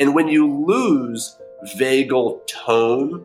And 0.00 0.14
when 0.14 0.28
you 0.28 0.46
lose 0.46 1.38
vagal 1.76 2.46
tone, 2.46 3.24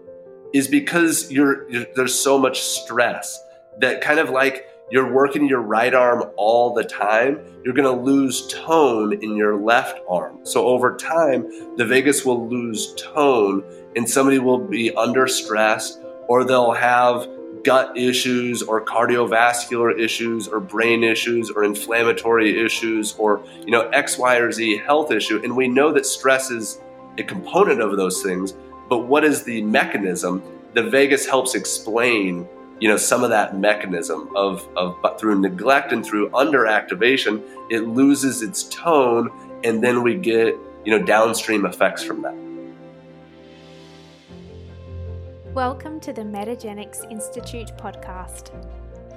is 0.53 0.67
because 0.67 1.31
you're, 1.31 1.69
you're 1.69 1.85
there's 1.96 2.13
so 2.17 2.37
much 2.37 2.62
stress 2.62 3.44
that 3.79 4.01
kind 4.01 4.19
of 4.19 4.29
like 4.29 4.69
you're 4.92 5.12
working 5.12 5.47
your 5.47 5.62
right 5.62 5.94
arm 5.94 6.24
all 6.37 6.74
the 6.74 6.83
time, 6.83 7.39
you're 7.65 7.74
going 7.74 7.97
to 7.97 8.03
lose 8.03 8.47
tone 8.47 9.13
in 9.24 9.35
your 9.35 9.60
left 9.60 9.99
arm. 10.08 10.39
So 10.44 10.67
over 10.67 10.96
time, 10.96 11.76
the 11.78 11.85
vagus 11.85 12.24
will 12.24 12.47
lose 12.47 12.94
tone 12.96 13.63
and 13.96 14.08
somebody 14.08 14.38
will 14.38 14.60
be 14.60 14.94
under 14.96 15.26
stress 15.26 15.97
or 16.27 16.44
they'll 16.44 16.73
have 16.73 17.27
gut 17.63 17.98
issues 17.98 18.61
or 18.61 18.84
cardiovascular 18.84 19.98
issues 19.98 20.48
or 20.48 20.59
brain 20.59 21.03
issues 21.03 21.49
or 21.49 21.63
inflammatory 21.63 22.63
issues 22.63 23.16
or 23.17 23.41
you 23.66 23.71
know 23.71 23.88
x 23.89 24.17
y 24.17 24.38
or 24.38 24.52
z 24.52 24.77
health 24.77 25.12
issue. 25.12 25.41
And 25.44 25.55
we 25.55 25.68
know 25.68 25.91
that 25.94 26.05
stress 26.05 26.52
is 26.52 26.81
a 27.18 27.23
component 27.23 27.81
of 27.81 27.95
those 27.98 28.21
things 28.21 28.54
but 28.90 29.07
what 29.07 29.23
is 29.23 29.44
the 29.44 29.62
mechanism? 29.63 30.44
The 30.73 30.84
vagus 30.84 31.26
helps 31.26 31.55
explain 31.55 32.48
you 32.80 32.90
know 32.90 32.98
some 32.98 33.23
of 33.23 33.30
that 33.30 33.57
mechanism 33.57 34.30
of, 34.35 34.68
of 34.76 35.02
but 35.02 35.20
through 35.20 35.40
neglect 35.40 35.93
and 35.93 36.05
through 36.05 36.30
underactivation 36.32 37.41
it 37.70 37.88
loses 37.88 38.41
its 38.41 38.63
tone 38.63 39.32
and 39.63 39.84
then 39.84 40.04
we 40.04 40.16
get 40.16 40.57
you 40.84 40.91
know 40.98 41.04
downstream 41.04 41.66
effects 41.66 42.04
from 42.04 42.21
that 42.23 42.35
Welcome 45.53 45.99
to 45.99 46.12
the 46.12 46.23
Metagenics 46.23 47.12
Institute 47.12 47.77
podcast, 47.77 48.49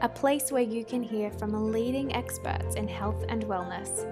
a 0.02 0.08
place 0.10 0.52
where 0.52 0.60
you 0.60 0.84
can 0.84 1.02
hear 1.02 1.30
from 1.30 1.72
leading 1.72 2.14
experts 2.14 2.74
in 2.74 2.86
health 2.86 3.24
and 3.30 3.46
wellness, 3.46 4.04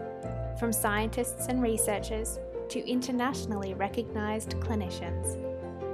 from 0.59 0.73
scientists 0.73 1.49
and 1.49 1.61
researchers 1.63 2.39
to 2.71 2.89
internationally 2.89 3.75
recognized 3.75 4.53
clinicians. 4.53 5.37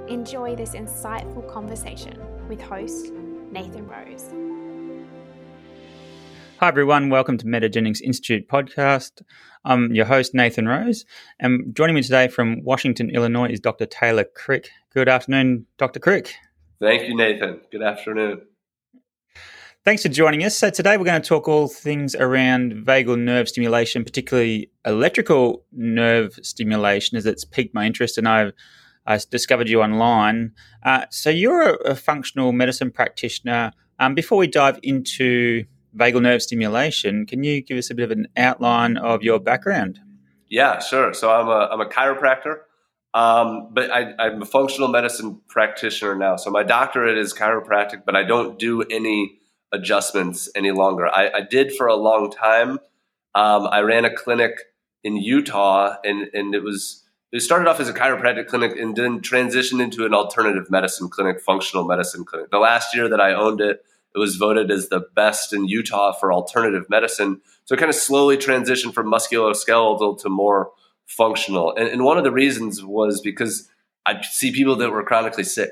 Enjoy 0.09 0.55
this 0.55 0.69
insightful 0.69 1.45
conversation 1.51 2.17
with 2.47 2.61
host 2.61 3.11
Nathan 3.51 3.85
Rose. 3.85 4.33
Hi, 6.61 6.69
everyone. 6.69 7.09
Welcome 7.09 7.39
to 7.39 7.45
Metagenics 7.45 8.01
Institute 8.01 8.47
podcast. 8.47 9.21
I'm 9.63 9.93
your 9.93 10.05
host, 10.05 10.33
Nathan 10.33 10.67
Rose. 10.67 11.05
And 11.39 11.75
joining 11.75 11.95
me 11.95 12.01
today 12.01 12.27
from 12.27 12.63
Washington, 12.63 13.09
Illinois 13.11 13.49
is 13.49 13.59
Dr. 13.59 13.85
Taylor 13.85 14.23
Crick. 14.23 14.69
Good 14.93 15.07
afternoon, 15.07 15.65
Dr. 15.77 15.99
Crick. 15.99 16.33
Thank 16.79 17.07
you, 17.07 17.15
Nathan. 17.15 17.61
Good 17.71 17.83
afternoon. 17.83 18.41
Thanks 19.83 20.03
for 20.03 20.09
joining 20.09 20.43
us. 20.43 20.55
So, 20.57 20.69
today 20.69 20.97
we're 20.97 21.05
going 21.05 21.21
to 21.21 21.27
talk 21.27 21.47
all 21.47 21.67
things 21.67 22.15
around 22.15 22.73
vagal 22.73 23.19
nerve 23.19 23.49
stimulation, 23.49 24.03
particularly 24.03 24.71
electrical 24.85 25.63
nerve 25.71 26.37
stimulation, 26.41 27.17
as 27.17 27.25
it's 27.25 27.45
piqued 27.45 27.73
my 27.73 27.85
interest 27.85 28.17
and 28.17 28.27
I've 28.27 28.53
I 29.07 29.19
discovered 29.29 29.67
you 29.67 29.81
online. 29.81 30.53
Uh, 30.83 31.05
so, 31.09 31.29
you're 31.29 31.61
a, 31.61 31.91
a, 31.91 31.95
functional 31.95 32.51
medicine 32.51 32.91
practitioner. 32.91 33.73
Um, 33.99 34.13
before 34.13 34.37
we 34.37 34.47
dive 34.47 34.79
into 34.83 35.65
vagal 35.95 36.21
nerve 36.21 36.41
stimulation. 36.41 37.25
Can 37.25 37.43
you 37.43 37.61
give 37.61 37.77
us 37.77 37.89
a 37.89 37.95
bit 37.95 38.03
of 38.03 38.11
an 38.11 38.27
outline 38.37 38.97
of 38.97 39.23
your 39.23 39.39
background? 39.39 39.99
Yeah, 40.49 40.79
sure. 40.79 41.13
So 41.13 41.31
I'm 41.31 41.47
a, 41.47 41.69
I'm 41.71 41.81
a 41.81 41.85
chiropractor, 41.85 42.59
um, 43.13 43.69
but 43.71 43.89
I, 43.91 44.13
I'm 44.19 44.41
a 44.41 44.45
functional 44.45 44.89
medicine 44.89 45.41
practitioner 45.47 46.15
now. 46.15 46.35
So 46.35 46.51
my 46.51 46.63
doctorate 46.63 47.17
is 47.17 47.33
chiropractic, 47.33 48.03
but 48.05 48.15
I 48.15 48.23
don't 48.23 48.59
do 48.59 48.81
any 48.83 49.39
adjustments 49.71 50.49
any 50.55 50.71
longer. 50.71 51.07
I, 51.07 51.29
I 51.29 51.41
did 51.41 51.73
for 51.73 51.87
a 51.87 51.95
long 51.95 52.31
time. 52.31 52.79
Um, 53.33 53.67
I 53.71 53.79
ran 53.79 54.03
a 54.03 54.13
clinic 54.13 54.59
in 55.03 55.15
Utah, 55.15 55.95
and 56.03 56.27
and 56.33 56.53
it 56.53 56.63
was 56.63 57.03
it 57.31 57.41
started 57.41 57.69
off 57.69 57.79
as 57.79 57.87
a 57.87 57.93
chiropractic 57.93 58.47
clinic 58.47 58.77
and 58.77 58.95
then 58.95 59.21
transitioned 59.21 59.81
into 59.81 60.05
an 60.05 60.13
alternative 60.13 60.69
medicine 60.69 61.09
clinic, 61.09 61.39
functional 61.39 61.85
medicine 61.85 62.25
clinic. 62.25 62.51
The 62.51 62.59
last 62.59 62.93
year 62.93 63.07
that 63.07 63.21
I 63.21 63.33
owned 63.33 63.61
it, 63.61 63.83
it 64.13 64.19
was 64.19 64.35
voted 64.35 64.71
as 64.71 64.89
the 64.89 65.01
best 65.15 65.53
in 65.53 65.67
Utah 65.67 66.11
for 66.11 66.33
alternative 66.33 66.85
medicine. 66.89 67.41
So 67.65 67.75
it 67.75 67.77
kind 67.77 67.89
of 67.89 67.95
slowly 67.95 68.37
transitioned 68.37 68.93
from 68.93 69.11
musculoskeletal 69.11 70.21
to 70.21 70.29
more 70.29 70.71
functional. 71.05 71.73
And, 71.75 71.87
and 71.87 72.03
one 72.03 72.17
of 72.17 72.23
the 72.23 72.31
reasons 72.31 72.83
was 72.83 73.21
because 73.21 73.69
I'd 74.05 74.25
see 74.25 74.51
people 74.51 74.75
that 74.77 74.91
were 74.91 75.03
chronically 75.03 75.43
sick. 75.43 75.71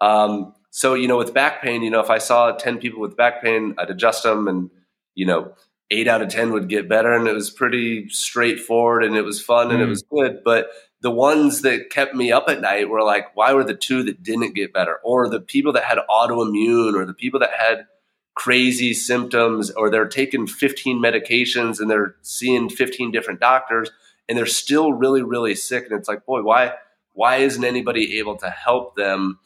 Um, 0.00 0.54
so, 0.70 0.94
you 0.94 1.08
know, 1.08 1.16
with 1.16 1.34
back 1.34 1.62
pain, 1.62 1.82
you 1.82 1.90
know, 1.90 2.00
if 2.00 2.10
I 2.10 2.18
saw 2.18 2.52
10 2.52 2.78
people 2.78 3.00
with 3.00 3.16
back 3.16 3.42
pain, 3.42 3.74
I'd 3.78 3.90
adjust 3.90 4.22
them 4.22 4.48
and, 4.48 4.70
you 5.14 5.26
know, 5.26 5.52
eight 5.90 6.08
out 6.08 6.22
of 6.22 6.28
10 6.28 6.52
would 6.52 6.68
get 6.68 6.88
better. 6.88 7.12
And 7.12 7.26
it 7.26 7.32
was 7.32 7.50
pretty 7.50 8.08
straightforward 8.08 9.04
and 9.04 9.16
it 9.16 9.22
was 9.22 9.40
fun 9.40 9.68
mm. 9.68 9.74
and 9.74 9.82
it 9.82 9.86
mm. 9.86 9.90
was 9.90 10.02
good. 10.02 10.40
But 10.44 10.68
the 11.00 11.10
ones 11.10 11.62
that 11.62 11.90
kept 11.90 12.14
me 12.14 12.32
up 12.32 12.48
at 12.48 12.60
night 12.60 12.88
were 12.88 13.02
like, 13.02 13.34
why 13.34 13.52
were 13.52 13.64
the 13.64 13.74
two 13.74 14.02
that 14.04 14.22
didn't 14.22 14.54
get 14.54 14.72
better? 14.72 14.98
Or 15.04 15.28
the 15.28 15.40
people 15.40 15.72
that 15.74 15.84
had 15.84 15.98
autoimmune 16.10 16.94
or 16.94 17.04
the 17.04 17.14
people 17.14 17.40
that 17.40 17.52
had 17.52 17.86
crazy 18.34 18.92
symptoms 18.92 19.70
or 19.70 19.90
they're 19.90 20.08
taking 20.08 20.46
15 20.46 21.02
medications 21.02 21.80
and 21.80 21.90
they're 21.90 22.16
seeing 22.22 22.68
15 22.68 23.10
different 23.10 23.40
doctors 23.40 23.90
and 24.28 24.36
they're 24.36 24.46
still 24.46 24.92
really, 24.92 25.22
really 25.22 25.54
sick. 25.54 25.84
And 25.84 25.98
it's 25.98 26.08
like, 26.08 26.24
boy, 26.26 26.42
why, 26.42 26.74
why 27.12 27.36
isn't 27.36 27.64
anybody 27.64 28.18
able 28.18 28.36
to 28.38 28.50
help 28.50 28.96
them 28.96 29.38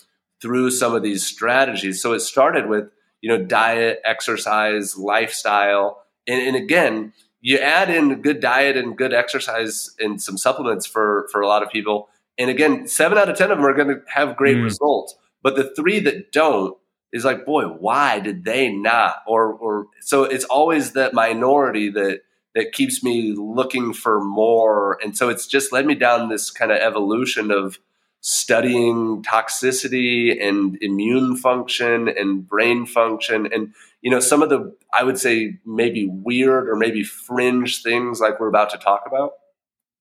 through 0.42 0.70
some 0.70 0.94
of 0.94 1.02
these 1.02 1.24
strategies? 1.24 2.02
So 2.02 2.12
it 2.12 2.20
started 2.20 2.68
with, 2.68 2.90
you 3.20 3.28
know, 3.28 3.44
diet, 3.44 4.00
exercise, 4.04 4.96
lifestyle. 4.96 6.02
And, 6.26 6.40
and 6.40 6.56
again, 6.56 7.12
you 7.40 7.58
add 7.58 7.90
in 7.90 8.22
good 8.22 8.40
diet 8.40 8.76
and 8.76 8.96
good 8.96 9.12
exercise 9.12 9.90
and 9.98 10.22
some 10.22 10.36
supplements 10.36 10.86
for 10.86 11.28
for 11.32 11.40
a 11.40 11.46
lot 11.46 11.62
of 11.62 11.70
people. 11.70 12.08
And 12.38 12.50
again 12.50 12.86
seven 12.86 13.18
out 13.18 13.28
of 13.28 13.36
ten 13.36 13.50
of 13.50 13.58
them 13.58 13.66
are 13.66 13.74
going 13.74 13.88
to 13.88 14.02
have 14.08 14.36
great 14.36 14.56
mm. 14.56 14.64
results. 14.64 15.16
But 15.42 15.56
the 15.56 15.72
three 15.74 16.00
that 16.00 16.32
don't 16.32 16.76
is 17.12 17.24
like 17.24 17.46
boy 17.46 17.64
why 17.64 18.20
did 18.20 18.44
they 18.44 18.70
not? 18.70 19.16
Or 19.26 19.52
or 19.52 19.86
so 20.00 20.24
it's 20.24 20.44
always 20.44 20.92
that 20.92 21.14
minority 21.14 21.90
that 21.90 22.20
that 22.54 22.72
keeps 22.72 23.02
me 23.02 23.32
looking 23.36 23.92
for 23.92 24.20
more. 24.20 24.98
And 25.02 25.16
so 25.16 25.28
it's 25.28 25.46
just 25.46 25.72
led 25.72 25.86
me 25.86 25.94
down 25.94 26.28
this 26.28 26.50
kind 26.50 26.72
of 26.72 26.78
evolution 26.78 27.50
of 27.50 27.78
studying 28.20 29.22
toxicity 29.22 30.46
and 30.46 30.76
immune 30.82 31.36
function 31.36 32.08
and 32.08 32.46
brain 32.46 32.84
function 32.84 33.48
and 33.50 33.72
you 34.02 34.10
know 34.10 34.20
some 34.20 34.42
of 34.42 34.50
the 34.50 34.76
i 34.92 35.02
would 35.02 35.18
say 35.18 35.58
maybe 35.64 36.06
weird 36.06 36.68
or 36.68 36.76
maybe 36.76 37.02
fringe 37.02 37.82
things 37.82 38.20
like 38.20 38.38
we're 38.38 38.48
about 38.48 38.70
to 38.70 38.78
talk 38.78 39.04
about. 39.06 39.32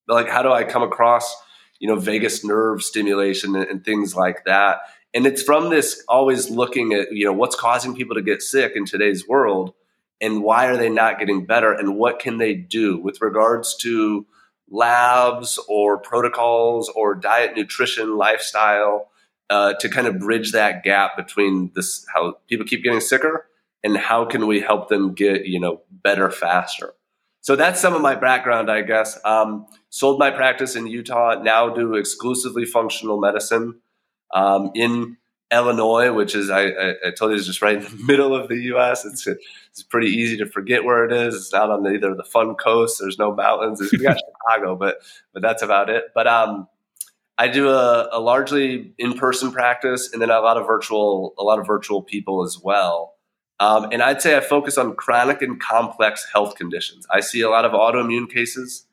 Like 0.08 0.28
how 0.28 0.42
do 0.42 0.52
i 0.52 0.64
come 0.64 0.84
across 0.84 1.34
you 1.80 1.88
know 1.88 1.96
vagus 1.96 2.44
nerve 2.44 2.84
stimulation 2.84 3.56
and, 3.56 3.66
and 3.66 3.86
things 3.86 4.16
like 4.16 4.44
that? 4.46 4.80
And 5.14 5.26
it's 5.26 5.42
from 5.42 5.70
this 5.70 6.04
always 6.10 6.50
looking 6.50 6.94
at 6.94 7.12
you 7.14 7.26
know 7.26 7.34
what's 7.34 7.56
causing 7.56 7.96
people 7.96 8.16
to 8.16 8.22
get 8.22 8.42
sick 8.42 8.74
in 8.76 8.86
today's 8.86 9.28
world 9.28 9.74
and 10.22 10.44
why 10.44 10.68
are 10.68 10.76
they 10.76 10.90
not 10.90 11.20
getting 11.20 11.46
better 11.46 11.72
and 11.72 11.96
what 11.96 12.20
can 12.20 12.38
they 12.38 12.54
do 12.54 12.98
with 12.98 13.22
regards 13.22 13.76
to 13.78 14.26
labs 14.70 15.60
or 15.68 15.98
protocols 15.98 16.90
or 16.90 17.16
diet, 17.16 17.56
nutrition, 17.56 18.18
lifestyle 18.18 19.10
uh, 19.50 19.74
to 19.80 19.90
kind 19.90 20.08
of 20.08 20.20
bridge 20.20 20.52
that 20.52 20.84
gap 20.84 21.18
between 21.18 21.72
this 21.76 22.06
how 22.14 22.38
people 22.48 22.66
keep 22.66 22.84
getting 22.84 23.00
sicker 23.00 23.48
and 23.84 23.98
how 23.98 24.26
can 24.26 24.48
we 24.48 24.60
help 24.60 24.90
them 24.90 25.14
get 25.14 25.46
you 25.46 25.60
know 25.60 25.82
better 25.92 26.30
faster. 26.30 26.94
So 27.42 27.56
that's 27.56 27.80
some 27.80 27.96
of 27.96 28.02
my 28.02 28.16
background, 28.16 28.70
I 28.70 28.82
guess. 28.82 29.18
Um, 29.24 29.66
sold 29.90 30.20
my 30.20 30.30
practice 30.30 30.76
in 30.76 30.88
Utah. 30.88 31.42
Now 31.42 31.70
do 31.74 31.96
exclusively 31.96 32.66
functional 32.66 33.20
medicine 33.20 33.80
um, 34.34 34.72
in 34.76 35.18
Illinois, 35.52 36.12
which 36.14 36.36
is 36.36 36.50
I, 36.50 36.68
I, 36.68 36.94
I, 37.08 37.12
told 37.12 37.32
you 37.32 37.38
is 37.38 37.48
just 37.48 37.62
right 37.62 37.78
in 37.78 37.84
the 37.84 38.04
middle 38.06 38.36
of 38.36 38.50
the 38.50 38.58
U.S. 38.64 39.06
It's 39.06 39.26
it's 39.28 39.84
pretty 39.84 40.08
easy 40.08 40.38
to 40.38 40.46
forget 40.46 40.84
where 40.84 41.06
it 41.06 41.12
is. 41.12 41.36
It's 41.36 41.54
not 41.54 41.72
on 41.72 41.86
either 41.88 42.14
the 42.14 42.24
fun 42.24 42.56
coast. 42.56 43.00
There's 43.00 43.18
no 43.18 43.34
mountains. 43.34 43.82
We 43.92 43.98
got 43.98 44.20
Chicago, 44.48 44.76
but 44.76 45.02
but 45.34 45.42
that's 45.42 45.64
about 45.64 45.90
it. 45.90 46.06
But 46.14 46.28
um, 46.28 46.68
I 47.38 47.48
do 47.48 47.70
a, 47.70 48.10
a 48.12 48.20
largely 48.20 48.94
in 48.98 49.14
person 49.14 49.52
practice, 49.52 50.12
and 50.14 50.22
then 50.22 50.30
a 50.30 50.40
lot 50.40 50.58
of 50.58 50.68
virtual 50.68 51.34
a 51.40 51.44
lot 51.44 51.58
of 51.58 51.66
virtual 51.66 52.04
people 52.04 52.44
as 52.44 52.60
well. 52.62 53.16
Um, 53.60 53.88
and 53.92 54.02
I'd 54.02 54.22
say 54.22 54.38
I 54.38 54.40
focus 54.40 54.78
on 54.78 54.96
chronic 54.96 55.42
and 55.42 55.60
complex 55.60 56.26
health 56.32 56.56
conditions. 56.56 57.06
I 57.12 57.20
see 57.20 57.42
a 57.42 57.50
lot 57.50 57.66
of 57.66 57.74
autoimmune 57.74 58.32
cases. 58.32 58.86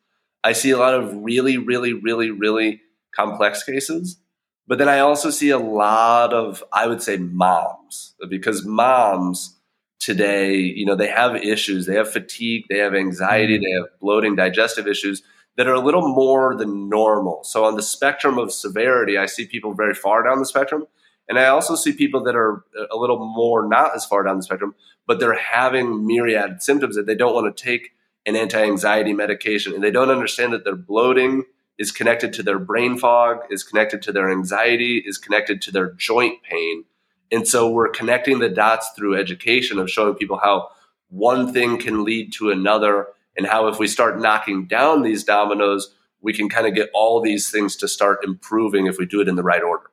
I 0.43 0.52
see 0.52 0.70
a 0.70 0.79
lot 0.79 0.94
of 0.94 1.12
really, 1.14 1.59
really, 1.59 1.93
really, 1.93 2.31
really 2.31 2.81
complex 3.14 3.62
cases. 3.62 4.19
But 4.68 4.78
then 4.78 4.88
I 4.88 4.98
also 4.98 5.30
see 5.30 5.50
a 5.50 5.58
lot 5.58 6.32
of, 6.32 6.62
I 6.72 6.86
would 6.86 7.02
say, 7.02 7.16
moms, 7.16 8.14
because 8.28 8.64
moms 8.64 9.56
today, 10.00 10.56
you 10.56 10.84
know, 10.84 10.96
they 10.96 11.08
have 11.08 11.36
issues. 11.36 11.86
They 11.86 11.94
have 11.94 12.10
fatigue, 12.10 12.64
they 12.68 12.78
have 12.78 12.94
anxiety, 12.94 13.54
mm-hmm. 13.54 13.62
they 13.62 13.70
have 13.72 14.00
bloating, 14.00 14.36
digestive 14.36 14.86
issues 14.86 15.22
that 15.56 15.66
are 15.66 15.74
a 15.74 15.80
little 15.80 16.14
more 16.14 16.54
than 16.54 16.88
normal. 16.88 17.42
So 17.44 17.64
on 17.64 17.76
the 17.76 17.82
spectrum 17.82 18.38
of 18.38 18.52
severity, 18.52 19.16
I 19.16 19.26
see 19.26 19.46
people 19.46 19.74
very 19.74 19.94
far 19.94 20.22
down 20.22 20.38
the 20.38 20.46
spectrum. 20.46 20.86
And 21.28 21.38
I 21.38 21.46
also 21.46 21.74
see 21.74 21.92
people 21.92 22.22
that 22.24 22.36
are 22.36 22.64
a 22.90 22.96
little 22.96 23.18
more 23.18 23.66
not 23.66 23.96
as 23.96 24.04
far 24.04 24.22
down 24.22 24.36
the 24.36 24.42
spectrum, 24.42 24.74
but 25.06 25.18
they're 25.18 25.34
having 25.34 26.06
myriad 26.06 26.62
symptoms 26.62 26.94
that 26.94 27.06
they 27.06 27.14
don't 27.14 27.34
want 27.34 27.56
to 27.56 27.64
take 27.64 27.90
an 28.26 28.36
anti 28.36 28.62
anxiety 28.62 29.12
medication 29.12 29.72
and 29.74 29.82
they 29.82 29.90
don't 29.90 30.10
understand 30.10 30.52
that 30.52 30.64
they're 30.64 30.76
bloating 30.76 31.44
is 31.78 31.93
connected 31.93 32.32
to 32.34 32.43
their 32.43 32.58
brain 32.58 32.96
fog, 32.99 33.40
is 33.50 33.62
connected 33.62 34.02
to 34.02 34.12
their 34.12 34.31
anxiety, 34.31 35.02
is 35.06 35.19
connected 35.19 35.61
to 35.62 35.70
their 35.70 35.93
joint 35.93 36.43
pain. 36.43 36.84
And 37.31 37.46
so 37.46 37.70
we're 37.70 37.90
connecting 37.90 38.38
the 38.38 38.49
dots 38.49 38.90
through 38.96 39.17
education 39.17 39.78
of 39.78 39.90
showing 39.90 40.14
people 40.14 40.38
how 40.38 40.69
one 41.08 41.52
thing 41.52 41.78
can 41.78 42.05
lead 42.05 42.32
to 42.34 42.50
another 42.50 43.08
and 43.37 43.46
how 43.46 43.69
if 43.69 43.78
we 43.78 43.87
start 43.87 44.19
knocking 44.19 44.67
down 44.67 45.02
these 45.02 45.25
dominoes, 45.25 45.94
we 46.20 46.32
can 46.32 46.49
kind 46.49 46.67
of 46.67 46.75
get 46.75 46.90
all 46.94 47.20
these 47.20 47.50
things 47.50 47.76
to 47.76 47.88
start 47.88 48.25
improving 48.25 48.87
if 48.87 48.99
we 48.99 49.06
do 49.06 49.20
it 49.20 49.28
in 49.28 49.37
the 49.37 49.43
right 49.43 49.62
order. 49.62 49.90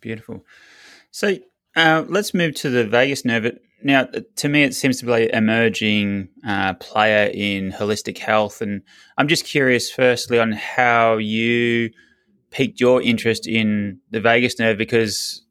Beautiful. 0.00 0.44
So 1.10 1.38
uh, 1.74 2.04
let's 2.08 2.32
move 2.32 2.54
to 2.56 2.70
the 2.70 2.86
vagus 2.86 3.24
nerve. 3.24 3.58
Now, 3.82 4.08
to 4.36 4.48
me, 4.48 4.64
it 4.64 4.74
seems 4.74 4.98
to 4.98 5.06
be 5.06 5.12
an 5.12 5.30
emerging 5.34 6.30
uh, 6.46 6.74
player 6.74 7.30
in 7.32 7.70
holistic 7.72 8.18
health. 8.18 8.60
And 8.60 8.82
I'm 9.16 9.28
just 9.28 9.44
curious, 9.44 9.90
firstly, 9.90 10.38
on 10.38 10.52
how 10.52 11.18
you 11.18 11.90
piqued 12.50 12.80
your 12.80 13.00
interest 13.00 13.46
in 13.46 14.00
the 14.10 14.20
vagus 14.20 14.58
nerve 14.58 14.78
because 14.78 15.42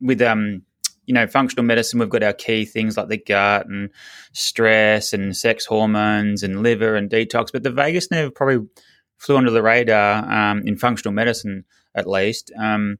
with 0.00 0.20
um, 0.22 0.62
you 1.06 1.14
know, 1.14 1.26
functional 1.26 1.64
medicine, 1.64 1.98
we've 1.98 2.08
got 2.08 2.22
our 2.22 2.32
key 2.32 2.64
things 2.64 2.96
like 2.96 3.08
the 3.08 3.16
gut 3.18 3.66
and 3.66 3.90
stress 4.32 5.12
and 5.12 5.36
sex 5.36 5.66
hormones 5.66 6.42
and 6.42 6.62
liver 6.62 6.94
and 6.96 7.10
detox, 7.10 7.52
but 7.52 7.62
the 7.62 7.70
vagus 7.70 8.10
nerve 8.10 8.34
probably 8.34 8.66
flew 9.18 9.36
under 9.36 9.50
the 9.50 9.62
radar 9.62 10.30
um, 10.30 10.62
in 10.64 10.76
functional 10.76 11.12
medicine, 11.12 11.64
at 11.94 12.08
least. 12.08 12.52
Um, 12.58 12.98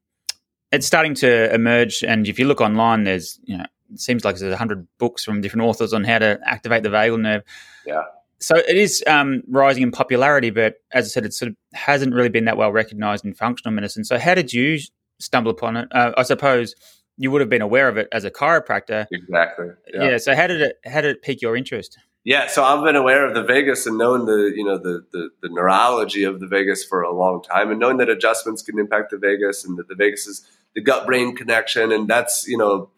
it's 0.70 0.86
starting 0.86 1.14
to 1.16 1.52
emerge, 1.54 2.02
and 2.02 2.26
if 2.26 2.38
you 2.38 2.46
look 2.46 2.60
online, 2.60 3.04
there's 3.04 3.38
you 3.44 3.58
know, 3.58 3.66
seems 3.96 4.24
like 4.24 4.36
there's 4.36 4.52
a 4.52 4.56
hundred 4.56 4.86
books 4.98 5.24
from 5.24 5.40
different 5.40 5.66
authors 5.66 5.92
on 5.92 6.04
how 6.04 6.18
to 6.18 6.38
activate 6.44 6.82
the 6.82 6.88
vagal 6.88 7.20
nerve. 7.20 7.42
Yeah. 7.86 8.02
So 8.38 8.56
it 8.56 8.76
is 8.76 9.04
um, 9.06 9.42
rising 9.48 9.84
in 9.84 9.92
popularity, 9.92 10.50
but 10.50 10.76
as 10.92 11.06
I 11.06 11.08
said, 11.08 11.24
it 11.24 11.32
sort 11.32 11.50
of 11.50 11.56
hasn't 11.72 12.12
really 12.12 12.28
been 12.28 12.46
that 12.46 12.56
well 12.56 12.72
recognized 12.72 13.24
in 13.24 13.34
functional 13.34 13.72
medicine. 13.72 14.04
So 14.04 14.18
how 14.18 14.34
did 14.34 14.52
you 14.52 14.78
stumble 15.20 15.52
upon 15.52 15.76
it? 15.76 15.88
Uh, 15.92 16.12
I 16.16 16.24
suppose 16.24 16.74
you 17.16 17.30
would 17.30 17.40
have 17.40 17.50
been 17.50 17.62
aware 17.62 17.88
of 17.88 17.96
it 17.96 18.08
as 18.10 18.24
a 18.24 18.30
chiropractor. 18.30 19.06
Exactly. 19.12 19.68
Yeah. 19.94 20.10
yeah. 20.10 20.16
So 20.18 20.34
how 20.34 20.48
did 20.48 20.60
it 20.60 20.78
how 20.84 21.00
did 21.00 21.16
it 21.16 21.22
pique 21.22 21.40
your 21.40 21.56
interest? 21.56 21.98
Yeah, 22.24 22.46
so 22.46 22.62
I've 22.62 22.84
been 22.84 22.94
aware 22.94 23.26
of 23.26 23.34
the 23.34 23.42
vagus 23.42 23.84
and 23.84 23.98
known 23.98 24.26
the 24.26 24.52
you 24.54 24.64
know 24.64 24.78
the, 24.78 25.04
the, 25.12 25.30
the 25.42 25.48
neurology 25.48 26.22
of 26.22 26.38
the 26.38 26.46
vagus 26.46 26.84
for 26.84 27.02
a 27.02 27.12
long 27.12 27.42
time, 27.42 27.70
and 27.70 27.80
knowing 27.80 27.96
that 27.96 28.08
adjustments 28.08 28.62
can 28.62 28.78
impact 28.78 29.10
the 29.10 29.18
vagus, 29.18 29.64
and 29.64 29.76
that 29.76 29.88
the 29.88 29.96
vagus 29.96 30.26
is 30.28 30.46
the 30.74 30.80
gut 30.80 31.06
brain 31.06 31.36
connection, 31.36 31.92
and 31.92 32.08
that's 32.08 32.46
you 32.46 32.56
know 32.56 32.90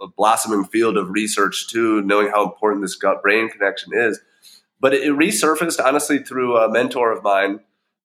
a 0.00 0.06
blossoming 0.06 0.64
field 0.64 0.96
of 0.96 1.10
research 1.10 1.68
too. 1.68 2.02
Knowing 2.02 2.28
how 2.28 2.44
important 2.44 2.82
this 2.82 2.94
gut 2.94 3.22
brain 3.22 3.48
connection 3.48 3.92
is, 3.94 4.20
but 4.80 4.94
it, 4.94 5.12
resurfaced 5.12 5.84
honestly 5.84 6.18
through 6.18 6.56
a 6.56 6.70
mentor 6.70 7.12
of 7.12 7.22
mine 7.22 7.60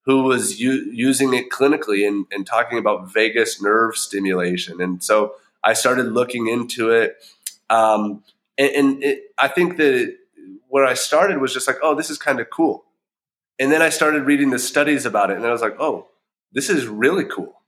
who 0.05 0.23
was 0.23 0.59
u- 0.59 0.89
using 0.91 1.33
it 1.33 1.51
clinically 1.51 2.07
and, 2.07 2.25
and 2.31 2.47
talking 2.47 2.79
about 2.79 3.13
vagus 3.13 3.61
nerve 3.61 3.95
stimulation, 3.95 4.81
and 4.81 5.03
so 5.03 5.35
I 5.63 5.73
started 5.73 6.07
looking 6.07 6.47
into 6.47 6.89
it. 6.89 7.17
Um, 7.69 8.23
and, 8.57 8.71
and 8.71 9.03
it, 9.03 9.23
I 9.37 9.47
think 9.47 9.77
that 9.77 10.15
where 10.67 10.85
I 10.85 10.93
started 10.93 11.39
was 11.39 11.53
just 11.53 11.67
like, 11.67 11.77
oh, 11.83 11.95
this 11.95 12.09
is 12.09 12.17
kind 12.17 12.39
of 12.39 12.49
cool. 12.49 12.85
And 13.59 13.71
then 13.71 13.81
I 13.81 13.89
started 13.89 14.23
reading 14.23 14.49
the 14.49 14.59
studies 14.59 15.05
about 15.05 15.29
it, 15.29 15.37
and 15.37 15.45
I 15.45 15.51
was 15.51 15.61
like, 15.61 15.79
oh, 15.79 16.07
this 16.51 16.69
is 16.69 16.87
really 16.87 17.25
cool. 17.25 17.60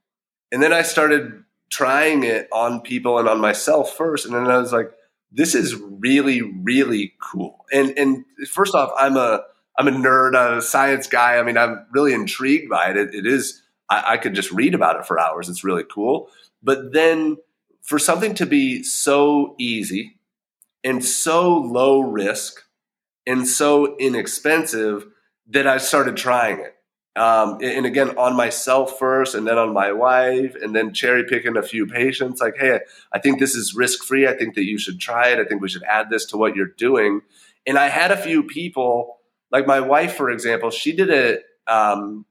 And 0.52 0.62
then 0.62 0.72
I 0.72 0.82
started 0.82 1.44
trying 1.70 2.22
it 2.22 2.48
on 2.52 2.80
people 2.80 3.18
and 3.18 3.28
on 3.28 3.40
myself 3.40 3.96
first, 3.96 4.26
and 4.26 4.34
then 4.34 4.46
I 4.46 4.58
was 4.58 4.72
like, 4.72 4.90
this 5.32 5.54
is 5.54 5.74
really, 5.74 6.42
really 6.42 7.14
cool. 7.20 7.64
And 7.72 7.96
and 7.98 8.24
first 8.48 8.74
off, 8.74 8.90
I'm 8.96 9.16
a 9.16 9.42
I'm 9.78 9.88
a 9.88 9.90
nerd, 9.90 10.36
I'm 10.36 10.58
a 10.58 10.62
science 10.62 11.08
guy. 11.08 11.38
I 11.38 11.42
mean, 11.42 11.58
I'm 11.58 11.86
really 11.92 12.12
intrigued 12.12 12.70
by 12.70 12.90
it. 12.90 12.96
It, 12.96 13.14
it 13.14 13.26
is. 13.26 13.62
I, 13.90 14.12
I 14.12 14.16
could 14.16 14.34
just 14.34 14.52
read 14.52 14.74
about 14.74 14.96
it 14.96 15.06
for 15.06 15.18
hours. 15.18 15.48
It's 15.48 15.64
really 15.64 15.84
cool. 15.92 16.28
But 16.62 16.92
then 16.92 17.36
for 17.82 17.98
something 17.98 18.34
to 18.36 18.46
be 18.46 18.82
so 18.82 19.54
easy 19.58 20.16
and 20.82 21.04
so 21.04 21.56
low 21.58 22.00
risk 22.00 22.62
and 23.26 23.46
so 23.46 23.96
inexpensive 23.98 25.06
that 25.48 25.66
I 25.66 25.78
started 25.78 26.16
trying 26.16 26.60
it. 26.60 26.73
Um, 27.16 27.58
and 27.62 27.86
again, 27.86 28.18
on 28.18 28.34
myself 28.34 28.98
first, 28.98 29.34
and 29.34 29.46
then 29.46 29.56
on 29.56 29.72
my 29.72 29.92
wife, 29.92 30.56
and 30.60 30.74
then 30.74 30.92
cherry 30.92 31.24
picking 31.24 31.56
a 31.56 31.62
few 31.62 31.86
patients. 31.86 32.40
Like, 32.40 32.56
hey, 32.58 32.80
I 33.12 33.20
think 33.20 33.38
this 33.38 33.54
is 33.54 33.74
risk 33.74 34.02
free. 34.04 34.26
I 34.26 34.36
think 34.36 34.54
that 34.56 34.64
you 34.64 34.78
should 34.78 34.98
try 34.98 35.28
it. 35.28 35.38
I 35.38 35.44
think 35.44 35.62
we 35.62 35.68
should 35.68 35.84
add 35.84 36.10
this 36.10 36.26
to 36.26 36.36
what 36.36 36.56
you're 36.56 36.66
doing. 36.66 37.20
And 37.66 37.78
I 37.78 37.88
had 37.88 38.10
a 38.10 38.16
few 38.16 38.42
people, 38.42 39.18
like 39.52 39.66
my 39.66 39.80
wife, 39.80 40.16
for 40.16 40.28
example, 40.30 40.70
she 40.70 40.92
did 40.92 41.08
it 41.10 41.44
um, 41.68 42.26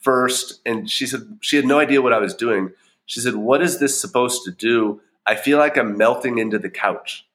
first, 0.00 0.60
and 0.66 0.90
she 0.90 1.06
said 1.06 1.38
she 1.40 1.56
had 1.56 1.64
no 1.64 1.78
idea 1.78 2.02
what 2.02 2.12
I 2.12 2.18
was 2.18 2.34
doing. 2.34 2.70
She 3.06 3.20
said, 3.20 3.36
What 3.36 3.62
is 3.62 3.78
this 3.78 3.98
supposed 3.98 4.44
to 4.44 4.50
do? 4.50 5.00
I 5.26 5.36
feel 5.36 5.58
like 5.58 5.76
I'm 5.76 5.96
melting 5.96 6.38
into 6.38 6.58
the 6.58 6.70
couch. 6.70 7.27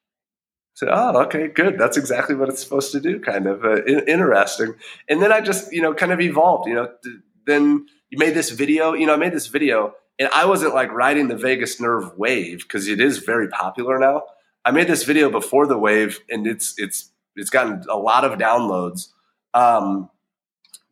Said, 0.75 0.90
Oh, 0.92 1.22
okay, 1.24 1.48
good. 1.48 1.78
That's 1.78 1.98
exactly 1.98 2.36
what 2.36 2.50
it's 2.50 2.64
supposed 2.64 2.92
to 2.94 3.00
do, 3.00 3.20
kind 3.20 3.48
of 3.48 3.64
uh, 3.64 3.84
in- 3.84 4.08
interesting. 4.08 4.75
And 5.08 5.22
then 5.22 5.31
I 5.31 5.42
just, 5.42 5.72
you 5.72 5.81
know, 5.81 5.94
kind 5.94 6.12
of 6.12 6.20
evolved. 6.20 6.68
You 6.68 6.75
know, 6.75 6.90
th- 7.04 7.16
then 7.46 7.86
you 8.10 8.18
made 8.18 8.34
this 8.34 8.50
video. 8.50 8.94
You 8.94 9.06
know, 9.06 9.14
I 9.14 9.18
made 9.18 9.34
this 9.34 9.48
video, 9.48 9.94
and 10.18 10.30
I 10.34 10.46
wasn't 10.46 10.74
like 10.74 10.92
riding 10.92 11.28
the 11.28 11.38
vagus 11.38 11.80
nerve 11.80 12.18
wave 12.18 12.60
because 12.64 12.88
it 12.88 13.00
is 13.00 13.20
very 13.20 13.48
popular 13.50 14.00
now. 14.00 14.24
I 14.66 14.72
made 14.72 14.88
this 14.88 15.04
video 15.04 15.30
before 15.30 15.68
the 15.68 15.78
wave, 15.78 16.20
and 16.30 16.48
it's 16.48 16.74
it's 16.78 17.12
it's 17.36 17.50
gotten 17.50 17.84
a 17.90 17.98
lot 17.98 18.24
of 18.24 18.40
downloads. 18.40 19.10
Um, 19.54 20.10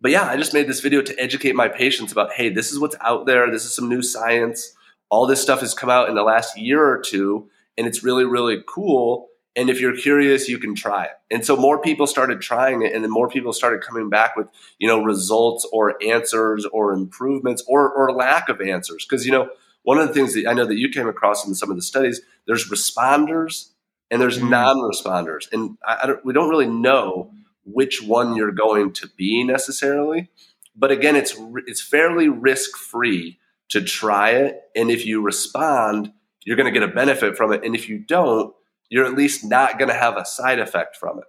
but 0.01 0.11
yeah, 0.11 0.27
I 0.27 0.35
just 0.35 0.53
made 0.53 0.67
this 0.67 0.79
video 0.79 1.01
to 1.03 1.19
educate 1.19 1.55
my 1.55 1.67
patients 1.67 2.11
about, 2.11 2.33
hey, 2.33 2.49
this 2.49 2.71
is 2.71 2.79
what's 2.79 2.95
out 3.01 3.27
there. 3.27 3.51
This 3.51 3.65
is 3.65 3.75
some 3.75 3.87
new 3.87 4.01
science. 4.01 4.73
All 5.09 5.27
this 5.27 5.41
stuff 5.41 5.59
has 5.59 5.73
come 5.75 5.89
out 5.89 6.09
in 6.09 6.15
the 6.15 6.23
last 6.23 6.57
year 6.57 6.83
or 6.83 6.99
two, 6.99 7.49
and 7.77 7.85
it's 7.85 8.03
really, 8.03 8.25
really 8.25 8.63
cool. 8.67 9.27
And 9.55 9.69
if 9.69 9.81
you're 9.81 9.95
curious, 9.95 10.47
you 10.47 10.57
can 10.57 10.75
try 10.75 11.05
it. 11.05 11.11
And 11.29 11.45
so 11.45 11.57
more 11.57 11.81
people 11.81 12.07
started 12.07 12.41
trying 12.41 12.83
it, 12.83 12.93
and 12.93 13.03
then 13.03 13.11
more 13.11 13.27
people 13.27 13.51
started 13.51 13.81
coming 13.81 14.09
back 14.09 14.35
with, 14.37 14.47
you 14.79 14.87
know, 14.87 15.03
results 15.03 15.67
or 15.73 16.01
answers 16.01 16.65
or 16.65 16.93
improvements 16.93 17.63
or, 17.67 17.91
or 17.91 18.13
lack 18.13 18.47
of 18.47 18.61
answers. 18.61 19.05
Because, 19.05 19.25
you 19.25 19.31
know, 19.31 19.49
one 19.83 19.97
of 19.97 20.07
the 20.07 20.13
things 20.13 20.33
that 20.35 20.47
I 20.47 20.53
know 20.53 20.65
that 20.65 20.77
you 20.77 20.89
came 20.89 21.07
across 21.07 21.45
in 21.45 21.53
some 21.55 21.69
of 21.69 21.75
the 21.75 21.81
studies, 21.81 22.21
there's 22.47 22.69
responders 22.69 23.71
and 24.09 24.21
there's 24.21 24.37
mm-hmm. 24.37 24.49
non-responders, 24.49 25.51
and 25.51 25.77
I, 25.87 25.99
I 26.03 26.05
don't, 26.07 26.25
we 26.25 26.33
don't 26.33 26.49
really 26.49 26.67
know 26.67 27.31
which 27.63 28.01
one 28.01 28.35
you're 28.35 28.51
going 28.51 28.91
to 28.93 29.07
be 29.15 29.43
necessarily. 29.43 30.29
But 30.75 30.91
again, 30.91 31.15
it's 31.15 31.35
it's 31.65 31.81
fairly 31.81 32.27
risk 32.27 32.77
free 32.77 33.39
to 33.69 33.81
try 33.81 34.31
it, 34.31 34.61
and 34.75 34.91
if 34.91 35.05
you 35.05 35.21
respond, 35.21 36.11
you're 36.43 36.57
going 36.57 36.71
to 36.71 36.77
get 36.77 36.87
a 36.87 36.93
benefit 36.93 37.37
from 37.37 37.53
it, 37.53 37.63
and 37.63 37.73
if 37.73 37.87
you 37.87 37.99
don't, 37.99 38.53
you're 38.91 39.05
at 39.05 39.15
least 39.15 39.43
not 39.43 39.79
going 39.79 39.87
to 39.87 39.95
have 39.95 40.17
a 40.17 40.25
side 40.25 40.59
effect 40.59 40.97
from 40.97 41.17
it. 41.17 41.25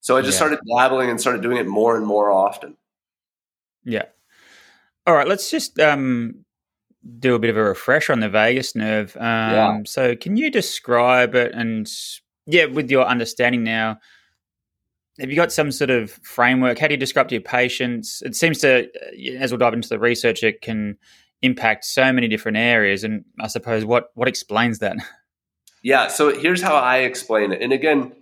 So 0.00 0.16
I 0.16 0.22
just 0.22 0.32
yeah. 0.32 0.48
started 0.48 0.58
dabbling 0.76 1.10
and 1.10 1.20
started 1.20 1.42
doing 1.42 1.58
it 1.58 1.66
more 1.66 1.96
and 1.96 2.06
more 2.06 2.32
often. 2.32 2.76
Yeah. 3.84 4.06
All 5.06 5.14
right, 5.14 5.28
let's 5.28 5.50
just 5.50 5.78
um, 5.78 6.44
do 7.18 7.34
a 7.34 7.38
bit 7.38 7.50
of 7.50 7.58
a 7.58 7.62
refresh 7.62 8.08
on 8.08 8.20
the 8.20 8.30
vagus 8.30 8.74
nerve. 8.74 9.14
Um, 9.18 9.22
yeah. 9.22 9.78
So, 9.84 10.16
can 10.16 10.38
you 10.38 10.50
describe 10.50 11.34
it 11.34 11.52
and, 11.52 11.90
yeah, 12.46 12.64
with 12.64 12.90
your 12.90 13.04
understanding 13.04 13.62
now, 13.62 13.98
have 15.20 15.28
you 15.28 15.36
got 15.36 15.52
some 15.52 15.70
sort 15.70 15.90
of 15.90 16.10
framework? 16.10 16.78
How 16.78 16.88
do 16.88 16.94
you 16.94 16.98
describe 16.98 17.28
to 17.28 17.34
your 17.34 17.42
patients? 17.42 18.22
It 18.22 18.34
seems 18.34 18.58
to, 18.60 18.86
uh, 18.86 19.38
as 19.38 19.52
we'll 19.52 19.58
dive 19.58 19.74
into 19.74 19.90
the 19.90 19.98
research, 19.98 20.42
it 20.42 20.62
can 20.62 20.96
impact 21.42 21.84
so 21.84 22.10
many 22.14 22.28
different 22.28 22.56
areas. 22.56 23.04
And 23.04 23.26
I 23.38 23.48
suppose 23.48 23.84
what 23.84 24.08
what 24.14 24.26
explains 24.26 24.78
that? 24.78 24.96
Yeah. 25.84 26.08
So 26.08 26.36
here's 26.36 26.62
how 26.62 26.74
I 26.76 27.00
explain 27.00 27.52
it. 27.52 27.60
And 27.60 27.70
again, 27.72 28.12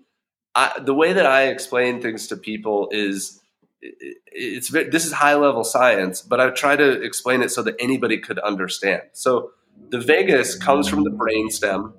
I, 0.54 0.80
the 0.80 0.92
way 0.92 1.12
that 1.12 1.24
I 1.24 1.44
explain 1.44 2.02
things 2.02 2.26
to 2.26 2.36
people 2.36 2.88
is 2.90 3.40
it's 3.80 4.68
this 4.68 5.06
is 5.06 5.12
high 5.12 5.36
level 5.36 5.62
science, 5.62 6.22
but 6.22 6.40
I 6.40 6.50
try 6.50 6.74
to 6.74 7.00
explain 7.02 7.40
it 7.40 7.50
so 7.50 7.62
that 7.62 7.76
anybody 7.78 8.18
could 8.18 8.40
understand. 8.40 9.02
So 9.12 9.52
the 9.90 10.00
vagus 10.00 10.56
comes 10.56 10.88
from 10.88 11.04
the 11.04 11.10
brainstem 11.10 11.92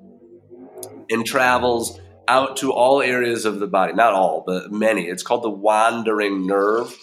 and 1.10 1.26
travels 1.26 2.00
out 2.28 2.58
to 2.58 2.72
all 2.74 3.02
areas 3.02 3.46
of 3.46 3.60
the 3.60 3.68
body. 3.68 3.94
Not 3.94 4.14
all, 4.14 4.44
but 4.46 4.70
many. 4.70 5.04
It's 5.08 5.24
called 5.24 5.44
the 5.44 5.50
wandering 5.50 6.46
nerve 6.46 6.94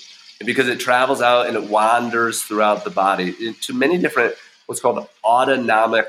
because 0.45 0.69
it 0.69 0.81
travels 0.81 1.23
out 1.23 1.47
and 1.47 1.57
it 1.57 1.65
wanders 1.65 2.43
throughout 2.43 2.85
the 2.85 2.91
body 2.91 3.55
to 3.55 3.75
many 3.75 3.97
different 3.97 4.35
what's 4.67 4.81
called 4.81 5.07
autonomic 5.25 6.09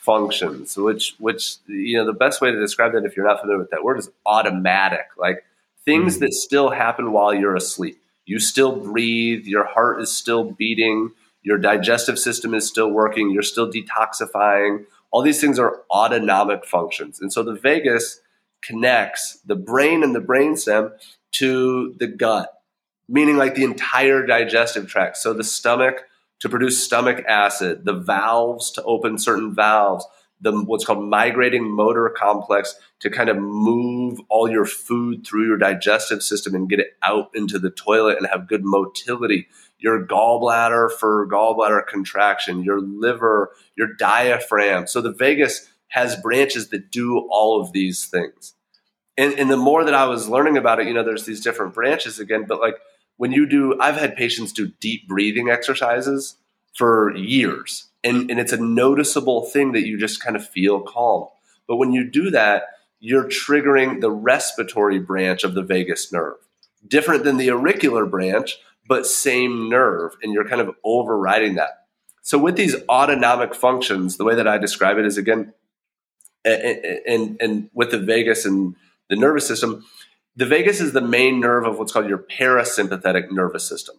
functions, 0.00 0.76
which 0.76 1.14
which 1.18 1.56
you 1.66 1.96
know 1.96 2.06
the 2.06 2.12
best 2.12 2.40
way 2.40 2.50
to 2.50 2.58
describe 2.58 2.92
that 2.92 3.04
if 3.04 3.16
you're 3.16 3.26
not 3.26 3.40
familiar 3.40 3.58
with 3.58 3.70
that 3.70 3.84
word 3.84 3.98
is 3.98 4.10
automatic, 4.24 5.06
like 5.16 5.44
things 5.84 6.14
mm-hmm. 6.14 6.24
that 6.24 6.34
still 6.34 6.70
happen 6.70 7.12
while 7.12 7.34
you're 7.34 7.56
asleep. 7.56 8.00
You 8.24 8.38
still 8.38 8.76
breathe, 8.76 9.46
your 9.46 9.64
heart 9.64 10.02
is 10.02 10.12
still 10.12 10.44
beating, 10.44 11.12
your 11.42 11.58
digestive 11.58 12.18
system 12.18 12.52
is 12.54 12.68
still 12.68 12.90
working, 12.90 13.30
you're 13.30 13.42
still 13.42 13.70
detoxifying. 13.70 14.84
All 15.10 15.22
these 15.22 15.40
things 15.40 15.58
are 15.58 15.80
autonomic 15.90 16.66
functions. 16.66 17.20
And 17.20 17.32
so 17.32 17.42
the 17.42 17.54
vagus 17.54 18.20
connects 18.62 19.38
the 19.46 19.56
brain 19.56 20.02
and 20.02 20.14
the 20.14 20.20
brainstem 20.20 20.92
to 21.32 21.94
the 21.98 22.06
gut, 22.06 22.52
meaning 23.08 23.36
like 23.36 23.54
the 23.54 23.64
entire 23.64 24.26
digestive 24.26 24.88
tract. 24.88 25.16
So 25.16 25.32
the 25.32 25.44
stomach 25.44 26.04
to 26.40 26.48
produce 26.48 26.82
stomach 26.82 27.24
acid, 27.26 27.84
the 27.84 27.94
valves 27.94 28.70
to 28.72 28.82
open 28.84 29.18
certain 29.18 29.54
valves, 29.54 30.06
the 30.40 30.52
what's 30.52 30.84
called 30.84 31.04
migrating 31.04 31.68
motor 31.68 32.08
complex 32.16 32.76
to 33.00 33.10
kind 33.10 33.28
of 33.28 33.36
move 33.36 34.20
all 34.28 34.48
your 34.50 34.64
food 34.64 35.26
through 35.26 35.46
your 35.46 35.58
digestive 35.58 36.22
system 36.22 36.54
and 36.54 36.68
get 36.68 36.78
it 36.78 36.96
out 37.02 37.30
into 37.34 37.58
the 37.58 37.70
toilet 37.70 38.18
and 38.18 38.26
have 38.28 38.48
good 38.48 38.64
motility. 38.64 39.48
Your 39.78 40.04
gallbladder 40.04 40.90
for 40.90 41.28
gallbladder 41.28 41.86
contraction, 41.86 42.62
your 42.62 42.80
liver, 42.80 43.50
your 43.76 43.94
diaphragm. 43.94 44.86
So 44.86 45.00
the 45.00 45.12
vagus 45.12 45.68
has 45.88 46.16
branches 46.16 46.68
that 46.68 46.90
do 46.90 47.26
all 47.30 47.60
of 47.60 47.72
these 47.72 48.06
things. 48.06 48.54
And, 49.16 49.34
and 49.34 49.50
the 49.50 49.56
more 49.56 49.84
that 49.84 49.94
I 49.94 50.06
was 50.06 50.28
learning 50.28 50.56
about 50.56 50.78
it, 50.78 50.86
you 50.86 50.94
know, 50.94 51.02
there's 51.02 51.26
these 51.26 51.42
different 51.42 51.74
branches 51.74 52.20
again, 52.20 52.44
but 52.46 52.60
like 52.60 52.76
when 53.18 53.32
you 53.32 53.46
do, 53.46 53.78
I've 53.78 53.96
had 53.96 54.16
patients 54.16 54.52
do 54.52 54.68
deep 54.80 55.06
breathing 55.06 55.50
exercises 55.50 56.36
for 56.74 57.14
years. 57.14 57.88
And, 58.02 58.30
and 58.30 58.40
it's 58.40 58.52
a 58.52 58.56
noticeable 58.56 59.44
thing 59.44 59.72
that 59.72 59.86
you 59.86 59.98
just 59.98 60.22
kind 60.22 60.36
of 60.36 60.48
feel 60.48 60.80
calm. 60.80 61.26
But 61.66 61.76
when 61.76 61.92
you 61.92 62.08
do 62.08 62.30
that, 62.30 62.68
you're 63.00 63.24
triggering 63.24 64.00
the 64.00 64.10
respiratory 64.10 65.00
branch 65.00 65.44
of 65.44 65.54
the 65.54 65.62
vagus 65.62 66.12
nerve. 66.12 66.36
Different 66.86 67.24
than 67.24 67.36
the 67.36 67.50
auricular 67.50 68.06
branch, 68.06 68.58
but 68.86 69.04
same 69.04 69.68
nerve. 69.68 70.16
And 70.22 70.32
you're 70.32 70.48
kind 70.48 70.60
of 70.60 70.74
overriding 70.84 71.56
that. 71.56 71.86
So 72.22 72.38
with 72.38 72.56
these 72.56 72.76
autonomic 72.88 73.54
functions, 73.54 74.16
the 74.16 74.24
way 74.24 74.36
that 74.36 74.46
I 74.46 74.58
describe 74.58 74.96
it 74.96 75.06
is 75.06 75.18
again, 75.18 75.52
and, 76.44 77.02
and, 77.06 77.36
and 77.40 77.70
with 77.74 77.90
the 77.90 77.98
vagus 77.98 78.44
and 78.44 78.76
the 79.10 79.16
nervous 79.16 79.46
system, 79.46 79.84
the 80.38 80.46
vagus 80.46 80.80
is 80.80 80.92
the 80.92 81.00
main 81.00 81.40
nerve 81.40 81.66
of 81.66 81.78
what's 81.78 81.90
called 81.90 82.08
your 82.08 82.18
parasympathetic 82.18 83.32
nervous 83.32 83.68
system, 83.68 83.96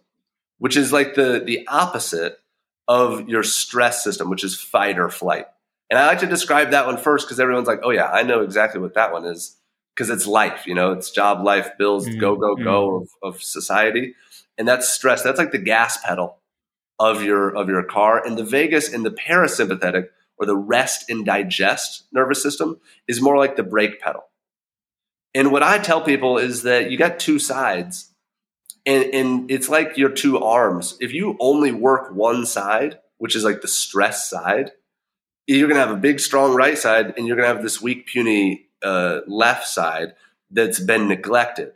which 0.56 0.74
is 0.74 0.90
like 0.90 1.14
the, 1.14 1.42
the 1.44 1.66
opposite 1.68 2.40
of 2.88 3.28
your 3.28 3.42
stress 3.42 4.02
system, 4.02 4.30
which 4.30 4.42
is 4.42 4.58
fight 4.58 4.98
or 4.98 5.10
flight. 5.10 5.44
And 5.90 5.98
I 5.98 6.06
like 6.06 6.20
to 6.20 6.26
describe 6.26 6.70
that 6.70 6.86
one 6.86 6.96
first 6.96 7.26
because 7.26 7.38
everyone's 7.38 7.68
like, 7.68 7.80
oh, 7.82 7.90
yeah, 7.90 8.06
I 8.06 8.22
know 8.22 8.40
exactly 8.40 8.80
what 8.80 8.94
that 8.94 9.12
one 9.12 9.26
is 9.26 9.58
because 9.94 10.08
it's 10.08 10.26
life, 10.26 10.66
you 10.66 10.74
know, 10.74 10.92
it's 10.92 11.10
job, 11.10 11.44
life, 11.44 11.72
bills, 11.76 12.08
mm-hmm. 12.08 12.18
go, 12.18 12.36
go, 12.36 12.56
go 12.56 12.90
mm-hmm. 12.90 13.26
of, 13.26 13.34
of 13.34 13.42
society. 13.42 14.14
And 14.56 14.66
that's 14.66 14.88
stress. 14.88 15.22
That's 15.22 15.38
like 15.38 15.52
the 15.52 15.58
gas 15.58 15.98
pedal 16.02 16.38
of 16.98 17.22
your 17.22 17.54
of 17.54 17.68
your 17.68 17.82
car. 17.82 18.24
And 18.24 18.38
the 18.38 18.44
vagus 18.44 18.90
and 18.90 19.04
the 19.04 19.10
parasympathetic 19.10 20.08
or 20.38 20.46
the 20.46 20.56
rest 20.56 21.10
and 21.10 21.26
digest 21.26 22.04
nervous 22.12 22.42
system 22.42 22.80
is 23.06 23.20
more 23.20 23.36
like 23.36 23.56
the 23.56 23.62
brake 23.62 24.00
pedal. 24.00 24.24
And 25.34 25.52
what 25.52 25.62
I 25.62 25.78
tell 25.78 26.00
people 26.00 26.38
is 26.38 26.62
that 26.62 26.90
you 26.90 26.98
got 26.98 27.20
two 27.20 27.38
sides, 27.38 28.12
and, 28.84 29.04
and 29.14 29.50
it's 29.50 29.68
like 29.68 29.96
your 29.96 30.10
two 30.10 30.38
arms. 30.38 30.96
If 31.00 31.12
you 31.12 31.36
only 31.38 31.72
work 31.72 32.12
one 32.12 32.46
side, 32.46 32.98
which 33.18 33.36
is 33.36 33.44
like 33.44 33.60
the 33.60 33.68
stress 33.68 34.28
side, 34.28 34.72
you're 35.46 35.68
going 35.68 35.80
to 35.80 35.86
have 35.86 35.96
a 35.96 36.00
big, 36.00 36.20
strong 36.20 36.54
right 36.54 36.78
side, 36.78 37.14
and 37.16 37.26
you're 37.26 37.36
going 37.36 37.48
to 37.48 37.54
have 37.54 37.62
this 37.62 37.80
weak, 37.80 38.06
puny 38.06 38.66
uh, 38.82 39.20
left 39.26 39.66
side 39.66 40.14
that's 40.50 40.80
been 40.80 41.08
neglected. 41.08 41.72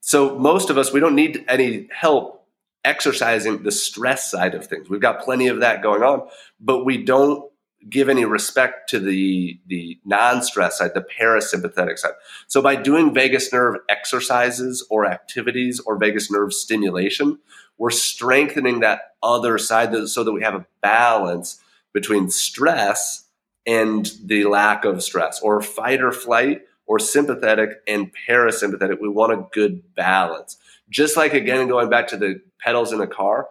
So 0.00 0.38
most 0.38 0.70
of 0.70 0.78
us, 0.78 0.92
we 0.92 1.00
don't 1.00 1.14
need 1.14 1.44
any 1.48 1.88
help 1.90 2.46
exercising 2.84 3.62
the 3.62 3.72
stress 3.72 4.30
side 4.30 4.54
of 4.54 4.66
things. 4.66 4.88
We've 4.88 5.00
got 5.00 5.20
plenty 5.20 5.48
of 5.48 5.60
that 5.60 5.82
going 5.82 6.02
on, 6.02 6.28
but 6.60 6.84
we 6.84 7.04
don't 7.04 7.50
give 7.88 8.08
any 8.08 8.24
respect 8.24 8.88
to 8.90 8.98
the 8.98 9.60
the 9.66 9.98
non-stress 10.04 10.78
side, 10.78 10.92
the 10.94 11.06
parasympathetic 11.18 11.98
side. 11.98 12.12
So 12.46 12.60
by 12.60 12.76
doing 12.76 13.14
vagus 13.14 13.52
nerve 13.52 13.76
exercises 13.88 14.86
or 14.90 15.06
activities 15.06 15.80
or 15.80 15.96
vagus 15.96 16.30
nerve 16.30 16.52
stimulation, 16.52 17.38
we're 17.76 17.90
strengthening 17.90 18.80
that 18.80 19.12
other 19.22 19.58
side 19.58 20.08
so 20.08 20.24
that 20.24 20.32
we 20.32 20.42
have 20.42 20.54
a 20.54 20.66
balance 20.82 21.60
between 21.92 22.30
stress 22.30 23.26
and 23.66 24.10
the 24.24 24.44
lack 24.44 24.84
of 24.84 25.02
stress 25.02 25.40
or 25.40 25.60
fight 25.60 26.02
or 26.02 26.12
flight 26.12 26.62
or 26.86 26.98
sympathetic 26.98 27.82
and 27.86 28.10
parasympathetic. 28.28 29.00
We 29.00 29.08
want 29.08 29.32
a 29.32 29.46
good 29.52 29.94
balance. 29.94 30.56
Just 30.88 31.16
like 31.16 31.34
again 31.34 31.68
going 31.68 31.90
back 31.90 32.08
to 32.08 32.16
the 32.16 32.40
pedals 32.58 32.92
in 32.92 33.00
a 33.00 33.06
car, 33.06 33.48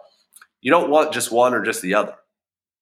you 0.60 0.70
don't 0.70 0.90
want 0.90 1.12
just 1.12 1.30
one 1.30 1.54
or 1.54 1.62
just 1.62 1.82
the 1.82 1.94
other 1.94 2.14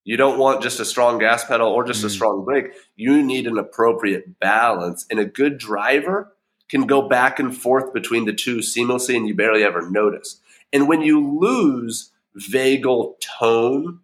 you 0.06 0.16
don't 0.16 0.38
want 0.38 0.62
just 0.62 0.78
a 0.78 0.84
strong 0.84 1.18
gas 1.18 1.44
pedal 1.44 1.66
or 1.66 1.84
just 1.84 2.02
mm. 2.02 2.06
a 2.06 2.10
strong 2.10 2.44
brake. 2.44 2.66
You 2.94 3.24
need 3.24 3.48
an 3.48 3.58
appropriate 3.58 4.38
balance. 4.38 5.04
And 5.10 5.18
a 5.18 5.24
good 5.24 5.58
driver 5.58 6.32
can 6.68 6.86
go 6.86 7.08
back 7.08 7.40
and 7.40 7.54
forth 7.54 7.92
between 7.92 8.24
the 8.24 8.32
two 8.32 8.58
seamlessly 8.58 9.16
and 9.16 9.26
you 9.26 9.34
barely 9.34 9.64
ever 9.64 9.90
notice. 9.90 10.40
And 10.72 10.86
when 10.86 11.02
you 11.02 11.38
lose 11.40 12.12
vagal 12.38 13.14
tone 13.20 13.98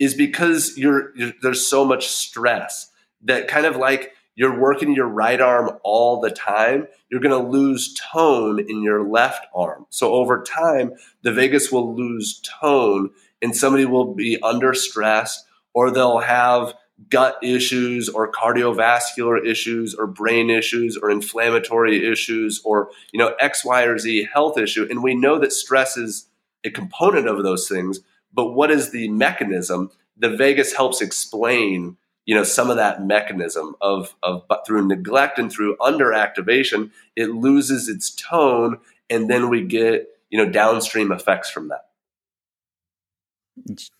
is 0.00 0.14
because 0.14 0.76
you're, 0.76 1.16
you're 1.16 1.32
there's 1.40 1.64
so 1.64 1.84
much 1.84 2.08
stress 2.08 2.90
that 3.22 3.46
kind 3.46 3.64
of 3.64 3.76
like 3.76 4.10
you're 4.34 4.58
working 4.58 4.92
your 4.92 5.06
right 5.06 5.40
arm 5.40 5.70
all 5.84 6.20
the 6.20 6.32
time, 6.32 6.88
you're 7.08 7.20
going 7.20 7.30
to 7.30 7.48
lose 7.48 7.94
tone 8.12 8.58
in 8.58 8.82
your 8.82 9.08
left 9.08 9.46
arm. 9.54 9.86
So 9.90 10.14
over 10.14 10.42
time, 10.42 10.94
the 11.22 11.32
vagus 11.32 11.70
will 11.70 11.94
lose 11.94 12.40
tone 12.60 13.10
and 13.44 13.54
somebody 13.54 13.84
will 13.84 14.14
be 14.14 14.40
under 14.42 14.74
stress 14.74 15.44
or 15.74 15.90
they'll 15.90 16.20
have 16.20 16.74
gut 17.10 17.36
issues 17.42 18.08
or 18.08 18.30
cardiovascular 18.32 19.44
issues 19.44 19.94
or 19.94 20.06
brain 20.06 20.48
issues 20.48 20.96
or 20.96 21.10
inflammatory 21.10 22.10
issues 22.10 22.60
or 22.64 22.90
you 23.12 23.18
know 23.18 23.34
x 23.40 23.64
y 23.64 23.82
or 23.82 23.98
z 23.98 24.26
health 24.32 24.56
issue. 24.56 24.86
And 24.88 25.02
we 25.02 25.14
know 25.14 25.38
that 25.38 25.52
stress 25.52 25.96
is 25.96 26.28
a 26.64 26.70
component 26.70 27.28
of 27.28 27.42
those 27.42 27.68
things 27.68 28.00
but 28.32 28.50
what 28.50 28.70
is 28.72 28.90
the 28.90 29.08
mechanism? 29.10 29.90
The 30.16 30.36
vagus 30.36 30.74
helps 30.74 31.00
explain 31.00 31.96
you 32.24 32.34
know 32.34 32.44
some 32.44 32.70
of 32.70 32.76
that 32.76 33.04
mechanism 33.04 33.76
of 33.82 34.14
of 34.22 34.48
but 34.48 34.66
through 34.66 34.86
neglect 34.86 35.38
and 35.38 35.52
through 35.52 35.76
underactivation 35.76 36.90
it 37.16 37.30
loses 37.30 37.88
its 37.88 38.10
tone 38.10 38.78
and 39.10 39.28
then 39.28 39.50
we 39.50 39.62
get 39.62 40.08
you 40.30 40.38
know 40.38 40.50
downstream 40.50 41.12
effects 41.12 41.50
from 41.50 41.68
that 41.68 41.90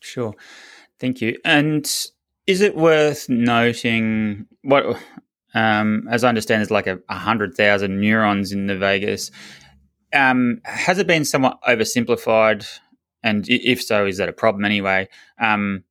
Sure. 0.00 0.34
Thank 1.00 1.20
you. 1.20 1.38
And 1.44 1.84
is 2.46 2.60
it 2.60 2.76
worth 2.76 3.28
noting 3.28 4.46
what, 4.62 4.84
um, 5.54 6.06
as 6.10 6.24
I 6.24 6.28
understand, 6.28 6.60
there's 6.60 6.70
like 6.70 6.86
a, 6.86 6.98
hundred 7.08 7.54
thousand 7.54 8.00
neurons 8.00 8.52
in 8.52 8.66
the 8.66 8.76
vagus. 8.76 9.30
Um, 10.12 10.60
has 10.64 10.98
it 10.98 11.06
been 11.06 11.24
somewhat 11.24 11.58
oversimplified? 11.66 12.66
And 13.22 13.46
if 13.48 13.82
so, 13.82 14.06
is 14.06 14.18
that 14.18 14.28
a 14.28 14.32
problem 14.32 14.64
anyway? 14.64 15.08
Um, 15.40 15.84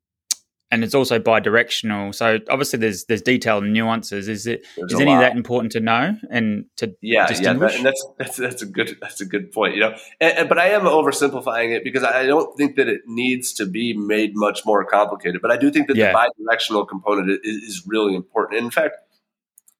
and 0.73 0.83
it's 0.83 0.95
also 0.95 1.19
bi-directional. 1.19 2.13
So 2.13 2.39
obviously, 2.49 2.79
there's 2.79 3.05
there's 3.05 3.21
detailed 3.21 3.63
nuances. 3.63 4.27
Is 4.27 4.47
it 4.47 4.65
there's 4.75 4.93
is 4.93 4.99
any 4.99 5.11
lot. 5.11 5.17
of 5.17 5.21
that 5.21 5.37
important 5.37 5.71
to 5.73 5.79
know 5.79 6.17
and 6.31 6.65
to 6.77 6.95
yeah 6.99 7.27
distinguish? 7.27 7.73
yeah? 7.73 7.77
and 7.77 7.85
that's 7.85 8.07
that's 8.17 8.37
that's 8.37 8.61
a 8.63 8.65
good 8.65 8.97
that's 8.99 9.21
a 9.21 9.25
good 9.25 9.51
point. 9.51 9.75
You 9.75 9.81
know, 9.81 9.95
and, 10.19 10.37
and, 10.39 10.49
but 10.49 10.57
I 10.57 10.69
am 10.69 10.81
oversimplifying 10.81 11.75
it 11.75 11.83
because 11.83 12.03
I 12.03 12.25
don't 12.25 12.57
think 12.57 12.75
that 12.77 12.87
it 12.87 13.01
needs 13.05 13.53
to 13.53 13.67
be 13.67 13.95
made 13.95 14.31
much 14.35 14.65
more 14.65 14.83
complicated. 14.83 15.43
But 15.43 15.51
I 15.51 15.57
do 15.57 15.69
think 15.69 15.87
that 15.89 15.95
yeah. 15.95 16.07
the 16.07 16.13
bi-directional 16.13 16.87
component 16.87 17.29
is, 17.29 17.63
is 17.63 17.83
really 17.85 18.15
important. 18.15 18.59
in 18.59 18.71
fact, 18.71 18.95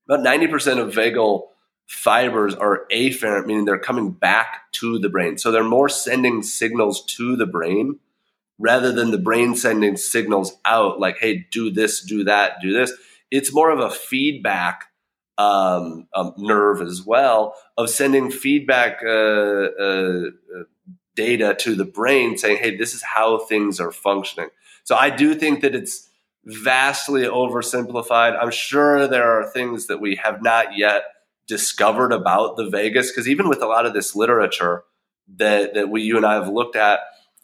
about 0.08 0.22
ninety 0.22 0.46
percent 0.46 0.80
of 0.80 0.94
vagal 0.94 1.48
fibers 1.88 2.54
are 2.54 2.86
afferent, 2.92 3.48
meaning 3.48 3.66
they're 3.66 3.80
coming 3.80 4.12
back 4.12 4.72
to 4.74 5.00
the 5.00 5.10
brain. 5.10 5.40
So 5.40 5.52
they're 5.52 5.64
more 5.64 5.90
sending 5.90 6.44
signals 6.44 7.04
to 7.18 7.36
the 7.36 7.48
brain 7.48 8.00
rather 8.64 8.94
than 8.94 9.12
the 9.12 9.18
brain 9.18 9.56
sending 9.56 9.98
signals 9.98 10.58
out 10.64 11.00
like, 11.00 11.18
hey, 11.18 11.46
do 11.52 11.70
this, 11.70 12.02
do 12.02 12.24
that, 12.24 12.62
do 12.62 12.72
this. 12.72 12.94
It's 13.30 13.54
more 13.54 13.70
of 13.70 13.80
a 13.80 13.90
feedback 13.90 14.86
um, 15.38 16.08
um, 16.16 16.34
nerve 16.38 16.82
as 16.82 17.04
well 17.06 17.56
of 17.78 17.90
sending 17.90 18.32
feedback 18.32 19.04
uh, 19.04 19.10
uh, 19.10 20.22
data 21.16 21.56
to 21.60 21.76
the 21.76 21.86
brain 21.86 22.38
saying, 22.38 22.58
hey, 22.58 22.78
this 22.78 22.94
is 22.94 23.04
how 23.04 23.40
things 23.40 23.80
are 23.80 23.92
functioning. 23.92 24.50
So 24.86 24.96
I 24.96 25.10
do 25.10 25.36
think 25.36 25.62
that 25.62 25.76
it's 25.76 26.10
vastly 26.46 27.24
oversimplified. 27.24 28.38
I'm 28.40 28.52
sure 28.52 29.08
there 29.08 29.40
are 29.40 29.50
things 29.50 29.88
that 29.88 30.00
we 30.00 30.16
have 30.18 30.42
not 30.42 30.78
yet 30.78 31.04
discovered 31.48 32.14
about 32.14 32.56
the 32.56 32.70
vagus 32.70 33.12
because 33.12 33.28
even 33.28 33.50
with 33.50 33.62
a 33.62 33.68
lot 33.68 33.86
of 33.86 33.94
this 33.94 34.16
literature 34.16 34.84
that, 35.36 35.74
that 35.74 35.90
we, 35.90 36.04
you 36.04 36.16
and 36.16 36.26
I 36.26 36.36
have 36.36 36.48
looked 36.48 36.76
at, 36.76 37.02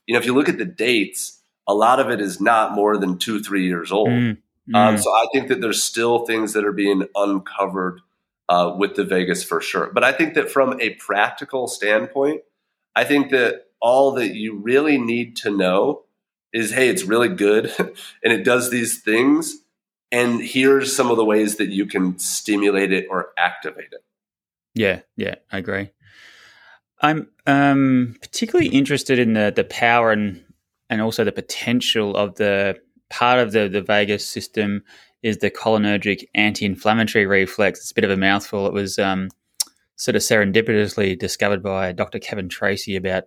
you 0.10 0.14
know, 0.14 0.20
if 0.20 0.26
you 0.26 0.34
look 0.34 0.50
at 0.50 0.58
the 0.58 0.66
dates, 0.66 1.40
a 1.68 1.74
lot 1.76 2.00
of 2.00 2.10
it 2.10 2.20
is 2.20 2.42
not 2.42 2.74
more 2.74 2.98
than 2.98 3.20
two, 3.20 3.44
three 3.44 3.68
years 3.68 3.92
old. 3.92 4.10
Mm, 4.10 4.38
Um, 4.74 4.98
so 4.98 5.08
I 5.12 5.28
think 5.32 5.50
that 5.50 5.62
there's 5.62 5.84
still 5.84 6.26
things 6.26 6.54
that 6.54 6.66
are 6.66 6.72
being 6.72 7.08
uncovered 7.16 8.02
uh, 8.50 8.74
with 8.76 8.96
the 8.96 9.04
vagus 9.04 9.44
for 9.44 9.62
sure. 9.62 9.92
But 9.94 10.04
I 10.04 10.12
think 10.12 10.34
that 10.34 10.50
from 10.50 10.82
a 10.82 10.96
practical 10.96 11.68
standpoint, 11.68 12.42
I 12.96 13.04
think 13.04 13.30
that 13.30 13.68
all 13.80 14.14
that 14.14 14.34
you 14.34 14.58
really 14.58 14.98
need 14.98 15.36
to 15.38 15.56
know 15.56 16.06
is 16.52 16.72
hey, 16.72 16.90
it's 16.90 17.04
really 17.04 17.30
good 17.30 17.72
and 17.78 18.34
it 18.34 18.44
does 18.44 18.72
these 18.72 19.04
things. 19.04 19.58
And 20.12 20.42
here's 20.42 20.96
some 20.96 21.12
of 21.12 21.18
the 21.18 21.26
ways 21.26 21.58
that 21.58 21.70
you 21.70 21.86
can 21.86 22.18
stimulate 22.18 22.92
it 22.92 23.06
or 23.12 23.30
activate 23.38 23.92
it. 23.92 24.04
Yeah, 24.74 25.02
yeah, 25.16 25.36
I 25.52 25.60
agree. 25.60 25.92
I'm 27.02 27.28
um, 27.46 28.16
particularly 28.22 28.70
interested 28.70 29.20
in 29.20 29.34
the 29.34 29.54
the 29.56 29.64
power 29.64 30.12
and 30.12 30.44
and 30.90 31.02
also 31.02 31.24
the 31.24 31.32
potential 31.32 32.16
of 32.16 32.36
the 32.36 32.78
part 33.10 33.40
of 33.40 33.52
the 33.52 33.68
the 33.70 33.82
vagus 33.82 34.26
system 34.26 34.84
is 35.22 35.38
the 35.38 35.52
cholinergic 35.52 36.24
anti-inflammatory 36.36 37.26
reflex. 37.26 37.80
It's 37.80 37.92
a 37.92 37.96
bit 37.96 38.04
of 38.06 38.12
a 38.12 38.18
mouthful. 38.18 38.68
It 38.68 38.74
was 38.74 38.98
um, 38.98 39.30
sort 39.96 40.16
of 40.16 40.22
serendipitously 40.22 41.20
discovered 41.20 41.62
by 41.62 41.92
Dr. 41.92 42.20
Kevin 42.20 42.48
Tracey 42.48 42.96
about 42.96 43.26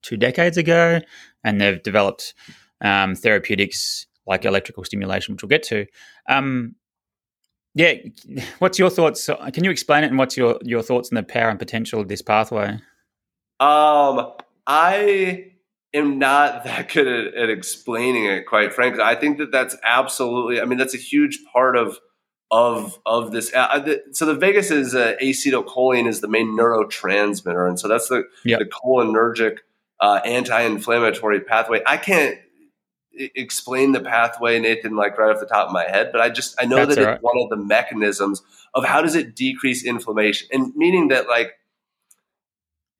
two 0.00 0.16
decades 0.16 0.56
ago, 0.56 1.00
and 1.44 1.60
they've 1.60 1.82
developed 1.82 2.32
um, 2.80 3.14
therapeutics 3.14 4.06
like 4.26 4.44
electrical 4.44 4.84
stimulation, 4.84 5.34
which 5.34 5.42
we'll 5.42 5.48
get 5.48 5.62
to. 5.64 5.86
Um, 6.28 6.74
yeah, 7.74 7.94
what's 8.58 8.78
your 8.78 8.88
thoughts? 8.88 9.28
Can 9.52 9.64
you 9.64 9.70
explain 9.70 10.04
it, 10.04 10.08
and 10.08 10.18
what's 10.18 10.36
your 10.36 10.58
your 10.62 10.82
thoughts 10.82 11.10
on 11.12 11.16
the 11.16 11.22
power 11.22 11.50
and 11.50 11.58
potential 11.58 12.00
of 12.00 12.08
this 12.08 12.22
pathway? 12.22 12.78
Um, 13.58 14.32
I 14.66 15.52
am 15.94 16.18
not 16.18 16.64
that 16.64 16.92
good 16.92 17.06
at, 17.06 17.34
at, 17.34 17.50
explaining 17.50 18.26
it, 18.26 18.46
quite 18.46 18.72
frankly. 18.72 19.02
I 19.02 19.14
think 19.14 19.38
that 19.38 19.52
that's 19.52 19.76
absolutely. 19.82 20.60
I 20.60 20.64
mean, 20.64 20.78
that's 20.78 20.94
a 20.94 20.98
huge 20.98 21.40
part 21.52 21.76
of 21.76 21.98
of 22.50 22.98
of 23.06 23.32
this. 23.32 23.52
Uh, 23.54 23.78
the, 23.80 24.02
so 24.12 24.26
the 24.26 24.34
vagus 24.34 24.70
is 24.70 24.94
uh, 24.94 25.14
acetylcholine 25.20 26.06
is 26.06 26.20
the 26.20 26.28
main 26.28 26.56
neurotransmitter, 26.56 27.68
and 27.68 27.78
so 27.78 27.88
that's 27.88 28.08
the 28.08 28.24
yep. 28.44 28.60
the 28.60 28.66
cholinergic 28.66 29.58
uh, 30.00 30.20
anti-inflammatory 30.24 31.40
pathway. 31.40 31.82
I 31.86 31.96
can't 31.96 32.38
explain 33.34 33.92
the 33.92 34.00
pathway, 34.00 34.58
Nathan, 34.58 34.94
like 34.94 35.16
right 35.18 35.34
off 35.34 35.40
the 35.40 35.46
top 35.46 35.68
of 35.68 35.72
my 35.72 35.84
head, 35.84 36.10
but 36.12 36.20
I 36.20 36.28
just 36.28 36.54
I 36.60 36.66
know 36.66 36.76
That's 36.76 36.96
that 36.96 37.14
it's 37.14 37.22
one 37.22 37.42
of 37.42 37.50
the 37.50 37.56
mechanisms 37.56 38.42
of 38.74 38.84
how 38.84 39.00
does 39.00 39.14
it 39.14 39.34
decrease 39.34 39.84
inflammation, 39.84 40.48
and 40.52 40.74
meaning 40.76 41.08
that 41.08 41.28
like 41.28 41.52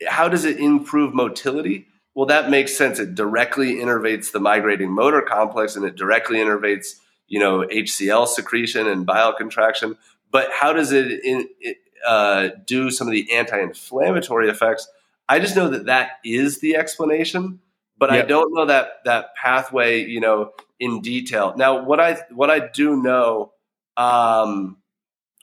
how 0.09 0.29
does 0.29 0.45
it 0.45 0.59
improve 0.59 1.15
motility? 1.15 1.87
Well, 2.15 2.27
that 2.27 2.51
makes 2.51 2.77
sense. 2.77 2.99
It 2.99 3.15
directly 3.15 3.77
innervates 3.77 4.33
the 4.33 4.41
migrating 4.41 4.91
motor 4.91 5.23
complex, 5.23 5.77
and 5.77 5.85
it 5.85 5.97
directly 5.97 6.39
innervates 6.39 6.97
you 7.29 7.41
know 7.41 7.61
HCl 7.61 8.27
secretion 8.27 8.87
and 8.87 9.07
bile 9.07 9.33
contraction. 9.33 9.97
But 10.31 10.49
how 10.53 10.73
does 10.73 10.93
it, 10.93 11.25
in, 11.25 11.49
it 11.61 11.79
uh, 12.07 12.49
do 12.67 12.91
some 12.91 13.07
of 13.07 13.13
the 13.13 13.33
anti-inflammatory 13.33 14.49
effects? 14.49 14.89
I 15.29 15.39
just 15.39 15.57
know 15.57 15.69
that 15.71 15.87
that 15.87 16.13
is 16.25 16.61
the 16.61 16.77
explanation 16.77 17.61
but 17.99 18.13
yep. 18.13 18.25
I 18.25 18.29
don't 18.29 18.55
know 18.55 18.67
that 18.67 19.05
that 19.05 19.35
pathway, 19.35 20.05
you 20.05 20.21
know, 20.21 20.53
in 20.79 21.01
detail. 21.01 21.55
Now, 21.57 21.83
what 21.85 22.01
I 22.01 22.19
what 22.31 22.51
I 22.51 22.61
do 22.61 23.03
know, 23.03 23.53
um, 23.97 24.77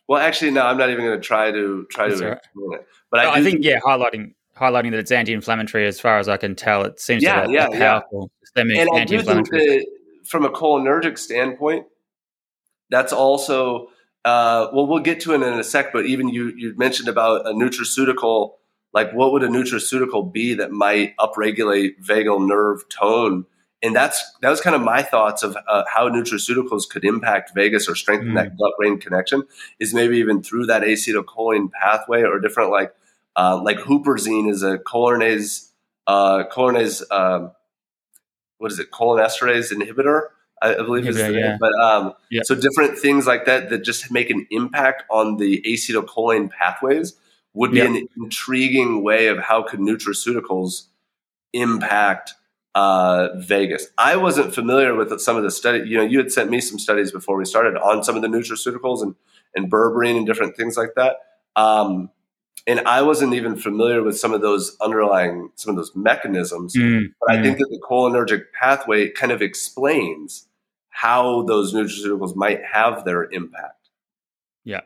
well, 0.08 0.22
actually, 0.22 0.52
no, 0.52 0.62
I'm 0.62 0.78
not 0.78 0.90
even 0.90 1.06
going 1.06 1.20
to 1.20 1.26
try 1.26 1.52
to 1.52 1.88
try 1.90 2.10
That's 2.10 2.22
to 2.22 2.28
right. 2.28 2.38
explain 2.38 2.74
it. 2.74 2.88
But 3.10 3.20
I, 3.22 3.36
I, 3.36 3.44
think, 3.44 3.64
yeah, 3.64 3.80
highlighting 3.80 4.34
highlighting 4.64 4.92
that 4.92 5.00
it's 5.00 5.12
anti-inflammatory, 5.12 5.86
as 5.86 6.00
far 6.00 6.20
as 6.20 6.30
I 6.30 6.38
can 6.38 6.56
tell, 6.56 6.84
it 6.84 7.00
seems 7.00 7.24
yeah, 7.24 7.42
to 7.42 7.48
be 7.48 7.54
yeah, 7.54 7.68
a 7.68 7.78
powerful 7.78 8.32
yeah. 8.32 8.46
systemic 8.46 8.78
and 8.78 8.90
anti-inflammatory. 8.96 9.62
I 9.62 9.66
do 9.66 9.70
think 9.70 9.86
that 9.86 10.28
from 10.28 10.46
a 10.46 10.50
cholinergic 10.50 11.18
standpoint, 11.18 11.86
that's 12.90 13.14
also 13.14 13.88
uh, 14.26 14.70
well, 14.74 14.88
we'll 14.88 15.00
get 15.00 15.20
to 15.22 15.34
it 15.34 15.42
in 15.42 15.44
a 15.44 15.64
sec. 15.64 15.92
But 15.92 16.06
even 16.06 16.30
you 16.30 16.54
you 16.56 16.74
mentioned 16.78 17.10
about 17.10 17.46
a 17.46 17.52
nutraceutical 17.52 18.54
like 18.94 19.12
what 19.12 19.32
would 19.32 19.44
a 19.44 19.48
nutraceutical 19.48 20.32
be 20.32 20.54
that 20.54 20.72
might 20.72 21.16
upregulate 21.18 22.02
vagal 22.02 22.48
nerve 22.48 22.88
tone 22.90 23.46
and 23.82 23.96
that's 23.96 24.24
that 24.42 24.50
was 24.50 24.62
kind 24.62 24.76
of 24.76 24.82
my 24.82 25.02
thoughts 25.02 25.44
of 25.44 25.58
uh, 25.68 25.84
how 25.92 26.08
nutraceuticals 26.10 26.88
could 26.90 27.04
impact 27.04 27.52
vagus 27.54 27.90
or 27.90 27.96
strengthen 27.96 28.30
mm. 28.30 28.36
that 28.36 28.58
gut 28.58 28.72
brain 28.78 29.00
connection 29.00 29.44
is 29.80 29.94
maybe 29.94 30.18
even 30.18 30.42
through 30.42 30.66
that 30.66 30.84
acetylcholine 30.84 31.70
pathway 31.72 32.22
or 32.22 32.40
different 32.40 32.72
like 32.72 32.94
uh, 33.36 33.62
like 33.62 33.78
huperzine 33.78 34.50
is 34.50 34.64
a 34.64 34.78
cholinerase 34.80 35.70
uh, 36.08 36.44
cholinerase 36.52 37.02
um, 37.12 37.52
what 38.58 38.72
is 38.72 38.80
it 38.80 38.92
cholinesterase 38.92 39.74
inhibitor 39.74 40.30
I 40.64 40.76
believe 40.76 41.08
is 41.08 41.18
the 41.18 41.24
name. 41.24 41.36
Yeah. 41.36 41.58
But 41.60 41.74
um, 41.74 42.14
yeah. 42.32 42.42
so 42.46 42.56
different 42.56 42.98
things 42.98 43.28
like 43.28 43.46
that 43.46 43.70
that 43.70 43.84
just 43.84 44.12
make 44.12 44.30
an 44.30 44.48
impact 44.50 45.04
on 45.10 45.38
the 45.38 45.62
acetylcholine 45.68 46.50
pathways 46.50 47.16
would 47.54 47.72
be 47.72 47.78
yep. 47.78 47.88
an 47.88 48.08
intriguing 48.18 49.04
way 49.04 49.28
of 49.28 49.40
how 49.40 49.64
could 49.64 49.80
nutraceuticals 49.80 50.88
impact 51.52 52.34
uh, 52.76 53.30
vagus. 53.36 53.88
I 53.98 54.16
wasn't 54.16 54.56
familiar 54.56 54.96
with 54.96 55.20
some 55.20 55.36
of 55.36 55.44
the 55.44 55.52
study. 55.52 55.88
You 55.88 55.98
know, 55.98 56.04
you 56.04 56.18
had 56.18 56.32
sent 56.32 56.50
me 56.50 56.62
some 56.62 56.80
studies 56.80 57.12
before 57.12 57.38
we 57.38 57.46
started 57.46 57.78
on 57.78 58.04
some 58.04 58.16
of 58.16 58.22
the 58.22 58.28
nutraceuticals 58.28 59.04
and 59.04 59.16
and 59.56 59.70
berberine 59.70 60.18
and 60.18 60.26
different 60.26 60.58
things 60.58 60.78
like 60.78 60.96
that. 60.96 61.18
Um, 61.56 62.10
and 62.66 62.80
I 62.82 63.02
wasn't 63.02 63.34
even 63.34 63.56
familiar 63.56 64.04
with 64.04 64.18
some 64.18 64.34
of 64.34 64.42
those 64.42 64.78
underlying 64.82 65.50
some 65.56 65.72
of 65.72 65.76
those 65.76 65.96
mechanisms. 65.96 66.76
Mm, 66.76 67.14
but 67.20 67.32
I 67.32 67.38
mm. 67.38 67.44
think 67.44 67.58
that 67.58 67.68
the 67.70 67.80
cholinergic 67.80 68.46
pathway 68.60 69.10
kind 69.10 69.32
of 69.32 69.42
explains 69.42 70.48
how 70.90 71.44
those 71.44 71.74
nutraceuticals 71.74 72.36
might 72.36 72.62
have 72.64 73.04
their 73.04 73.26
impact. 73.32 73.90
Yeah. 74.64 74.82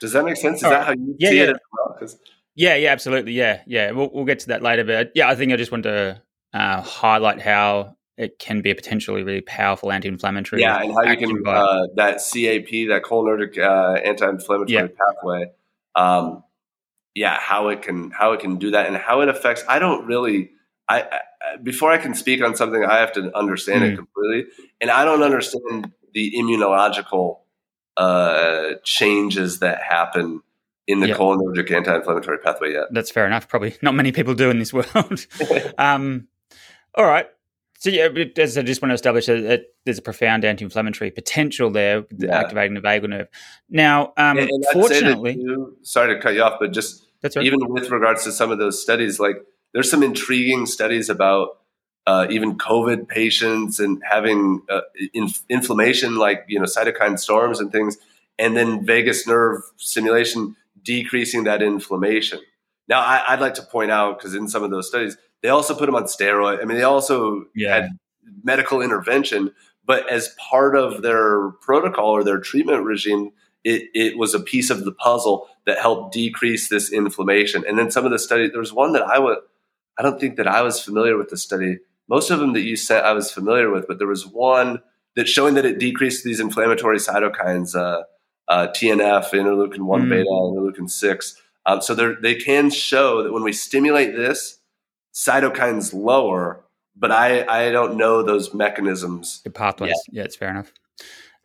Does 0.00 0.12
that 0.12 0.24
make 0.24 0.36
sense? 0.36 0.58
Is 0.58 0.64
All 0.64 0.70
that 0.70 0.78
right. 0.78 0.86
how 0.86 0.92
you 0.92 1.16
yeah, 1.18 1.30
see 1.30 1.36
yeah. 1.36 1.42
it 1.42 1.50
as 1.50 1.56
well? 1.72 2.20
Yeah, 2.54 2.74
yeah, 2.76 2.90
absolutely. 2.90 3.32
Yeah, 3.32 3.60
yeah. 3.66 3.90
We'll, 3.90 4.10
we'll 4.12 4.24
get 4.24 4.40
to 4.40 4.48
that 4.48 4.62
later. 4.62 4.84
But 4.84 5.12
yeah, 5.14 5.28
I 5.28 5.34
think 5.34 5.52
I 5.52 5.56
just 5.56 5.72
want 5.72 5.84
to 5.84 6.22
uh, 6.54 6.80
highlight 6.80 7.40
how 7.40 7.96
it 8.16 8.38
can 8.38 8.60
be 8.60 8.70
a 8.70 8.74
potentially 8.74 9.22
really 9.22 9.40
powerful 9.40 9.92
anti-inflammatory. 9.92 10.62
Yeah, 10.62 10.80
and 10.80 10.92
how 10.92 11.02
you 11.02 11.16
can 11.16 11.42
uh, 11.46 11.86
that 11.96 12.16
CAP, 12.16 12.88
that 12.88 13.02
cholinergic 13.04 13.58
uh, 13.58 14.00
anti-inflammatory 14.00 14.72
yeah. 14.72 14.88
pathway. 14.88 15.52
Um, 15.94 16.44
yeah, 17.20 17.38
how 17.38 17.68
it 17.68 17.82
can 17.82 18.10
how 18.12 18.32
it 18.32 18.40
can 18.40 18.56
do 18.56 18.70
that 18.70 18.86
and 18.86 18.96
how 18.96 19.20
it 19.20 19.28
affects. 19.28 19.62
I 19.68 19.78
don't 19.78 20.06
really. 20.06 20.52
I, 20.88 21.02
I 21.02 21.56
before 21.62 21.92
I 21.92 21.98
can 21.98 22.14
speak 22.14 22.42
on 22.42 22.56
something, 22.56 22.82
I 22.82 23.00
have 23.00 23.12
to 23.12 23.36
understand 23.36 23.82
mm. 23.82 23.92
it 23.92 23.96
completely, 23.96 24.50
and 24.80 24.90
I 24.90 25.04
don't 25.04 25.22
understand 25.22 25.92
the 26.14 26.32
immunological 26.34 27.40
uh, 27.98 28.76
changes 28.84 29.58
that 29.58 29.82
happen 29.82 30.40
in 30.86 31.00
the 31.00 31.08
yep. 31.08 31.18
cholinergic 31.18 31.70
anti-inflammatory 31.70 32.38
pathway 32.38 32.72
yet. 32.72 32.84
That's 32.90 33.10
fair 33.10 33.26
enough. 33.26 33.48
Probably 33.48 33.76
not 33.82 33.94
many 33.94 34.12
people 34.12 34.32
do 34.32 34.48
in 34.48 34.58
this 34.58 34.72
world. 34.72 35.26
um, 35.78 36.26
all 36.94 37.04
right. 37.04 37.26
So 37.80 37.90
yeah, 37.90 38.08
as 38.38 38.56
I 38.56 38.62
just 38.62 38.80
want 38.80 38.90
to 38.90 38.94
establish 38.94 39.26
that 39.26 39.64
there's 39.84 39.98
a 39.98 40.02
profound 40.02 40.46
anti-inflammatory 40.46 41.10
potential 41.10 41.70
there, 41.70 42.06
yeah. 42.16 42.38
activating 42.38 42.74
the 42.74 42.80
vagal 42.80 43.10
nerve. 43.10 43.28
Now, 43.68 44.14
um, 44.16 44.38
and, 44.38 44.50
and 44.50 44.64
fortunately, 44.72 45.34
too, 45.34 45.76
sorry 45.82 46.14
to 46.14 46.20
cut 46.20 46.34
you 46.34 46.42
off, 46.42 46.58
but 46.58 46.72
just 46.72 47.09
right. 47.22 47.44
even 47.44 47.68
with 47.68 47.90
regards 47.90 48.24
to 48.24 48.32
some 48.32 48.50
of 48.50 48.58
those 48.58 48.82
studies, 48.82 49.20
like 49.20 49.36
there's 49.72 49.90
some 49.90 50.02
intriguing 50.02 50.66
studies 50.66 51.08
about 51.08 51.58
uh, 52.06 52.26
even 52.30 52.56
COVID 52.58 53.08
patients 53.08 53.78
and 53.78 54.02
having 54.08 54.62
uh, 54.68 54.80
in, 55.12 55.28
inflammation, 55.48 56.16
like 56.16 56.44
you 56.48 56.58
know 56.58 56.64
cytokine 56.64 57.18
storms 57.18 57.60
and 57.60 57.70
things, 57.70 57.98
and 58.38 58.56
then 58.56 58.84
vagus 58.84 59.26
nerve 59.26 59.62
stimulation 59.76 60.56
decreasing 60.82 61.44
that 61.44 61.62
inflammation. 61.62 62.40
Now, 62.88 63.00
I, 63.00 63.34
would 63.34 63.40
like 63.40 63.54
to 63.54 63.62
point 63.62 63.92
out 63.92 64.18
because 64.18 64.34
in 64.34 64.48
some 64.48 64.64
of 64.64 64.70
those 64.70 64.88
studies, 64.88 65.16
they 65.42 65.48
also 65.48 65.74
put 65.76 65.86
them 65.86 65.94
on 65.94 66.04
steroid. 66.04 66.60
I 66.60 66.64
mean, 66.64 66.76
they 66.76 66.82
also 66.82 67.44
yeah. 67.54 67.74
had 67.74 67.90
medical 68.42 68.82
intervention, 68.82 69.52
but 69.84 70.10
as 70.10 70.34
part 70.50 70.74
of 70.76 71.02
their 71.02 71.50
protocol 71.60 72.10
or 72.10 72.24
their 72.24 72.40
treatment 72.40 72.84
regime, 72.84 73.30
it, 73.62 73.90
it 73.94 74.18
was 74.18 74.34
a 74.34 74.40
piece 74.40 74.70
of 74.70 74.84
the 74.84 74.92
puzzle 74.92 75.48
that 75.66 75.78
helped 75.78 76.12
decrease 76.12 76.68
this 76.68 76.92
inflammation. 76.92 77.64
And 77.66 77.78
then 77.78 77.90
some 77.90 78.04
of 78.04 78.10
the 78.10 78.18
studies, 78.18 78.50
there 78.50 78.60
was 78.60 78.72
one 78.72 78.92
that 78.92 79.02
I 79.02 79.18
would, 79.18 79.38
I 79.98 80.02
don't 80.02 80.20
think 80.20 80.36
that 80.36 80.46
I 80.46 80.62
was 80.62 80.82
familiar 80.82 81.16
with 81.16 81.28
the 81.28 81.36
study 81.36 81.78
most 82.10 82.30
of 82.30 82.40
them 82.40 82.52
that 82.54 82.62
you 82.62 82.74
sent, 82.74 83.06
I 83.06 83.12
was 83.12 83.30
familiar 83.30 83.70
with, 83.70 83.86
but 83.86 83.98
there 83.98 84.08
was 84.08 84.26
one 84.26 84.82
that 85.14 85.28
showing 85.28 85.54
that 85.54 85.64
it 85.64 85.78
decreased 85.78 86.24
these 86.24 86.40
inflammatory 86.40 86.98
cytokines, 86.98 87.76
uh, 87.76 88.02
uh, 88.48 88.66
TNF, 88.72 89.30
interleukin 89.30 89.82
one 89.82 90.06
mm. 90.06 90.10
beta, 90.10 90.28
interleukin 90.28 90.90
six. 90.90 91.40
Um, 91.66 91.80
so 91.80 91.94
they 91.94 92.34
can 92.34 92.68
show 92.70 93.22
that 93.22 93.32
when 93.32 93.44
we 93.44 93.52
stimulate 93.52 94.16
this, 94.16 94.58
cytokines 95.14 95.94
lower, 95.94 96.64
but 96.96 97.12
I, 97.12 97.44
I 97.46 97.70
don't 97.70 97.96
know 97.96 98.24
those 98.24 98.52
mechanisms. 98.52 99.40
The 99.44 99.50
pathways. 99.50 99.90
Yet. 99.90 100.16
Yeah, 100.16 100.24
it's 100.24 100.36
fair 100.36 100.50
enough. 100.50 100.72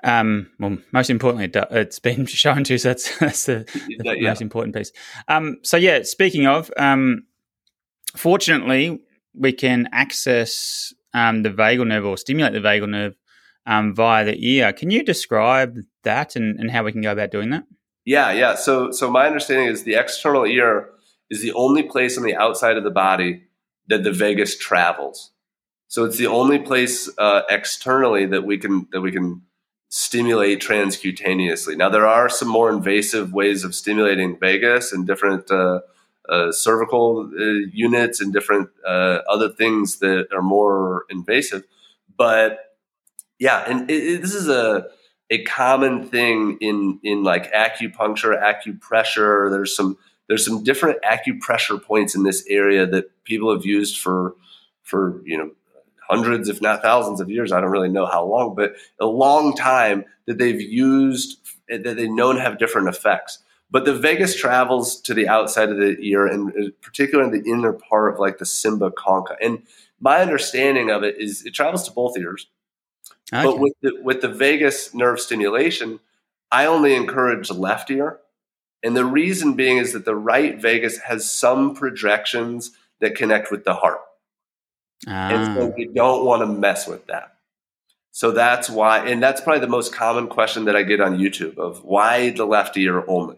Um, 0.06 0.52
well, 0.60 0.78
most 0.92 1.10
importantly, 1.10 1.50
it's 1.72 2.00
been 2.00 2.26
shown 2.28 2.64
to, 2.66 2.78
so 2.78 2.90
that's, 2.90 3.18
that's 3.18 3.46
the, 3.48 3.66
the 4.00 4.16
yeah. 4.20 4.30
most 4.30 4.42
important 4.42 4.76
piece. 4.76 4.92
Um, 5.28 5.58
so 5.64 5.78
yeah, 5.78 6.04
speaking 6.04 6.46
of, 6.46 6.72
um, 6.78 7.24
fortunately, 8.16 9.02
we 9.34 9.52
can 9.52 9.90
access 9.92 10.94
um, 11.14 11.42
the 11.42 11.50
vagal 11.50 11.88
nerve 11.88 12.06
or 12.06 12.18
stimulate 12.18 12.54
the 12.54 12.60
vagal 12.60 12.88
nerve 12.88 13.16
um, 13.66 13.96
via 13.96 14.24
the 14.24 14.48
ear. 14.48 14.72
Can 14.74 14.92
you 14.92 15.04
describe 15.04 15.80
that 16.04 16.36
and, 16.36 16.60
and 16.60 16.70
how 16.70 16.84
we 16.84 16.92
can 16.92 17.02
go 17.02 17.12
about 17.12 17.32
doing 17.32 17.50
that? 17.50 17.64
Yeah, 18.06 18.32
yeah. 18.32 18.54
So, 18.54 18.92
so 18.92 19.10
my 19.10 19.26
understanding 19.26 19.68
is 19.68 19.84
the 19.84 19.96
external 19.96 20.46
ear 20.46 20.92
is 21.32 21.42
the 21.42 21.54
only 21.54 21.82
place 21.82 22.16
on 22.16 22.24
the 22.24 22.36
outside 22.36 22.78
of 22.78 22.84
the 22.84 22.92
body 22.92 23.46
that 23.88 24.04
the 24.04 24.12
vagus 24.12 24.56
travels. 24.56 25.32
So 25.88 26.06
it's 26.06 26.18
the 26.18 26.28
only 26.28 26.60
place 26.60 27.10
uh, 27.18 27.42
externally 27.50 28.28
that 28.28 28.44
we 28.44 28.60
can 28.60 28.88
that 28.92 29.02
we 29.02 29.12
can 29.12 29.42
stimulate 29.96 30.60
transcutaneously. 30.60 31.78
Now 31.78 31.88
there 31.88 32.06
are 32.06 32.28
some 32.28 32.50
more 32.50 32.70
invasive 32.70 33.32
ways 33.32 33.64
of 33.64 33.74
stimulating 33.74 34.38
vagus 34.38 34.92
and 34.92 35.08
different 35.08 35.50
uh, 35.50 35.80
uh, 36.28 36.52
cervical 36.52 37.32
uh, 37.34 37.44
units 37.72 38.20
and 38.20 38.34
different 38.34 38.70
uh, 38.86 39.20
other 39.30 39.48
things 39.48 40.00
that 40.00 40.28
are 40.34 40.42
more 40.42 41.06
invasive. 41.10 41.64
But 42.18 42.76
yeah, 43.40 43.64
and 43.66 43.90
it, 43.90 44.04
it, 44.04 44.22
this 44.22 44.34
is 44.34 44.50
a 44.50 44.88
a 45.30 45.44
common 45.44 46.10
thing 46.10 46.58
in 46.60 47.00
in 47.02 47.24
like 47.24 47.54
acupuncture, 47.54 48.38
acupressure. 48.38 49.50
There's 49.50 49.74
some 49.74 49.98
there's 50.28 50.44
some 50.44 50.62
different 50.62 50.98
acupressure 51.04 51.82
points 51.82 52.16
in 52.16 52.24
this 52.24 52.46
area 52.50 52.86
that 52.86 53.24
people 53.24 53.50
have 53.56 53.66
used 53.66 53.98
for 53.98 54.36
for 54.84 55.22
you 55.24 55.38
know 55.38 55.52
hundreds, 56.08 56.50
if 56.50 56.62
not 56.62 56.82
thousands 56.82 57.20
of 57.20 57.30
years. 57.30 57.52
I 57.52 57.62
don't 57.62 57.72
really 57.72 57.90
know 57.90 58.06
how 58.06 58.26
long, 58.26 58.56
but 58.56 58.76
a 59.00 59.06
long 59.06 59.56
time 59.56 60.06
that 60.26 60.38
they've 60.38 60.62
used 60.62 61.40
that 61.68 61.84
they've 61.84 62.10
known 62.10 62.38
have 62.38 62.60
different 62.60 62.88
effects. 62.88 63.40
But 63.72 63.86
the 63.86 63.96
vagus 63.96 64.36
travels 64.36 65.02
to 65.02 65.14
the 65.14 65.28
outside 65.28 65.70
of 65.70 65.78
the 65.78 65.98
ear, 66.00 66.28
and 66.28 66.72
particularly 66.82 67.36
in 67.36 67.44
the 67.44 67.50
inner 67.50 67.74
part 67.74 68.14
of 68.14 68.20
like 68.20 68.38
the 68.38 68.46
cymba 68.46 68.94
concha. 68.94 69.36
And 69.42 69.64
my 70.00 70.22
understanding 70.22 70.92
of 70.92 71.04
it 71.04 71.16
is 71.20 71.46
it 71.46 71.54
travels 71.54 71.84
to 71.88 71.92
both 71.92 72.18
ears. 72.18 72.48
Okay. 73.34 73.44
But 73.44 73.60
with 73.60 73.74
the, 73.82 74.00
with 74.04 74.22
the 74.22 74.30
vagus 74.30 74.94
nerve 74.94 75.20
stimulation, 75.20 76.00
I 76.52 76.68
only 76.68 76.94
encourage 76.94 77.48
the 77.48 77.56
left 77.56 77.90
ear. 77.90 78.20
And 78.84 78.96
the 78.96 79.06
reason 79.06 79.56
being 79.56 79.78
is 79.78 79.94
that 79.94 80.06
the 80.06 80.16
right 80.16 80.62
vagus 80.62 81.00
has 81.00 81.32
some 81.32 81.74
projections 81.74 82.72
that 83.02 83.16
connect 83.16 83.50
with 83.50 83.64
the 83.66 83.74
heart. 83.74 84.00
Ah. 85.08 85.30
And 85.30 85.56
so 85.56 85.74
we 85.76 85.86
don't 85.86 86.26
want 86.26 86.42
to 86.42 86.48
mess 86.48 86.88
with 86.88 87.08
that. 87.08 87.34
So 88.12 88.32
that's 88.32 88.70
why, 88.70 89.08
and 89.08 89.22
that's 89.22 89.42
probably 89.42 89.60
the 89.60 89.68
most 89.68 89.94
common 89.94 90.28
question 90.28 90.66
that 90.66 90.76
I 90.76 90.84
get 90.84 91.02
on 91.02 91.18
YouTube 91.18 91.58
of 91.58 91.84
why 91.84 92.30
the 92.30 92.46
left 92.46 92.78
ear 92.78 93.04
only 93.08 93.38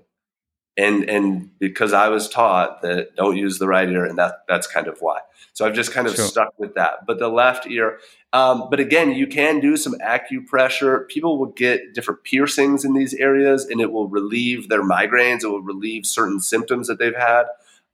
and 0.77 1.09
and 1.09 1.49
because 1.59 1.91
I 1.91 2.09
was 2.09 2.29
taught 2.29 2.81
that 2.83 3.15
don't 3.15 3.35
use 3.35 3.57
the 3.57 3.67
right 3.67 3.89
ear, 3.89 4.05
and 4.05 4.17
that 4.19 4.43
that's 4.47 4.67
kind 4.67 4.87
of 4.87 4.99
why. 4.99 5.19
So 5.53 5.65
I've 5.65 5.73
just 5.73 5.91
kind 5.91 6.05
of 6.07 6.15
sure. 6.15 6.25
stuck 6.25 6.53
with 6.59 6.75
that. 6.75 7.07
But 7.07 7.17
the 7.17 7.29
left 7.29 7.65
ear, 7.65 7.97
um, 8.31 8.67
but 8.69 8.79
again, 8.79 9.11
you 9.13 9.25
can 9.25 9.59
do 9.59 9.75
some 9.75 9.95
acupressure. 9.95 11.07
People 11.07 11.39
will 11.39 11.47
get 11.47 11.95
different 11.95 12.23
piercings 12.23 12.85
in 12.85 12.93
these 12.93 13.15
areas, 13.15 13.65
and 13.65 13.81
it 13.81 13.91
will 13.91 14.07
relieve 14.07 14.69
their 14.69 14.83
migraines. 14.83 15.43
It 15.43 15.47
will 15.47 15.63
relieve 15.63 16.05
certain 16.05 16.39
symptoms 16.39 16.87
that 16.87 16.99
they've 16.99 17.15
had. 17.15 17.45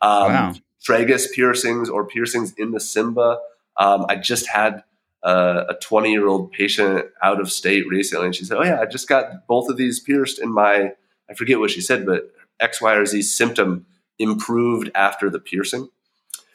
Um, 0.01 0.33
wow. 0.33 0.53
Tragus 0.85 1.31
piercings 1.31 1.89
or 1.89 2.05
piercings 2.05 2.53
in 2.57 2.71
the 2.71 2.79
cymba. 2.79 3.37
Um, 3.77 4.05
I 4.09 4.15
just 4.15 4.47
had 4.47 4.83
a 5.23 5.75
20 5.81 6.11
year 6.11 6.27
old 6.27 6.51
patient 6.51 7.05
out 7.21 7.39
of 7.39 7.51
state 7.51 7.87
recently, 7.87 8.25
and 8.25 8.35
she 8.35 8.45
said, 8.45 8.57
"Oh 8.57 8.63
yeah, 8.63 8.81
I 8.81 8.85
just 8.85 9.07
got 9.07 9.47
both 9.47 9.69
of 9.69 9.77
these 9.77 9.99
pierced 9.99 10.39
in 10.39 10.51
my." 10.51 10.93
I 11.29 11.33
forget 11.35 11.59
what 11.59 11.71
she 11.71 11.81
said, 11.81 12.05
but 12.05 12.31
X, 12.59 12.81
Y, 12.81 12.93
or 12.93 13.05
Z 13.05 13.21
symptom 13.21 13.85
improved 14.19 14.91
after 14.93 15.29
the 15.29 15.39
piercing. 15.39 15.89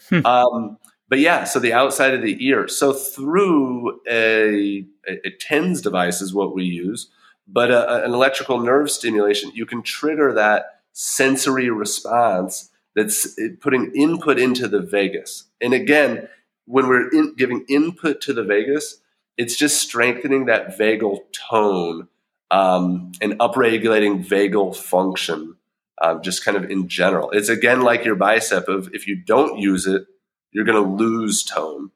Hmm. 0.08 0.26
Um, 0.26 0.78
but 1.08 1.18
yeah, 1.20 1.44
so 1.44 1.58
the 1.58 1.72
outside 1.72 2.14
of 2.14 2.22
the 2.22 2.36
ear. 2.46 2.68
So 2.68 2.92
through 2.92 4.00
a, 4.08 4.84
a, 5.08 5.26
a 5.26 5.30
TENS 5.40 5.80
device 5.80 6.20
is 6.20 6.34
what 6.34 6.54
we 6.54 6.64
use, 6.64 7.10
but 7.46 7.70
a, 7.70 8.04
an 8.04 8.12
electrical 8.12 8.60
nerve 8.60 8.90
stimulation, 8.90 9.50
you 9.54 9.64
can 9.64 9.82
trigger 9.82 10.34
that 10.34 10.80
sensory 10.92 11.70
response 11.70 12.70
that's 12.94 13.38
putting 13.60 13.92
input 13.94 14.38
into 14.38 14.68
the 14.68 14.80
vagus. 14.80 15.44
And 15.60 15.72
again, 15.72 16.28
when 16.68 16.86
we're 16.88 17.08
in, 17.10 17.34
giving 17.34 17.64
input 17.68 18.20
to 18.22 18.32
the 18.32 18.44
vagus, 18.44 19.00
it's 19.36 19.56
just 19.56 19.80
strengthening 19.80 20.46
that 20.46 20.78
vagal 20.78 21.20
tone 21.32 22.08
um, 22.50 23.12
and 23.20 23.34
upregulating 23.38 24.26
vagal 24.26 24.76
function 24.76 25.56
um, 26.00 26.22
just 26.22 26.44
kind 26.44 26.56
of 26.56 26.70
in 26.70 26.88
general. 26.88 27.30
It's 27.30 27.48
again 27.48 27.82
like 27.82 28.04
your 28.04 28.14
bicep 28.14 28.68
of 28.68 28.90
if 28.92 29.06
you 29.06 29.16
don't 29.16 29.58
use 29.58 29.86
it, 29.86 30.06
you're 30.52 30.64
going 30.64 30.82
to 30.82 30.90
lose 30.90 31.44
tone. 31.44 31.90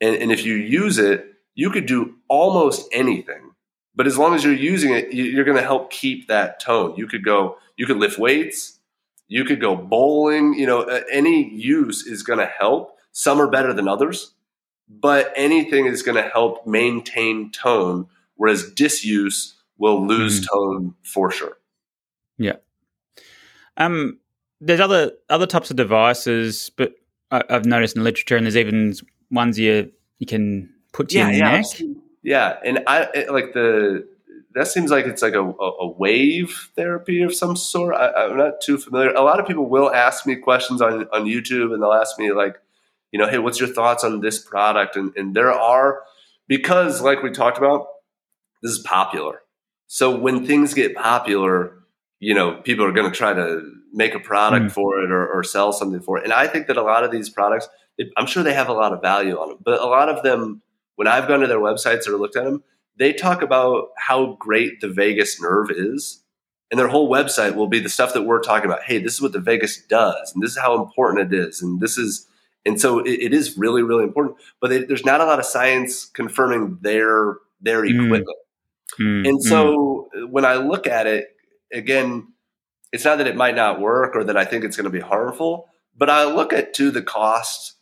And, 0.00 0.16
and 0.16 0.32
if 0.32 0.44
you 0.44 0.54
use 0.54 0.98
it, 0.98 1.34
you 1.54 1.70
could 1.70 1.86
do 1.86 2.16
almost 2.28 2.88
anything. 2.92 3.52
But 3.94 4.06
as 4.06 4.18
long 4.18 4.34
as 4.34 4.42
you're 4.42 4.52
using 4.52 4.92
it, 4.92 5.12
you're 5.12 5.44
going 5.44 5.56
to 5.56 5.62
help 5.62 5.90
keep 5.90 6.26
that 6.26 6.58
tone. 6.58 6.94
You 6.96 7.06
could 7.06 7.24
go, 7.24 7.58
you 7.76 7.86
could 7.86 7.98
lift 7.98 8.18
weights, 8.18 8.80
you 9.28 9.44
could 9.44 9.60
go 9.60 9.76
bowling. 9.76 10.54
You 10.54 10.66
know, 10.66 10.82
any 11.10 11.48
use 11.48 12.04
is 12.04 12.24
going 12.24 12.40
to 12.40 12.46
help. 12.46 12.93
Some 13.16 13.40
are 13.40 13.48
better 13.48 13.72
than 13.72 13.86
others, 13.86 14.34
but 14.88 15.32
anything 15.36 15.86
is 15.86 16.02
going 16.02 16.22
to 16.22 16.28
help 16.28 16.66
maintain 16.66 17.52
tone, 17.52 18.08
whereas 18.34 18.72
disuse 18.72 19.54
will 19.78 20.04
lose 20.04 20.40
mm. 20.40 20.46
tone 20.52 20.94
for 21.04 21.30
sure. 21.30 21.56
Yeah. 22.38 22.56
Um, 23.76 24.18
there's 24.60 24.80
other 24.80 25.12
other 25.30 25.46
types 25.46 25.70
of 25.70 25.76
devices, 25.76 26.72
but 26.76 26.94
I, 27.30 27.42
have 27.48 27.66
noticed 27.66 27.94
in 27.94 28.02
the 28.02 28.04
literature, 28.04 28.36
and 28.36 28.46
there's 28.46 28.56
even 28.56 28.94
ones 29.30 29.58
you 29.60 29.92
you 30.18 30.26
can 30.26 30.74
put 30.92 31.10
to 31.10 31.18
yeah, 31.18 31.28
your 31.28 31.38
yeah. 31.38 31.50
neck. 31.52 31.66
Yeah, 32.24 32.56
and 32.64 32.80
I 32.88 33.08
it, 33.14 33.32
like 33.32 33.52
the 33.52 34.08
that 34.54 34.66
seems 34.66 34.90
like 34.90 35.06
it's 35.06 35.22
like 35.22 35.34
a, 35.34 35.42
a, 35.42 35.88
wave 35.88 36.70
therapy 36.76 37.22
of 37.22 37.34
some 37.34 37.56
sort. 37.56 37.94
I, 37.96 38.26
am 38.26 38.36
not 38.36 38.60
too 38.60 38.78
familiar. 38.78 39.10
A 39.10 39.22
lot 39.22 39.40
of 39.40 39.46
people 39.46 39.68
will 39.68 39.92
ask 39.92 40.26
me 40.26 40.34
questions 40.34 40.80
on 40.82 41.06
on 41.12 41.26
YouTube, 41.26 41.72
and 41.72 41.80
they'll 41.82 41.92
ask 41.92 42.18
me 42.18 42.32
like, 42.32 42.56
you 43.14 43.20
know, 43.20 43.28
hey, 43.28 43.38
what's 43.38 43.60
your 43.60 43.68
thoughts 43.68 44.02
on 44.02 44.20
this 44.20 44.40
product? 44.40 44.96
And 44.96 45.12
and 45.16 45.36
there 45.36 45.52
are 45.52 46.02
because 46.48 47.00
like 47.00 47.22
we 47.22 47.30
talked 47.30 47.58
about, 47.58 47.86
this 48.60 48.72
is 48.72 48.80
popular. 48.80 49.42
So 49.86 50.18
when 50.18 50.44
things 50.44 50.74
get 50.74 50.96
popular, 50.96 51.78
you 52.18 52.34
know, 52.34 52.56
people 52.56 52.84
are 52.84 52.90
going 52.90 53.08
to 53.08 53.16
try 53.16 53.32
to 53.32 53.70
make 53.92 54.16
a 54.16 54.18
product 54.18 54.66
mm. 54.66 54.72
for 54.72 55.00
it 55.00 55.12
or, 55.12 55.28
or, 55.28 55.44
sell 55.44 55.72
something 55.72 56.00
for 56.00 56.18
it. 56.18 56.24
And 56.24 56.32
I 56.32 56.48
think 56.48 56.66
that 56.66 56.76
a 56.76 56.82
lot 56.82 57.04
of 57.04 57.12
these 57.12 57.30
products, 57.30 57.68
I'm 58.16 58.26
sure 58.26 58.42
they 58.42 58.54
have 58.54 58.68
a 58.68 58.72
lot 58.72 58.92
of 58.92 59.00
value 59.00 59.38
on 59.38 59.50
them, 59.50 59.58
but 59.64 59.80
a 59.80 59.86
lot 59.86 60.08
of 60.08 60.24
them, 60.24 60.62
when 60.96 61.06
I've 61.06 61.28
gone 61.28 61.40
to 61.40 61.46
their 61.46 61.60
websites 61.60 62.08
or 62.08 62.16
looked 62.16 62.34
at 62.34 62.42
them, 62.42 62.64
they 62.98 63.12
talk 63.12 63.42
about 63.42 63.90
how 63.96 64.36
great 64.40 64.80
the 64.80 64.88
vagus 64.88 65.40
nerve 65.40 65.70
is. 65.70 66.24
And 66.72 66.80
their 66.80 66.88
whole 66.88 67.08
website 67.08 67.54
will 67.54 67.68
be 67.68 67.78
the 67.78 67.88
stuff 67.88 68.14
that 68.14 68.22
we're 68.22 68.40
talking 68.40 68.68
about. 68.68 68.82
Hey, 68.82 68.98
this 68.98 69.14
is 69.14 69.22
what 69.22 69.32
the 69.32 69.38
vagus 69.38 69.80
does, 69.86 70.32
and 70.34 70.42
this 70.42 70.50
is 70.50 70.58
how 70.58 70.82
important 70.82 71.32
it 71.32 71.38
is, 71.38 71.62
and 71.62 71.78
this 71.80 71.96
is, 71.96 72.26
and 72.66 72.80
so 72.80 73.00
it, 73.00 73.10
it 73.10 73.34
is 73.34 73.56
really, 73.58 73.82
really 73.82 74.04
important. 74.04 74.36
But 74.60 74.70
they, 74.70 74.84
there's 74.84 75.04
not 75.04 75.20
a 75.20 75.24
lot 75.24 75.38
of 75.38 75.44
science 75.44 76.06
confirming 76.06 76.78
their 76.80 77.36
their 77.60 77.82
mm. 77.82 78.06
equipment. 78.06 78.38
Mm. 79.00 79.28
And 79.28 79.42
so 79.42 80.08
mm. 80.16 80.30
when 80.30 80.44
I 80.44 80.56
look 80.56 80.86
at 80.86 81.06
it, 81.06 81.28
again, 81.72 82.28
it's 82.92 83.04
not 83.04 83.18
that 83.18 83.26
it 83.26 83.36
might 83.36 83.56
not 83.56 83.80
work 83.80 84.14
or 84.14 84.24
that 84.24 84.36
I 84.36 84.44
think 84.44 84.64
it's 84.64 84.76
going 84.76 84.84
to 84.84 84.90
be 84.90 85.00
harmful, 85.00 85.68
but 85.96 86.08
I 86.08 86.24
look 86.24 86.52
at 86.52 86.74
to 86.74 86.90
the 86.90 87.02
cost 87.02 87.74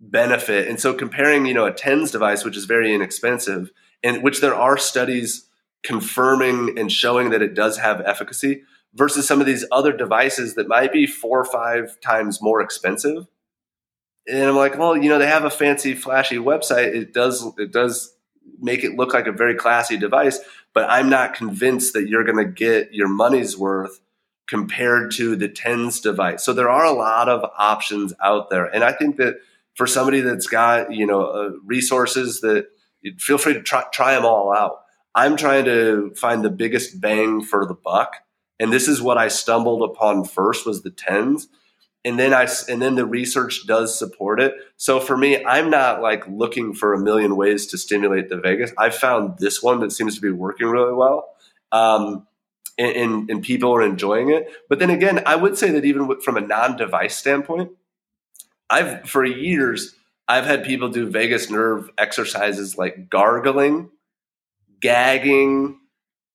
benefit. 0.00 0.68
And 0.68 0.78
so 0.78 0.92
comparing, 0.92 1.46
you 1.46 1.54
know, 1.54 1.64
a 1.64 1.72
TENS 1.72 2.10
device, 2.10 2.44
which 2.44 2.56
is 2.56 2.66
very 2.66 2.94
inexpensive, 2.94 3.70
and 4.02 4.22
which 4.22 4.40
there 4.40 4.54
are 4.54 4.76
studies 4.76 5.48
confirming 5.82 6.78
and 6.78 6.90
showing 6.90 7.30
that 7.30 7.42
it 7.42 7.54
does 7.54 7.78
have 7.78 8.00
efficacy 8.02 8.62
versus 8.94 9.26
some 9.26 9.40
of 9.40 9.46
these 9.46 9.64
other 9.72 9.92
devices 9.92 10.54
that 10.54 10.68
might 10.68 10.92
be 10.92 11.06
four 11.06 11.40
or 11.40 11.44
five 11.44 12.00
times 12.00 12.42
more 12.42 12.60
expensive. 12.60 13.26
And 14.26 14.44
I'm 14.44 14.56
like, 14.56 14.78
well, 14.78 14.96
you 14.96 15.08
know, 15.08 15.18
they 15.18 15.26
have 15.26 15.44
a 15.44 15.50
fancy, 15.50 15.94
flashy 15.94 16.36
website. 16.36 16.94
It 16.94 17.12
does, 17.12 17.46
it 17.58 17.72
does 17.72 18.14
make 18.58 18.84
it 18.84 18.96
look 18.96 19.12
like 19.12 19.26
a 19.26 19.32
very 19.32 19.54
classy 19.54 19.96
device, 19.96 20.40
but 20.72 20.88
I'm 20.88 21.10
not 21.10 21.34
convinced 21.34 21.92
that 21.92 22.08
you're 22.08 22.24
going 22.24 22.38
to 22.38 22.50
get 22.50 22.92
your 22.92 23.08
money's 23.08 23.56
worth 23.56 24.00
compared 24.48 25.10
to 25.12 25.36
the 25.36 25.48
TENS 25.48 26.00
device. 26.00 26.44
So 26.44 26.52
there 26.52 26.70
are 26.70 26.84
a 26.84 26.92
lot 26.92 27.28
of 27.28 27.48
options 27.58 28.12
out 28.22 28.50
there. 28.50 28.66
And 28.66 28.84
I 28.84 28.92
think 28.92 29.16
that 29.16 29.36
for 29.74 29.86
somebody 29.86 30.20
that's 30.20 30.46
got, 30.46 30.92
you 30.92 31.06
know, 31.06 31.22
uh, 31.22 31.50
resources 31.64 32.40
that 32.40 32.68
feel 33.18 33.38
free 33.38 33.54
to 33.54 33.62
try, 33.62 33.84
try 33.92 34.14
them 34.14 34.24
all 34.24 34.54
out. 34.54 34.82
I'm 35.14 35.36
trying 35.36 35.64
to 35.66 36.12
find 36.16 36.44
the 36.44 36.50
biggest 36.50 37.00
bang 37.00 37.42
for 37.42 37.66
the 37.66 37.74
buck. 37.74 38.16
And 38.58 38.72
this 38.72 38.88
is 38.88 39.02
what 39.02 39.18
I 39.18 39.28
stumbled 39.28 39.88
upon 39.88 40.24
first 40.24 40.66
was 40.66 40.82
the 40.82 40.90
TENS 40.90 41.48
and 42.04 42.18
then 42.18 42.34
I 42.34 42.46
and 42.68 42.82
then 42.82 42.96
the 42.96 43.06
research 43.06 43.66
does 43.66 43.98
support 43.98 44.40
it. 44.40 44.54
So 44.76 45.00
for 45.00 45.16
me, 45.16 45.44
I'm 45.44 45.70
not 45.70 46.02
like 46.02 46.26
looking 46.28 46.74
for 46.74 46.92
a 46.92 46.98
million 46.98 47.36
ways 47.36 47.66
to 47.68 47.78
stimulate 47.78 48.28
the 48.28 48.36
vagus. 48.36 48.72
I 48.76 48.90
found 48.90 49.38
this 49.38 49.62
one 49.62 49.80
that 49.80 49.92
seems 49.92 50.14
to 50.16 50.20
be 50.20 50.30
working 50.30 50.68
really 50.68 50.92
well, 50.92 51.28
um, 51.72 52.26
and, 52.76 52.96
and, 52.96 53.30
and, 53.30 53.42
people 53.42 53.74
are 53.74 53.82
enjoying 53.82 54.30
it. 54.30 54.48
But 54.68 54.80
then 54.80 54.90
again, 54.90 55.22
I 55.24 55.36
would 55.36 55.56
say 55.56 55.70
that 55.70 55.84
even 55.84 56.20
from 56.20 56.36
a 56.36 56.40
non-device 56.40 57.16
standpoint, 57.16 57.70
I've 58.68 59.08
for 59.08 59.24
years 59.24 59.94
I've 60.28 60.44
had 60.44 60.64
people 60.64 60.88
do 60.88 61.08
vagus 61.08 61.50
nerve 61.50 61.90
exercises 61.96 62.76
like 62.76 63.08
gargling, 63.08 63.90
gagging. 64.80 65.78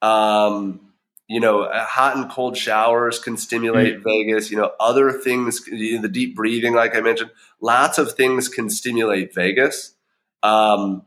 Um, 0.02 0.89
you 1.30 1.40
know, 1.40 1.62
uh, 1.62 1.86
hot 1.86 2.18
and 2.18 2.30
cold 2.30 2.58
showers 2.58 3.20
can 3.20 3.38
stimulate 3.38 3.98
mm-hmm. 3.98 4.04
vagus. 4.04 4.50
You 4.50 4.58
know, 4.58 4.72
other 4.80 5.12
things, 5.12 5.66
you 5.68 5.96
know, 5.96 6.02
the 6.02 6.10
deep 6.10 6.36
breathing, 6.36 6.74
like 6.74 6.96
I 6.96 7.02
mentioned, 7.02 7.32
lots 7.62 8.00
of 8.00 8.14
things 8.14 8.50
can 8.50 8.70
stimulate 8.70 9.34
vagus. 9.34 9.94
Um, 10.42 11.04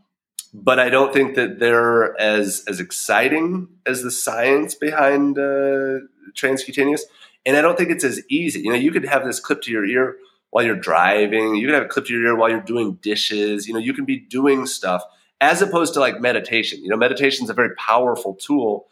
but 0.54 0.78
I 0.78 0.90
don't 0.90 1.12
think 1.12 1.34
that 1.34 1.58
they're 1.58 2.18
as 2.20 2.62
as 2.68 2.78
exciting 2.78 3.68
as 3.84 4.02
the 4.02 4.10
science 4.10 4.74
behind 4.74 5.38
uh, 5.38 6.06
transcutaneous. 6.34 7.00
And 7.44 7.56
I 7.56 7.60
don't 7.60 7.76
think 7.76 7.90
it's 7.90 8.04
as 8.04 8.22
easy. 8.30 8.60
You 8.60 8.70
know, 8.70 8.76
you 8.76 8.92
could 8.92 9.04
have 9.04 9.24
this 9.24 9.40
clip 9.40 9.62
to 9.62 9.72
your 9.72 9.84
ear 9.84 10.16
while 10.50 10.64
you're 10.64 10.76
driving. 10.76 11.56
You 11.56 11.66
can 11.66 11.74
have 11.74 11.84
it 11.84 11.88
clip 11.88 12.06
to 12.06 12.12
your 12.12 12.26
ear 12.26 12.36
while 12.36 12.50
you're 12.50 12.60
doing 12.60 12.98
dishes. 13.02 13.66
You 13.66 13.74
know, 13.74 13.80
you 13.80 13.92
can 13.92 14.04
be 14.04 14.20
doing 14.20 14.66
stuff 14.66 15.02
as 15.40 15.60
opposed 15.62 15.94
to 15.94 16.00
like 16.00 16.20
meditation. 16.20 16.80
You 16.84 16.90
know, 16.90 16.96
meditation 16.96 17.42
is 17.42 17.50
a 17.50 17.54
very 17.54 17.74
powerful 17.74 18.34
tool, 18.34 18.86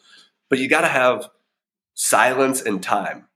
but 0.51 0.59
you 0.59 0.69
got 0.69 0.83
to 0.83 0.89
have 0.89 1.29
silence 1.95 2.61
and 2.61 2.83
time. 2.83 3.29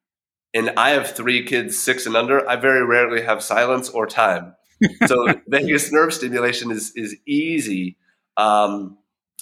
And 0.52 0.70
I 0.76 0.90
have 0.90 1.10
three 1.10 1.44
kids, 1.44 1.78
six 1.78 2.06
and 2.06 2.16
under. 2.16 2.48
I 2.48 2.56
very 2.56 2.84
rarely 2.84 3.22
have 3.22 3.42
silence 3.42 3.88
or 3.88 4.06
time. 4.06 4.56
So 5.06 5.32
vagus 5.46 5.90
nerve 5.92 6.12
stimulation 6.12 6.70
is 6.70 6.92
is 6.94 7.16
easy. 7.26 7.96
Um, 8.36 8.98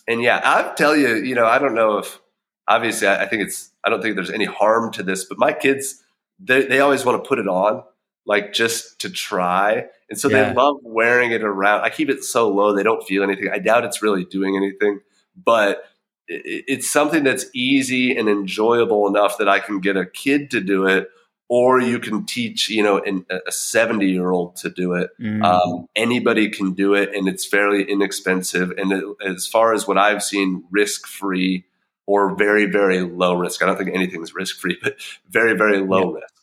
and 0.07 0.23
yeah, 0.23 0.41
I'll 0.45 0.75
tell 0.75 0.95
you, 0.95 1.17
you 1.17 1.35
know, 1.35 1.47
I 1.47 1.59
don't 1.59 1.75
know 1.75 1.99
if 1.99 2.21
obviously 2.69 3.09
I, 3.09 3.25
I 3.25 3.29
think 3.29 3.43
it's 3.43 3.71
I 3.83 3.89
don't 3.91 4.01
think 4.03 4.15
there's 4.15 4.31
any 4.31 4.45
harm 4.45 4.93
to 4.93 5.03
this, 5.03 5.25
but 5.25 5.39
my 5.39 5.53
kids 5.53 6.05
they, 6.39 6.67
they 6.67 6.81
always 6.81 7.05
want 7.05 7.23
to 7.23 7.27
put 7.29 7.39
it 7.39 7.49
on 7.49 7.83
like 8.27 8.53
just 8.53 9.01
to 9.01 9.11
try. 9.11 9.87
And 10.09 10.19
so 10.19 10.29
yeah. 10.29 10.51
they 10.51 10.55
love 10.55 10.77
wearing 10.83 11.33
it 11.33 11.43
around. 11.43 11.83
I 11.83 11.91
keep 11.91 12.09
it 12.09 12.23
so 12.23 12.49
low 12.49 12.75
they 12.75 12.83
don't 12.83 13.03
feel 13.05 13.23
anything. 13.23 13.49
I 13.53 13.59
doubt 13.59 13.85
it's 13.85 14.03
really 14.03 14.25
doing 14.25 14.57
anything, 14.57 15.01
but 15.35 15.85
it's 16.29 16.91
something 16.91 17.25
that's 17.25 17.47
easy 17.55 18.17
and 18.17 18.29
enjoyable 18.29 19.07
enough 19.07 19.39
that 19.39 19.49
I 19.49 19.61
can 19.61 19.81
get 19.81 19.97
a 19.97 20.07
kid 20.07 20.51
to 20.53 20.61
do 20.61 20.87
it, 20.87 21.09
or 21.49 21.81
you 21.81 21.99
can 21.99 22.25
teach, 22.25 22.69
you 22.69 22.83
know, 22.83 22.99
an, 22.99 23.27
a 23.31 23.53
70 23.53 24.07
year 24.07 24.31
old 24.31 24.57
to 24.57 24.71
do 24.71 24.95
it. 24.95 25.11
Mm. 25.21 25.45
Um, 25.45 25.87
anybody 25.95 26.49
can 26.49 26.73
do 26.73 26.95
it, 26.95 27.15
and 27.15 27.29
it's 27.29 27.45
fairly 27.45 27.83
inexpensive. 27.83 28.71
And 28.71 28.93
it, 28.93 29.05
as 29.27 29.47
far 29.47 29.75
as 29.75 29.87
what 29.87 29.99
I've 29.99 30.23
seen, 30.23 30.65
risk 30.71 31.07
free 31.07 31.65
or 32.07 32.35
very, 32.35 32.67
very 32.67 33.01
low 33.01 33.35
risk. 33.35 33.63
I 33.63 33.67
don't 33.67 33.77
think 33.77 33.95
anything's 33.95 34.35
risk 34.35 34.59
free, 34.59 34.79
but 34.83 34.97
very, 35.29 35.57
very 35.57 35.81
low 35.81 36.15
yeah. 36.15 36.21
risk. 36.21 36.35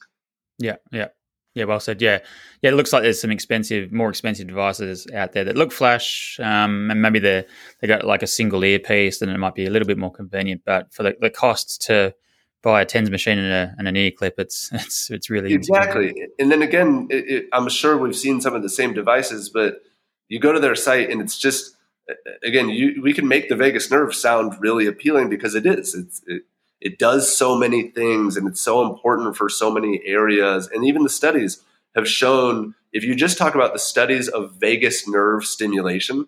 Yeah, 0.59 0.75
yeah. 0.91 1.07
Yeah, 1.55 1.65
well 1.65 1.79
said. 1.79 2.01
Yeah, 2.01 2.19
yeah. 2.61 2.69
It 2.69 2.73
looks 2.73 2.93
like 2.93 3.03
there's 3.03 3.19
some 3.19 3.31
expensive, 3.31 3.91
more 3.91 4.09
expensive 4.09 4.47
devices 4.47 5.07
out 5.13 5.33
there 5.33 5.43
that 5.43 5.55
look 5.55 5.71
flash, 5.71 6.39
um, 6.41 6.91
and 6.91 7.01
maybe 7.01 7.19
they 7.19 7.45
they 7.79 7.87
got 7.87 8.05
like 8.05 8.21
a 8.21 8.27
single 8.27 8.63
earpiece, 8.63 9.21
and 9.21 9.31
it 9.31 9.37
might 9.37 9.55
be 9.55 9.65
a 9.65 9.69
little 9.69 9.87
bit 9.87 9.97
more 9.97 10.11
convenient. 10.11 10.61
But 10.65 10.93
for 10.93 11.03
the, 11.03 11.15
the 11.19 11.29
costs 11.29 11.77
to 11.87 12.13
buy 12.61 12.81
a 12.81 12.85
tens 12.85 13.09
machine 13.09 13.39
and, 13.39 13.51
a, 13.51 13.75
and 13.77 13.87
an 13.87 13.95
ear 13.95 14.11
clip, 14.11 14.35
it's 14.37 14.69
it's 14.73 15.09
it's 15.09 15.29
really 15.29 15.53
exactly. 15.53 16.13
And 16.37 16.51
then 16.51 16.61
again, 16.61 17.07
it, 17.09 17.27
it, 17.27 17.45
I'm 17.51 17.67
sure 17.69 17.97
we've 17.97 18.15
seen 18.15 18.41
some 18.41 18.53
of 18.53 18.61
the 18.61 18.69
same 18.69 18.93
devices, 18.93 19.49
but 19.49 19.81
you 20.27 20.39
go 20.39 20.51
to 20.51 20.59
their 20.59 20.75
site 20.75 21.09
and 21.09 21.19
it's 21.19 21.37
just 21.37 21.75
again, 22.43 22.69
you, 22.69 23.01
we 23.01 23.13
can 23.13 23.27
make 23.27 23.49
the 23.49 23.55
vagus 23.55 23.89
nerve 23.91 24.13
sound 24.13 24.55
really 24.59 24.85
appealing 24.85 25.29
because 25.29 25.55
it 25.55 25.65
is. 25.65 25.95
It's 25.95 26.21
it, 26.27 26.43
it 26.81 26.97
does 26.97 27.35
so 27.35 27.57
many 27.57 27.89
things 27.89 28.37
and 28.37 28.47
it's 28.47 28.61
so 28.61 28.85
important 28.85 29.35
for 29.35 29.49
so 29.49 29.71
many 29.71 30.01
areas. 30.05 30.69
And 30.73 30.85
even 30.85 31.03
the 31.03 31.09
studies 31.09 31.63
have 31.95 32.07
shown 32.07 32.75
if 32.91 33.03
you 33.03 33.15
just 33.15 33.37
talk 33.37 33.55
about 33.55 33.73
the 33.73 33.79
studies 33.79 34.27
of 34.27 34.53
vagus 34.53 35.07
nerve 35.07 35.45
stimulation, 35.45 36.27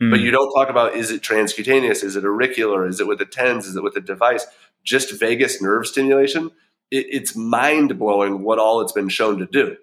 mm. 0.00 0.10
but 0.10 0.20
you 0.20 0.30
don't 0.30 0.52
talk 0.52 0.68
about 0.68 0.94
is 0.94 1.10
it 1.10 1.22
transcutaneous, 1.22 2.04
is 2.04 2.16
it 2.16 2.24
auricular, 2.24 2.86
is 2.86 3.00
it 3.00 3.06
with 3.06 3.20
a 3.20 3.26
TENS, 3.26 3.66
is 3.66 3.76
it 3.76 3.82
with 3.82 3.96
a 3.96 4.00
device, 4.00 4.46
just 4.84 5.18
vagus 5.18 5.60
nerve 5.60 5.86
stimulation, 5.86 6.50
it, 6.90 7.06
it's 7.10 7.34
mind 7.34 7.98
blowing 7.98 8.42
what 8.42 8.58
all 8.58 8.80
it's 8.80 8.92
been 8.92 9.08
shown 9.08 9.38
to 9.38 9.46
do. 9.46 9.76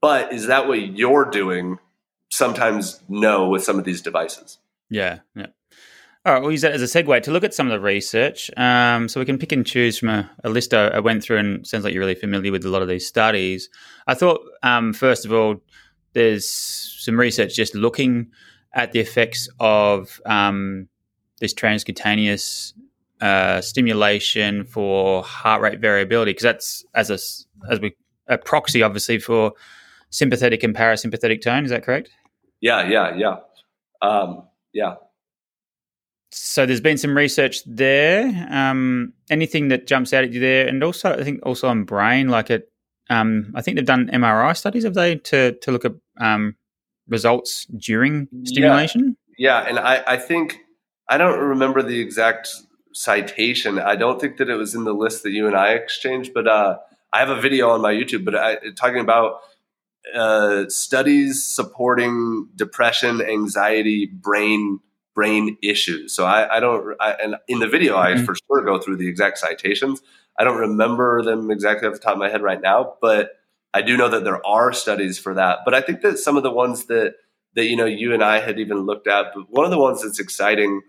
But 0.00 0.32
is 0.32 0.46
that 0.46 0.66
what 0.68 0.96
you're 0.96 1.24
doing? 1.24 1.78
Sometimes 2.30 3.00
no 3.08 3.48
with 3.48 3.62
some 3.62 3.78
of 3.78 3.84
these 3.84 4.00
devices. 4.00 4.58
Yeah, 4.90 5.20
yeah. 5.34 5.48
All 6.24 6.32
right, 6.32 6.40
we'll 6.40 6.52
use 6.52 6.60
that 6.60 6.72
as 6.72 6.82
a 6.82 7.02
segue 7.02 7.20
to 7.24 7.32
look 7.32 7.42
at 7.42 7.52
some 7.52 7.66
of 7.66 7.72
the 7.72 7.80
research. 7.80 8.48
Um, 8.56 9.08
so 9.08 9.18
we 9.18 9.26
can 9.26 9.38
pick 9.38 9.50
and 9.50 9.66
choose 9.66 9.98
from 9.98 10.08
a, 10.08 10.30
a, 10.44 10.50
list 10.50 10.72
I, 10.72 11.00
went 11.00 11.24
through, 11.24 11.38
and 11.38 11.66
sounds 11.66 11.82
like 11.82 11.92
you're 11.92 12.00
really 12.00 12.14
familiar 12.14 12.52
with 12.52 12.64
a 12.64 12.68
lot 12.68 12.80
of 12.80 12.86
these 12.86 13.04
studies. 13.04 13.68
I 14.06 14.14
thought, 14.14 14.40
um, 14.62 14.92
first 14.92 15.24
of 15.24 15.32
all, 15.32 15.56
there's 16.12 16.48
some 16.48 17.18
research 17.18 17.56
just 17.56 17.74
looking 17.74 18.30
at 18.72 18.92
the 18.92 19.00
effects 19.00 19.48
of 19.58 20.20
um, 20.24 20.88
this 21.40 21.54
transcutaneous 21.54 22.72
uh, 23.20 23.60
stimulation 23.60 24.64
for 24.64 25.24
heart 25.24 25.60
rate 25.60 25.80
variability, 25.80 26.30
because 26.30 26.44
that's 26.44 26.84
as 26.94 27.10
a 27.10 27.18
as 27.68 27.80
we 27.80 27.96
a 28.28 28.38
proxy, 28.38 28.84
obviously, 28.84 29.18
for 29.18 29.54
sympathetic 30.10 30.62
and 30.62 30.76
parasympathetic 30.76 31.42
tone. 31.42 31.64
Is 31.64 31.72
that 31.72 31.82
correct? 31.82 32.10
Yeah, 32.60 32.88
yeah, 32.88 33.16
yeah, 33.16 33.36
um, 34.02 34.46
yeah 34.72 34.94
so 36.52 36.66
there's 36.66 36.82
been 36.82 36.98
some 36.98 37.16
research 37.16 37.64
there. 37.64 38.46
Um, 38.50 39.14
anything 39.30 39.68
that 39.68 39.86
jumps 39.86 40.12
out 40.12 40.24
at 40.24 40.32
you 40.32 40.40
there, 40.40 40.68
and 40.68 40.84
also 40.84 41.12
I 41.12 41.24
think 41.24 41.40
also 41.44 41.68
on 41.68 41.84
brain, 41.84 42.28
like 42.28 42.50
it. 42.50 42.68
Um, 43.08 43.52
I 43.54 43.62
think 43.62 43.76
they've 43.76 43.86
done 43.86 44.10
MRI 44.12 44.54
studies, 44.56 44.84
have 44.84 44.94
they, 44.94 45.16
to 45.16 45.52
to 45.52 45.72
look 45.72 45.86
at 45.86 45.92
um, 46.20 46.56
results 47.08 47.66
during 47.76 48.28
stimulation? 48.44 49.16
Yeah, 49.38 49.62
yeah. 49.62 49.68
and 49.68 49.78
I, 49.78 50.02
I 50.06 50.16
think 50.18 50.58
I 51.08 51.16
don't 51.16 51.38
remember 51.40 51.82
the 51.82 52.00
exact 52.00 52.50
citation. 52.92 53.78
I 53.78 53.96
don't 53.96 54.20
think 54.20 54.36
that 54.36 54.50
it 54.50 54.56
was 54.56 54.74
in 54.74 54.84
the 54.84 54.92
list 54.92 55.22
that 55.22 55.30
you 55.30 55.46
and 55.46 55.56
I 55.56 55.72
exchanged, 55.72 56.32
but 56.34 56.46
uh, 56.46 56.76
I 57.14 57.18
have 57.20 57.30
a 57.30 57.40
video 57.40 57.70
on 57.70 57.80
my 57.80 57.94
YouTube, 57.94 58.26
but 58.26 58.34
I, 58.34 58.58
talking 58.76 59.00
about 59.00 59.40
uh, 60.14 60.64
studies 60.68 61.44
supporting 61.44 62.48
depression, 62.54 63.22
anxiety, 63.22 64.06
brain 64.06 64.80
brain 65.14 65.56
issues. 65.62 66.14
So 66.14 66.24
I, 66.24 66.56
I 66.56 66.60
don't, 66.60 66.96
I, 67.00 67.12
and 67.22 67.36
in 67.48 67.58
the 67.58 67.66
video, 67.66 67.96
I 67.96 68.12
mm-hmm. 68.12 68.24
for 68.24 68.34
sure 68.34 68.64
go 68.64 68.78
through 68.78 68.96
the 68.96 69.08
exact 69.08 69.38
citations. 69.38 70.02
I 70.38 70.44
don't 70.44 70.58
remember 70.58 71.22
them 71.22 71.50
exactly 71.50 71.86
off 71.86 71.94
the 71.94 72.00
top 72.00 72.14
of 72.14 72.18
my 72.18 72.28
head 72.28 72.42
right 72.42 72.60
now, 72.60 72.94
but 73.00 73.30
I 73.74 73.82
do 73.82 73.96
know 73.96 74.08
that 74.08 74.24
there 74.24 74.44
are 74.46 74.72
studies 74.72 75.18
for 75.18 75.34
that. 75.34 75.60
But 75.64 75.74
I 75.74 75.80
think 75.80 76.00
that 76.02 76.18
some 76.18 76.36
of 76.36 76.42
the 76.42 76.50
ones 76.50 76.86
that, 76.86 77.14
that, 77.54 77.66
you 77.66 77.76
know, 77.76 77.84
you 77.84 78.14
and 78.14 78.22
I 78.22 78.40
had 78.40 78.58
even 78.58 78.78
looked 78.78 79.06
at, 79.06 79.34
but 79.34 79.50
one 79.50 79.64
of 79.64 79.70
the 79.70 79.78
ones 79.78 80.02
that's 80.02 80.18
exciting, 80.18 80.82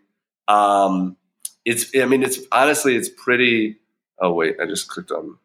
um, 0.48 1.18
it's, 1.66 1.96
I 1.96 2.06
mean, 2.06 2.24
it's 2.24 2.40
honestly, 2.52 2.96
it's 2.96 3.10
pretty, 3.10 3.78
oh 4.22 4.34
wait, 4.34 4.58
I 4.62 4.66
just 4.66 4.88
clicked 4.88 5.12
on, 5.12 5.38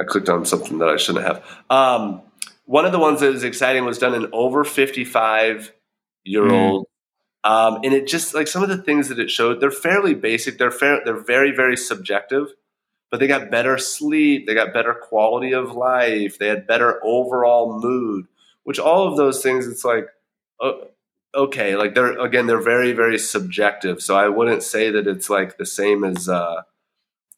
I 0.00 0.04
clicked 0.04 0.28
on 0.28 0.44
something 0.44 0.78
that 0.78 0.88
I 0.88 0.96
shouldn't 0.96 1.24
have. 1.24 1.44
Um, 1.70 2.22
one 2.64 2.84
of 2.84 2.92
the 2.92 2.98
ones 2.98 3.20
that 3.20 3.34
is 3.34 3.44
exciting 3.44 3.84
was 3.84 3.98
done 3.98 4.14
in 4.14 4.28
over 4.32 4.64
55 4.64 5.72
year 6.24 6.42
mm. 6.42 6.52
old. 6.52 6.86
Um, 7.44 7.80
and 7.82 7.92
it 7.92 8.06
just 8.06 8.34
like 8.34 8.46
some 8.46 8.62
of 8.62 8.68
the 8.68 8.78
things 8.78 9.08
that 9.08 9.18
it 9.18 9.30
showed, 9.30 9.60
they're 9.60 9.70
fairly 9.70 10.14
basic. 10.14 10.58
They're 10.58 10.70
fair. 10.70 11.00
They're 11.04 11.22
very, 11.22 11.50
very 11.50 11.76
subjective, 11.76 12.48
but 13.10 13.18
they 13.18 13.26
got 13.26 13.50
better 13.50 13.78
sleep. 13.78 14.46
They 14.46 14.54
got 14.54 14.72
better 14.72 14.94
quality 14.94 15.52
of 15.52 15.72
life. 15.72 16.38
They 16.38 16.46
had 16.46 16.66
better 16.66 17.00
overall 17.04 17.80
mood, 17.80 18.26
which 18.62 18.78
all 18.78 19.08
of 19.08 19.16
those 19.16 19.42
things, 19.42 19.66
it's 19.66 19.84
like, 19.84 20.06
uh, 20.60 20.72
okay. 21.34 21.74
Like 21.74 21.96
they're, 21.96 22.16
again, 22.20 22.46
they're 22.46 22.62
very, 22.62 22.92
very 22.92 23.18
subjective. 23.18 24.00
So 24.00 24.16
I 24.16 24.28
wouldn't 24.28 24.62
say 24.62 24.90
that 24.90 25.08
it's 25.08 25.28
like 25.28 25.58
the 25.58 25.66
same 25.66 26.04
as, 26.04 26.28
uh, 26.28 26.62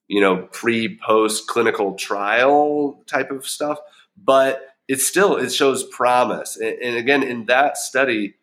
you 0.06 0.20
know, 0.20 0.48
pre 0.52 0.98
post 0.98 1.46
clinical 1.46 1.94
trial 1.94 3.02
type 3.06 3.30
of 3.30 3.46
stuff, 3.46 3.78
but 4.22 4.60
it 4.86 5.00
still, 5.00 5.36
it 5.36 5.50
shows 5.50 5.82
promise. 5.82 6.58
and, 6.58 6.76
and 6.82 6.96
again, 6.98 7.22
in 7.22 7.46
that 7.46 7.78
study, 7.78 8.34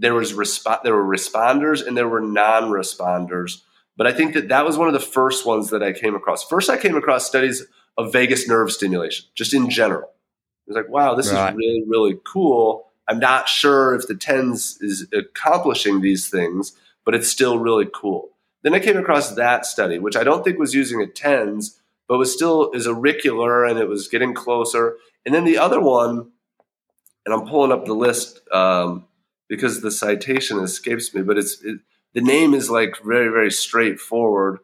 there 0.00 0.14
was 0.14 0.32
resp- 0.32 0.82
there 0.82 0.94
were 0.94 1.04
responders 1.04 1.86
and 1.86 1.96
there 1.96 2.08
were 2.08 2.20
non-responders. 2.20 3.62
But 3.96 4.06
I 4.06 4.12
think 4.12 4.32
that 4.34 4.48
that 4.48 4.64
was 4.64 4.78
one 4.78 4.88
of 4.88 4.94
the 4.94 5.00
first 5.00 5.44
ones 5.44 5.70
that 5.70 5.82
I 5.82 5.92
came 5.92 6.14
across. 6.14 6.42
First, 6.42 6.70
I 6.70 6.78
came 6.78 6.96
across 6.96 7.26
studies 7.26 7.66
of 7.98 8.12
vagus 8.12 8.48
nerve 8.48 8.72
stimulation, 8.72 9.26
just 9.34 9.52
in 9.52 9.68
general. 9.68 10.08
It 10.66 10.70
was 10.70 10.76
like, 10.76 10.88
wow, 10.88 11.14
this 11.14 11.30
right. 11.30 11.50
is 11.50 11.56
really, 11.56 11.84
really 11.86 12.18
cool. 12.24 12.86
I'm 13.06 13.18
not 13.18 13.48
sure 13.48 13.94
if 13.94 14.06
the 14.06 14.14
TENS 14.14 14.78
is 14.80 15.06
accomplishing 15.12 16.00
these 16.00 16.28
things, 16.28 16.72
but 17.04 17.14
it's 17.14 17.28
still 17.28 17.58
really 17.58 17.88
cool. 17.92 18.30
Then 18.62 18.74
I 18.74 18.78
came 18.78 18.96
across 18.96 19.34
that 19.34 19.66
study, 19.66 19.98
which 19.98 20.16
I 20.16 20.24
don't 20.24 20.44
think 20.44 20.58
was 20.58 20.74
using 20.74 21.02
a 21.02 21.06
TENS, 21.06 21.78
but 22.08 22.18
was 22.18 22.32
still 22.32 22.70
is 22.72 22.86
auricular 22.86 23.64
and 23.64 23.78
it 23.78 23.88
was 23.88 24.08
getting 24.08 24.32
closer. 24.32 24.96
And 25.26 25.34
then 25.34 25.44
the 25.44 25.58
other 25.58 25.80
one, 25.80 26.30
and 27.26 27.34
I'm 27.34 27.46
pulling 27.46 27.72
up 27.72 27.84
the 27.84 27.94
list 27.94 28.40
um, 28.50 29.06
because 29.50 29.80
the 29.80 29.90
citation 29.90 30.60
escapes 30.60 31.12
me, 31.12 31.20
but 31.20 31.36
it's 31.36 31.60
it, 31.62 31.80
the 32.14 32.22
name 32.22 32.54
is 32.54 32.70
like 32.70 32.96
very 33.04 33.28
very 33.28 33.50
straightforward, 33.50 34.60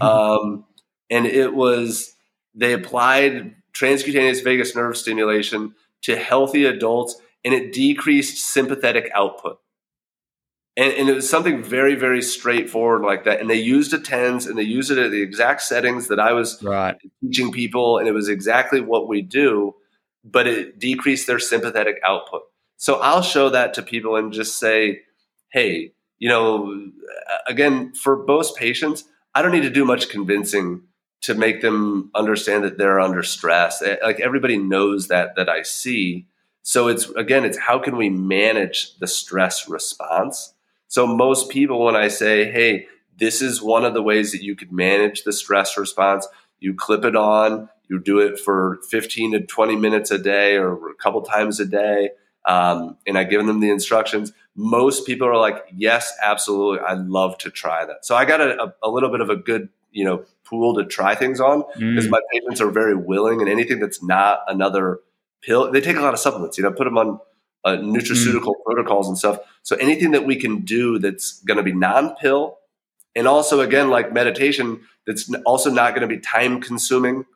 mm-hmm. 0.00 0.06
um, 0.06 0.64
and 1.10 1.26
it 1.26 1.52
was 1.52 2.14
they 2.54 2.72
applied 2.72 3.56
transcutaneous 3.72 4.42
vagus 4.42 4.74
nerve 4.74 4.96
stimulation 4.96 5.74
to 6.02 6.16
healthy 6.16 6.64
adults, 6.64 7.20
and 7.44 7.52
it 7.52 7.72
decreased 7.72 8.38
sympathetic 8.38 9.10
output. 9.14 9.58
And, 10.76 10.92
and, 10.94 11.08
it 11.08 11.14
was 11.14 11.28
something 11.28 11.64
very, 11.64 11.96
very 11.96 12.22
straightforward 12.22 13.02
like 13.02 13.24
that. 13.24 13.40
And 13.40 13.50
they 13.50 13.60
used 13.60 13.92
a 13.92 13.98
TENS 13.98 14.46
and 14.46 14.56
they 14.56 14.62
used 14.62 14.90
it 14.90 14.98
at 14.98 15.10
the 15.10 15.20
exact 15.20 15.62
settings 15.62 16.06
that 16.08 16.20
I 16.20 16.32
was 16.32 16.62
right. 16.62 16.96
teaching 17.20 17.50
people, 17.50 17.98
and 17.98 18.06
it 18.06 18.12
was 18.12 18.28
exactly 18.28 18.80
what 18.80 19.08
we 19.08 19.20
do, 19.20 19.74
but 20.24 20.46
it 20.46 20.78
decreased 20.78 21.26
their 21.26 21.40
sympathetic 21.40 21.96
output. 22.04 22.42
So 22.80 22.94
I'll 22.94 23.20
show 23.20 23.50
that 23.50 23.74
to 23.74 23.82
people 23.82 24.16
and 24.16 24.32
just 24.32 24.58
say, 24.58 25.02
hey, 25.52 25.92
you 26.18 26.30
know, 26.30 26.90
again, 27.46 27.92
for 27.92 28.24
most 28.24 28.56
patients, 28.56 29.04
I 29.34 29.42
don't 29.42 29.52
need 29.52 29.64
to 29.64 29.70
do 29.70 29.84
much 29.84 30.08
convincing 30.08 30.84
to 31.20 31.34
make 31.34 31.60
them 31.60 32.10
understand 32.14 32.64
that 32.64 32.78
they're 32.78 32.98
under 32.98 33.22
stress. 33.22 33.82
Eh, 33.82 33.96
like 34.02 34.18
everybody 34.20 34.56
knows 34.56 35.08
that 35.08 35.36
that 35.36 35.50
I 35.50 35.60
see. 35.60 36.26
So 36.62 36.88
it's 36.88 37.10
again, 37.10 37.44
it's 37.44 37.58
how 37.58 37.78
can 37.78 37.98
we 37.98 38.08
manage 38.08 38.96
the 38.98 39.06
stress 39.06 39.68
response? 39.68 40.54
So 40.88 41.06
most 41.06 41.50
people, 41.50 41.84
when 41.84 41.96
I 41.96 42.08
say, 42.08 42.50
"Hey, 42.50 42.86
this 43.18 43.42
is 43.42 43.60
one 43.60 43.84
of 43.84 43.92
the 43.92 44.02
ways 44.02 44.32
that 44.32 44.42
you 44.42 44.56
could 44.56 44.72
manage 44.72 45.24
the 45.24 45.34
stress 45.34 45.76
response," 45.76 46.26
you 46.58 46.72
clip 46.72 47.04
it 47.04 47.14
on, 47.14 47.68
you 47.90 47.98
do 47.98 48.20
it 48.20 48.40
for 48.40 48.78
15 48.88 49.32
to 49.32 49.40
20 49.40 49.76
minutes 49.76 50.10
a 50.10 50.18
day 50.18 50.56
or 50.56 50.88
a 50.88 50.94
couple 50.94 51.20
times 51.20 51.60
a 51.60 51.66
day, 51.66 52.12
um, 52.46 52.96
and 53.06 53.18
I 53.18 53.24
give 53.24 53.44
them 53.46 53.60
the 53.60 53.70
instructions. 53.70 54.32
Most 54.56 55.06
people 55.06 55.28
are 55.28 55.36
like, 55.36 55.64
"Yes, 55.74 56.12
absolutely, 56.22 56.80
I'd 56.80 57.06
love 57.06 57.38
to 57.38 57.50
try 57.50 57.84
that." 57.84 58.04
So 58.04 58.14
I 58.14 58.24
got 58.24 58.40
a, 58.40 58.74
a 58.82 58.90
little 58.90 59.10
bit 59.10 59.20
of 59.20 59.30
a 59.30 59.36
good, 59.36 59.68
you 59.92 60.04
know, 60.04 60.24
pool 60.44 60.74
to 60.76 60.84
try 60.84 61.14
things 61.14 61.40
on 61.40 61.64
because 61.74 62.06
mm. 62.06 62.10
my 62.10 62.20
patients 62.32 62.60
are 62.60 62.70
very 62.70 62.94
willing, 62.94 63.40
and 63.40 63.48
anything 63.48 63.78
that's 63.78 64.02
not 64.02 64.40
another 64.48 65.00
pill, 65.42 65.70
they 65.70 65.80
take 65.80 65.96
a 65.96 66.00
lot 66.00 66.14
of 66.14 66.20
supplements. 66.20 66.58
You 66.58 66.64
know, 66.64 66.72
put 66.72 66.84
them 66.84 66.98
on 66.98 67.20
uh, 67.64 67.76
nutraceutical 67.76 68.54
mm. 68.54 68.64
protocols 68.64 69.08
and 69.08 69.16
stuff. 69.16 69.38
So 69.62 69.76
anything 69.76 70.12
that 70.12 70.26
we 70.26 70.36
can 70.36 70.60
do 70.60 70.98
that's 70.98 71.42
going 71.42 71.58
to 71.58 71.62
be 71.62 71.72
non-pill, 71.72 72.58
and 73.14 73.28
also 73.28 73.60
again 73.60 73.90
like 73.90 74.12
meditation, 74.12 74.80
that's 75.06 75.32
also 75.44 75.70
not 75.70 75.94
going 75.94 76.08
to 76.08 76.14
be 76.14 76.20
time 76.20 76.60
consuming, 76.60 77.26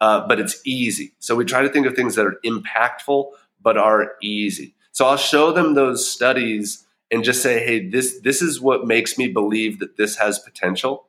uh, 0.00 0.26
but 0.26 0.40
it's 0.40 0.60
easy. 0.64 1.12
So 1.18 1.36
we 1.36 1.44
try 1.44 1.62
to 1.62 1.68
think 1.68 1.86
of 1.86 1.94
things 1.94 2.14
that 2.14 2.26
are 2.26 2.38
impactful 2.44 3.30
but 3.60 3.76
are 3.76 4.12
easy. 4.22 4.74
So 4.92 5.06
I'll 5.06 5.16
show 5.16 5.52
them 5.52 5.74
those 5.74 6.08
studies 6.08 6.84
and 7.10 7.24
just 7.24 7.42
say, 7.42 7.64
hey, 7.64 7.88
this 7.88 8.20
this 8.20 8.42
is 8.42 8.60
what 8.60 8.86
makes 8.86 9.16
me 9.16 9.28
believe 9.28 9.78
that 9.78 9.96
this 9.96 10.16
has 10.16 10.38
potential. 10.38 11.08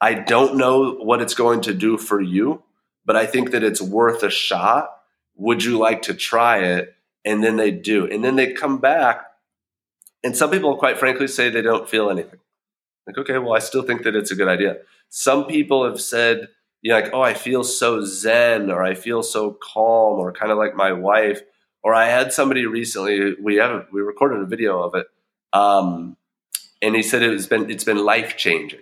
I 0.00 0.14
don't 0.14 0.56
know 0.56 0.94
what 0.94 1.22
it's 1.22 1.34
going 1.34 1.60
to 1.62 1.74
do 1.74 1.96
for 1.96 2.20
you, 2.20 2.62
but 3.04 3.16
I 3.16 3.26
think 3.26 3.52
that 3.52 3.62
it's 3.62 3.80
worth 3.80 4.22
a 4.22 4.30
shot. 4.30 4.90
Would 5.36 5.62
you 5.62 5.78
like 5.78 6.02
to 6.02 6.14
try 6.14 6.58
it? 6.58 6.94
And 7.24 7.42
then 7.42 7.56
they 7.56 7.70
do. 7.70 8.10
And 8.10 8.24
then 8.24 8.34
they 8.34 8.52
come 8.52 8.78
back. 8.78 9.24
And 10.24 10.36
some 10.36 10.50
people, 10.50 10.76
quite 10.76 10.98
frankly, 10.98 11.28
say 11.28 11.50
they 11.50 11.62
don't 11.62 11.88
feel 11.88 12.10
anything. 12.10 12.40
Like, 13.06 13.18
okay, 13.18 13.38
well, 13.38 13.54
I 13.54 13.58
still 13.60 13.82
think 13.82 14.02
that 14.02 14.16
it's 14.16 14.30
a 14.30 14.36
good 14.36 14.48
idea. 14.48 14.78
Some 15.08 15.46
people 15.46 15.84
have 15.84 16.00
said, 16.00 16.48
you 16.80 16.90
know, 16.90 16.98
like, 16.98 17.10
oh, 17.12 17.22
I 17.22 17.34
feel 17.34 17.62
so 17.64 18.04
zen 18.04 18.70
or 18.70 18.82
I 18.82 18.94
feel 18.94 19.22
so 19.22 19.56
calm 19.72 20.18
or 20.18 20.32
kind 20.32 20.50
of 20.50 20.58
like 20.58 20.74
my 20.74 20.92
wife. 20.92 21.42
Or 21.82 21.94
I 21.94 22.06
had 22.08 22.32
somebody 22.32 22.66
recently, 22.66 23.34
we 23.40 23.56
have 23.56 23.88
we 23.92 24.00
recorded 24.00 24.40
a 24.40 24.46
video 24.46 24.82
of 24.82 24.94
it. 24.94 25.06
Um, 25.52 26.16
and 26.80 26.96
he 26.96 27.02
said 27.02 27.22
it's 27.22 27.46
been 27.46 27.70
it's 27.70 27.84
been 27.84 28.04
life 28.04 28.36
changing. 28.36 28.80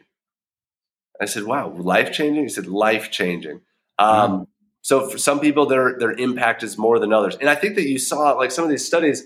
I 1.20 1.26
said, 1.26 1.44
"Wow, 1.44 1.68
life 1.68 2.12
changing." 2.12 2.44
He 2.44 2.48
said, 2.48 2.66
"Life 2.66 3.10
changing." 3.10 3.60
Um, 3.98 4.32
mm-hmm. 4.32 4.42
So 4.82 5.08
for 5.08 5.18
some 5.18 5.40
people, 5.40 5.66
their 5.66 5.98
their 5.98 6.12
impact 6.12 6.62
is 6.62 6.78
more 6.78 6.98
than 6.98 7.12
others, 7.12 7.36
and 7.36 7.50
I 7.50 7.54
think 7.54 7.74
that 7.76 7.86
you 7.86 7.98
saw 7.98 8.32
like 8.32 8.50
some 8.50 8.64
of 8.64 8.70
these 8.70 8.86
studies, 8.86 9.24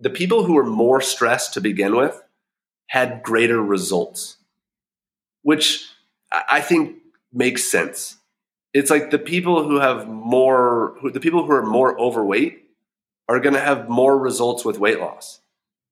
the 0.00 0.10
people 0.10 0.44
who 0.44 0.54
were 0.54 0.64
more 0.64 1.00
stressed 1.00 1.54
to 1.54 1.60
begin 1.60 1.96
with 1.96 2.22
had 2.86 3.22
greater 3.22 3.60
results, 3.60 4.36
which 5.42 5.84
I 6.32 6.60
think 6.60 6.96
makes 7.32 7.64
sense. 7.64 8.16
It's 8.72 8.90
like 8.90 9.10
the 9.10 9.18
people 9.18 9.64
who 9.64 9.80
have 9.80 10.08
more, 10.08 10.96
who, 11.00 11.10
the 11.10 11.18
people 11.18 11.44
who 11.44 11.52
are 11.52 11.66
more 11.66 11.98
overweight 11.98 12.59
are 13.30 13.38
going 13.38 13.54
to 13.54 13.60
have 13.60 13.88
more 13.88 14.18
results 14.18 14.64
with 14.64 14.80
weight 14.80 14.98
loss. 14.98 15.40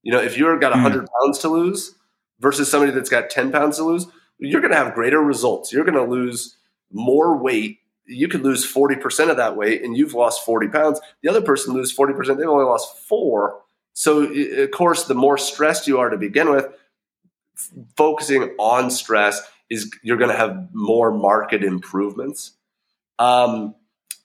You 0.02 0.10
know, 0.12 0.20
if 0.20 0.36
you've 0.36 0.60
got 0.60 0.72
100 0.72 1.04
mm. 1.04 1.08
pounds 1.20 1.38
to 1.38 1.48
lose 1.48 1.94
versus 2.40 2.68
somebody 2.68 2.90
that's 2.90 3.08
got 3.08 3.30
10 3.30 3.52
pounds 3.52 3.76
to 3.76 3.84
lose, 3.84 4.06
you're 4.38 4.60
going 4.60 4.72
to 4.72 4.76
have 4.76 4.94
greater 4.94 5.20
results. 5.20 5.72
You're 5.72 5.84
going 5.84 5.94
to 5.94 6.10
lose 6.10 6.56
more 6.92 7.36
weight. 7.36 7.78
You 8.06 8.26
could 8.26 8.42
lose 8.42 8.70
40% 8.70 9.30
of 9.30 9.36
that 9.36 9.56
weight 9.56 9.84
and 9.84 9.96
you've 9.96 10.14
lost 10.14 10.44
40 10.44 10.68
pounds. 10.68 11.00
The 11.22 11.28
other 11.28 11.40
person 11.40 11.74
loses 11.74 11.96
40%, 11.96 12.38
they've 12.38 12.48
only 12.48 12.64
lost 12.64 12.98
four. 13.06 13.60
So, 13.92 14.22
of 14.22 14.70
course, 14.72 15.04
the 15.04 15.14
more 15.14 15.38
stressed 15.38 15.86
you 15.86 16.00
are 16.00 16.10
to 16.10 16.16
begin 16.16 16.50
with, 16.50 16.66
focusing 17.96 18.54
on 18.58 18.90
stress 18.90 19.42
is 19.70 19.92
you're 20.02 20.16
going 20.16 20.30
to 20.30 20.36
have 20.36 20.68
more 20.72 21.12
market 21.12 21.62
improvements. 21.62 22.52
Um, 23.18 23.74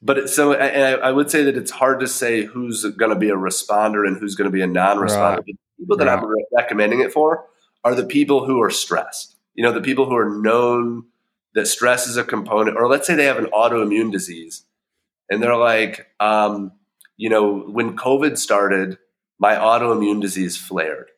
but 0.03 0.29
so 0.29 0.53
I, 0.53 0.91
I, 0.91 1.11
would 1.11 1.31
say 1.31 1.43
that 1.45 1.55
it's 1.55 1.71
hard 1.71 2.01
to 2.01 2.07
say 2.07 2.43
who's 2.43 2.83
going 2.83 3.11
to 3.11 3.17
be 3.17 3.29
a 3.29 3.35
responder 3.35 4.05
and 4.05 4.17
who's 4.17 4.35
going 4.35 4.49
to 4.49 4.51
be 4.51 4.61
a 4.61 4.67
non-responder. 4.67 5.37
Right. 5.37 5.45
The 5.45 5.55
people 5.79 5.97
that 5.97 6.07
right. 6.07 6.19
I'm 6.19 6.25
recommending 6.55 6.99
it 6.99 7.11
for 7.11 7.45
are 7.83 7.95
the 7.95 8.05
people 8.05 8.45
who 8.45 8.61
are 8.61 8.69
stressed 8.69 9.33
you 9.53 9.63
know, 9.63 9.71
the 9.71 9.81
people 9.81 10.05
who 10.05 10.15
are 10.15 10.29
known 10.29 11.05
that 11.53 11.67
stress 11.67 12.07
is 12.07 12.17
a 12.17 12.23
component, 12.23 12.77
or 12.77 12.87
let's 12.87 13.05
say 13.05 13.15
they 13.15 13.25
have 13.25 13.37
an 13.37 13.49
autoimmune 13.53 14.11
disease 14.11 14.65
and 15.29 15.41
they're 15.41 15.55
like, 15.55 16.07
um, 16.19 16.71
you 17.17 17.29
know, 17.29 17.59
when 17.59 17.95
COVID 17.95 18.37
started, 18.37 18.97
my 19.39 19.55
autoimmune 19.55 20.21
disease 20.21 20.57
flared. 20.57 21.09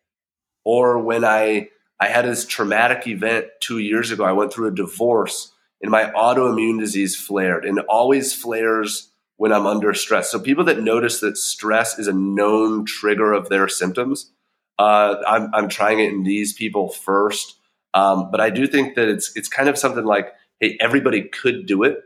Or 0.65 1.00
when 1.00 1.24
I, 1.24 1.69
I 2.00 2.08
had 2.08 2.26
this 2.26 2.45
traumatic 2.45 3.08
event 3.08 3.48
two 3.62 3.78
years 3.78 4.12
ago, 4.12 4.26
I 4.26 4.34
went 4.34 4.52
through 4.52 4.67
a 4.67 4.76
divorce 4.76 5.54
and 5.81 5.91
my 5.91 6.05
autoimmune 6.11 6.79
disease 6.79 7.15
flared 7.15 7.65
and 7.65 7.79
always 7.81 8.33
flares 8.33 9.11
when 9.38 9.51
I'm 9.51 9.65
under 9.67 9.93
stress. 9.93 10.31
So 10.31 10.39
people 10.39 10.63
that 10.65 10.79
notice 10.79 11.19
that 11.19 11.38
stress 11.38 11.99
is 11.99 12.07
a 12.07 12.13
known 12.13 12.85
trigger 12.85 13.33
of 13.33 13.49
their 13.49 13.67
symptoms, 13.67 14.31
uh, 14.79 15.15
I'm, 15.27 15.49
I'm 15.53 15.69
trying 15.69 15.99
it 15.99 16.11
in 16.11 16.23
these 16.23 16.53
people 16.53 16.89
first. 16.89 17.57
Um, 17.93 18.29
but 18.31 18.41
I 18.41 18.49
do 18.49 18.67
think 18.67 18.95
that 18.95 19.07
it's 19.07 19.35
it's 19.35 19.47
kind 19.47 19.69
of 19.69 19.77
something 19.77 20.03
like, 20.03 20.33
hey, 20.59 20.77
everybody 20.81 21.23
could 21.23 21.65
do 21.65 21.83
it. 21.83 21.99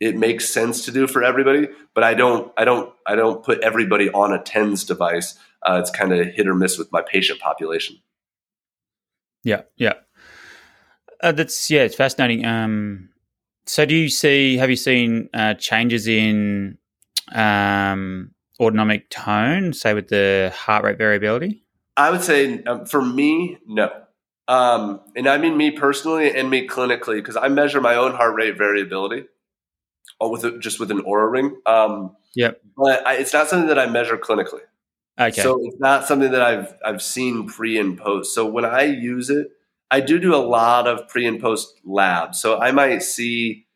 It 0.00 0.16
makes 0.16 0.48
sense 0.48 0.86
to 0.86 0.92
do 0.92 1.06
for 1.06 1.22
everybody, 1.22 1.68
but 1.94 2.02
I 2.02 2.14
don't 2.14 2.52
I 2.56 2.64
don't 2.64 2.92
I 3.06 3.14
don't 3.14 3.44
put 3.44 3.60
everybody 3.60 4.10
on 4.10 4.32
a 4.32 4.42
TENS 4.42 4.84
device. 4.84 5.38
Uh, 5.62 5.78
it's 5.80 5.90
kind 5.90 6.12
of 6.12 6.26
hit 6.26 6.48
or 6.48 6.54
miss 6.54 6.78
with 6.78 6.90
my 6.90 7.02
patient 7.02 7.38
population. 7.38 7.98
Yeah, 9.44 9.62
yeah, 9.76 9.94
uh, 11.22 11.32
that's 11.32 11.70
yeah, 11.70 11.82
it's 11.82 11.94
fascinating. 11.94 12.44
Um, 12.44 13.10
so, 13.66 13.84
do 13.84 13.94
you 13.94 14.08
see? 14.08 14.56
Have 14.56 14.70
you 14.70 14.76
seen 14.76 15.28
uh, 15.34 15.54
changes 15.54 16.08
in 16.08 16.78
um, 17.32 18.32
autonomic 18.58 19.10
tone, 19.10 19.72
say 19.72 19.94
with 19.94 20.08
the 20.08 20.52
heart 20.54 20.84
rate 20.84 20.98
variability? 20.98 21.62
I 21.96 22.10
would 22.10 22.22
say 22.22 22.62
um, 22.64 22.86
for 22.86 23.02
me, 23.02 23.58
no. 23.66 23.90
Um, 24.48 25.00
and 25.14 25.28
I 25.28 25.38
mean 25.38 25.56
me 25.56 25.70
personally 25.70 26.34
and 26.34 26.50
me 26.50 26.66
clinically 26.66 27.16
because 27.16 27.36
I 27.36 27.48
measure 27.48 27.80
my 27.80 27.94
own 27.94 28.14
heart 28.14 28.34
rate 28.34 28.58
variability 28.58 29.26
uh, 30.20 30.28
with 30.28 30.44
a, 30.44 30.58
just 30.58 30.80
with 30.80 30.90
an 30.90 31.02
Oura 31.02 31.30
ring. 31.30 31.56
Um, 31.66 32.16
yep. 32.34 32.60
But 32.76 33.06
I, 33.06 33.14
it's 33.14 33.32
not 33.32 33.48
something 33.48 33.68
that 33.68 33.78
I 33.78 33.86
measure 33.86 34.16
clinically. 34.16 34.62
Okay. 35.18 35.40
So 35.42 35.60
it's 35.62 35.78
not 35.78 36.06
something 36.06 36.32
that 36.32 36.42
I've 36.42 36.74
I've 36.84 37.02
seen 37.02 37.46
pre 37.46 37.78
and 37.78 37.96
post. 37.98 38.34
So 38.34 38.46
when 38.46 38.64
I 38.64 38.82
use 38.82 39.30
it, 39.30 39.52
I 39.90 40.00
do 40.00 40.18
do 40.18 40.34
a 40.34 40.38
lot 40.38 40.86
of 40.86 41.08
pre 41.08 41.26
and 41.26 41.40
post 41.40 41.80
labs. 41.84 42.40
So 42.40 42.58
I 42.58 42.70
might 42.70 43.02
see, 43.02 43.66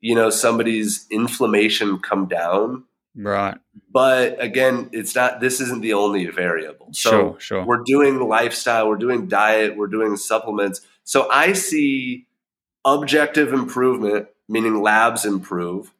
you 0.00 0.14
know, 0.14 0.30
somebody's 0.30 1.06
inflammation 1.10 1.98
come 1.98 2.26
down 2.26 2.84
Right. 3.14 3.58
But 3.90 4.42
again, 4.42 4.88
it's 4.92 5.14
not, 5.14 5.40
this 5.40 5.60
isn't 5.60 5.82
the 5.82 5.92
only 5.92 6.26
variable. 6.26 6.88
So 6.92 7.10
sure, 7.10 7.40
sure. 7.40 7.64
we're 7.66 7.82
doing 7.84 8.20
lifestyle, 8.20 8.88
we're 8.88 8.96
doing 8.96 9.28
diet, 9.28 9.76
we're 9.76 9.86
doing 9.86 10.16
supplements. 10.16 10.80
So 11.04 11.28
I 11.30 11.52
see 11.52 12.26
objective 12.84 13.52
improvement, 13.52 14.28
meaning 14.48 14.80
labs 14.80 15.24
improve 15.24 15.92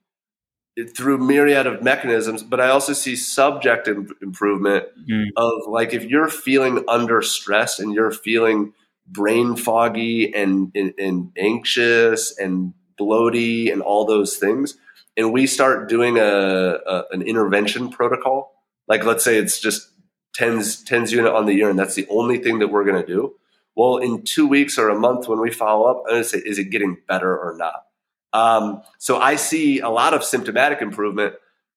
through 0.96 1.18
myriad 1.18 1.66
of 1.66 1.82
mechanisms, 1.82 2.42
but 2.42 2.58
I 2.58 2.70
also 2.70 2.94
see 2.94 3.14
subjective 3.14 4.10
improvement 4.22 4.86
mm. 5.06 5.26
of 5.36 5.66
like 5.68 5.92
if 5.92 6.04
you're 6.04 6.30
feeling 6.30 6.82
under 6.88 7.20
stress 7.20 7.78
and 7.78 7.92
you're 7.92 8.10
feeling 8.10 8.72
brain 9.06 9.56
foggy 9.56 10.34
and, 10.34 10.70
and, 10.74 10.94
and 10.98 11.32
anxious 11.36 12.38
and 12.38 12.74
bloaty 13.00 13.72
and 13.72 13.82
all 13.82 14.04
those 14.04 14.36
things, 14.36 14.76
and 15.16 15.32
we 15.32 15.46
start 15.46 15.88
doing 15.88 16.18
a, 16.18 16.22
a, 16.22 17.04
an 17.10 17.22
intervention 17.22 17.90
protocol, 17.90 18.52
like 18.88 19.04
let's 19.04 19.24
say 19.24 19.36
it's 19.36 19.60
just 19.60 19.88
tens 20.34 20.82
tens 20.82 21.12
unit 21.12 21.32
on 21.32 21.46
the 21.46 21.54
year, 21.54 21.68
and 21.68 21.78
that's 21.78 21.94
the 21.94 22.06
only 22.08 22.38
thing 22.38 22.58
that 22.60 22.68
we're 22.68 22.84
going 22.84 23.00
to 23.00 23.06
do. 23.06 23.34
Well, 23.74 23.98
in 23.98 24.22
two 24.22 24.46
weeks 24.46 24.78
or 24.78 24.88
a 24.88 24.98
month, 24.98 25.28
when 25.28 25.40
we 25.40 25.50
follow 25.50 25.86
up, 25.86 26.04
I'm 26.06 26.12
going 26.12 26.22
to 26.22 26.28
say, 26.28 26.38
is 26.38 26.58
it 26.58 26.64
getting 26.70 26.98
better 27.08 27.30
or 27.30 27.56
not? 27.56 27.84
Um, 28.32 28.82
so 28.98 29.18
I 29.18 29.36
see 29.36 29.80
a 29.80 29.88
lot 29.88 30.14
of 30.14 30.24
symptomatic 30.24 30.82
improvement, 30.82 31.34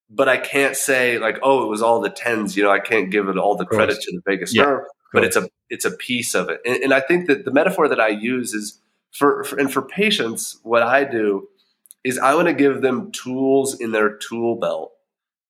but 0.08 0.28
I 0.28 0.36
can't 0.36 0.76
say 0.76 1.18
like, 1.18 1.38
oh, 1.42 1.64
it 1.64 1.68
was 1.68 1.82
all 1.82 2.00
the 2.00 2.10
tens. 2.10 2.56
You 2.56 2.64
know, 2.64 2.70
I 2.70 2.80
can't 2.80 3.10
give 3.10 3.28
it 3.28 3.38
all 3.38 3.56
the 3.56 3.66
credit 3.66 4.00
to 4.00 4.12
the 4.12 4.20
vagus 4.26 4.54
yeah, 4.54 4.62
nerve, 4.62 4.84
but 5.12 5.24
it's 5.24 5.36
a 5.36 5.48
it's 5.70 5.84
a 5.84 5.90
piece 5.90 6.34
of 6.34 6.48
it. 6.48 6.60
And, 6.64 6.76
and, 6.76 6.94
I 6.94 7.00
think 7.00 7.26
that 7.26 7.44
the 7.44 7.50
metaphor 7.50 7.88
that 7.88 8.00
I 8.00 8.08
use 8.08 8.54
is 8.54 8.80
for, 9.12 9.44
for 9.44 9.58
and 9.58 9.72
for 9.72 9.82
patients, 9.82 10.58
what 10.62 10.82
I 10.82 11.04
do 11.04 11.48
is 12.04 12.18
I 12.18 12.34
want 12.34 12.48
to 12.48 12.54
give 12.54 12.82
them 12.82 13.10
tools 13.12 13.78
in 13.80 13.92
their 13.92 14.16
tool 14.16 14.56
belt. 14.56 14.92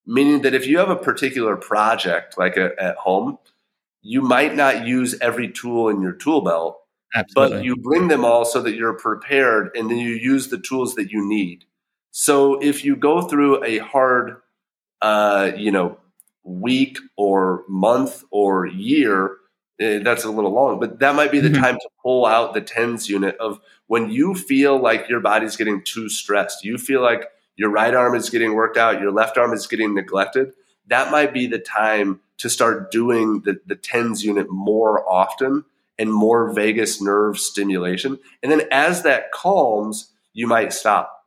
Meaning 0.07 0.43
that 0.43 0.55
if 0.55 0.67
you 0.67 0.79
have 0.79 0.89
a 0.89 0.97
particular 0.97 1.57
project 1.57 2.39
like 2.39 2.57
a, 2.57 2.71
at 2.81 2.97
home, 2.97 3.39
you 4.03 4.23
might 4.23 4.55
not 4.55 4.87
use 4.87 5.17
every 5.21 5.51
tool 5.51 5.89
in 5.89 6.01
your 6.01 6.13
tool 6.13 6.43
belt, 6.43 6.79
Absolutely. 7.15 7.57
but 7.57 7.65
you 7.65 7.77
bring 7.77 8.07
them 8.07 8.25
all 8.25 8.45
so 8.45 8.63
that 8.63 8.77
you're 8.77 8.95
prepared 8.95 9.71
and 9.75 9.91
then 9.91 9.99
you 9.99 10.11
use 10.11 10.49
the 10.49 10.59
tools 10.59 10.95
that 10.95 11.11
you 11.11 11.29
need. 11.29 11.65
So 12.13 12.55
if 12.61 12.85
you 12.85 12.95
go 12.95 13.21
through 13.21 13.65
a 13.65 13.79
hard, 13.79 14.37
uh, 15.03 15.51
you 15.57 15.73
know, 15.73 15.99
week 16.45 16.99
or 17.17 17.65
month 17.69 18.23
or 18.31 18.65
year, 18.65 19.37
that's 19.79 20.25
a 20.25 20.31
little 20.31 20.53
long, 20.53 20.81
but 20.81 20.99
that 21.01 21.15
might 21.15 21.31
be 21.31 21.41
the 21.41 21.51
Mhm. 21.51 21.61
time 21.61 21.75
to 21.77 21.89
pull 22.03 22.25
out 22.27 22.55
the 22.55 22.61
tens 22.61 23.09
unit 23.09 23.37
of 23.39 23.61
when 23.87 24.11
you 24.11 24.35
feel 24.35 24.79
like 24.79 25.09
your 25.09 25.21
body's 25.21 25.57
getting 25.57 25.83
too 25.83 26.09
stressed, 26.09 26.65
you 26.65 26.79
feel 26.79 27.03
like 27.03 27.31
your 27.57 27.71
right 27.71 27.95
arm 27.95 28.15
is 28.15 28.31
getting 28.31 28.55
worked 28.55 28.77
out, 28.77 29.01
your 29.01 29.13
left 29.13 29.37
arm 29.39 29.53
is 29.53 29.67
getting 29.67 29.95
neglected. 29.95 30.53
That 30.89 31.11
might 31.11 31.33
be 31.33 31.47
the 31.47 31.59
time 31.59 32.21
to 32.39 32.51
start 32.51 32.91
doing 32.91 33.41
the, 33.43 33.59
the 33.67 33.77
tens 33.77 34.25
unit 34.25 34.49
more 34.51 35.09
often 35.11 35.65
and 35.99 36.13
more 36.13 36.53
vagus 36.53 37.01
nerve 37.01 37.39
stimulation. 37.39 38.19
And 38.43 38.53
then 38.53 38.63
as 38.71 39.03
that 39.03 39.33
calms, 39.33 40.13
you 40.35 40.47
might 40.47 40.73
stop. 40.73 41.25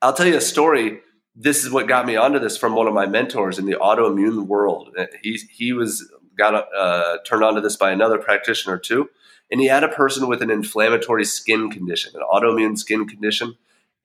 I'll 0.00 0.12
tell 0.12 0.26
you 0.26 0.36
a 0.36 0.40
story. 0.40 1.00
This 1.36 1.64
is 1.64 1.70
what 1.70 1.86
got 1.86 2.06
me 2.06 2.16
onto 2.16 2.38
this 2.40 2.56
from 2.56 2.74
one 2.74 2.88
of 2.88 2.94
my 2.94 3.06
mentors 3.06 3.58
in 3.58 3.66
the 3.66 3.74
autoimmune 3.74 4.46
world. 4.46 4.96
He 5.22 5.38
he 5.50 5.72
was 5.72 6.10
got 6.36 6.66
uh, 6.76 7.18
turned 7.26 7.44
onto 7.44 7.60
this 7.60 7.76
by 7.76 7.90
another 7.90 8.18
practitioner 8.18 8.78
too, 8.78 9.08
and 9.50 9.60
he 9.60 9.66
had 9.66 9.84
a 9.84 9.88
person 9.88 10.28
with 10.28 10.42
an 10.42 10.50
inflammatory 10.50 11.24
skin 11.24 11.70
condition, 11.70 12.12
an 12.14 12.22
autoimmune 12.32 12.78
skin 12.78 13.06
condition, 13.08 13.56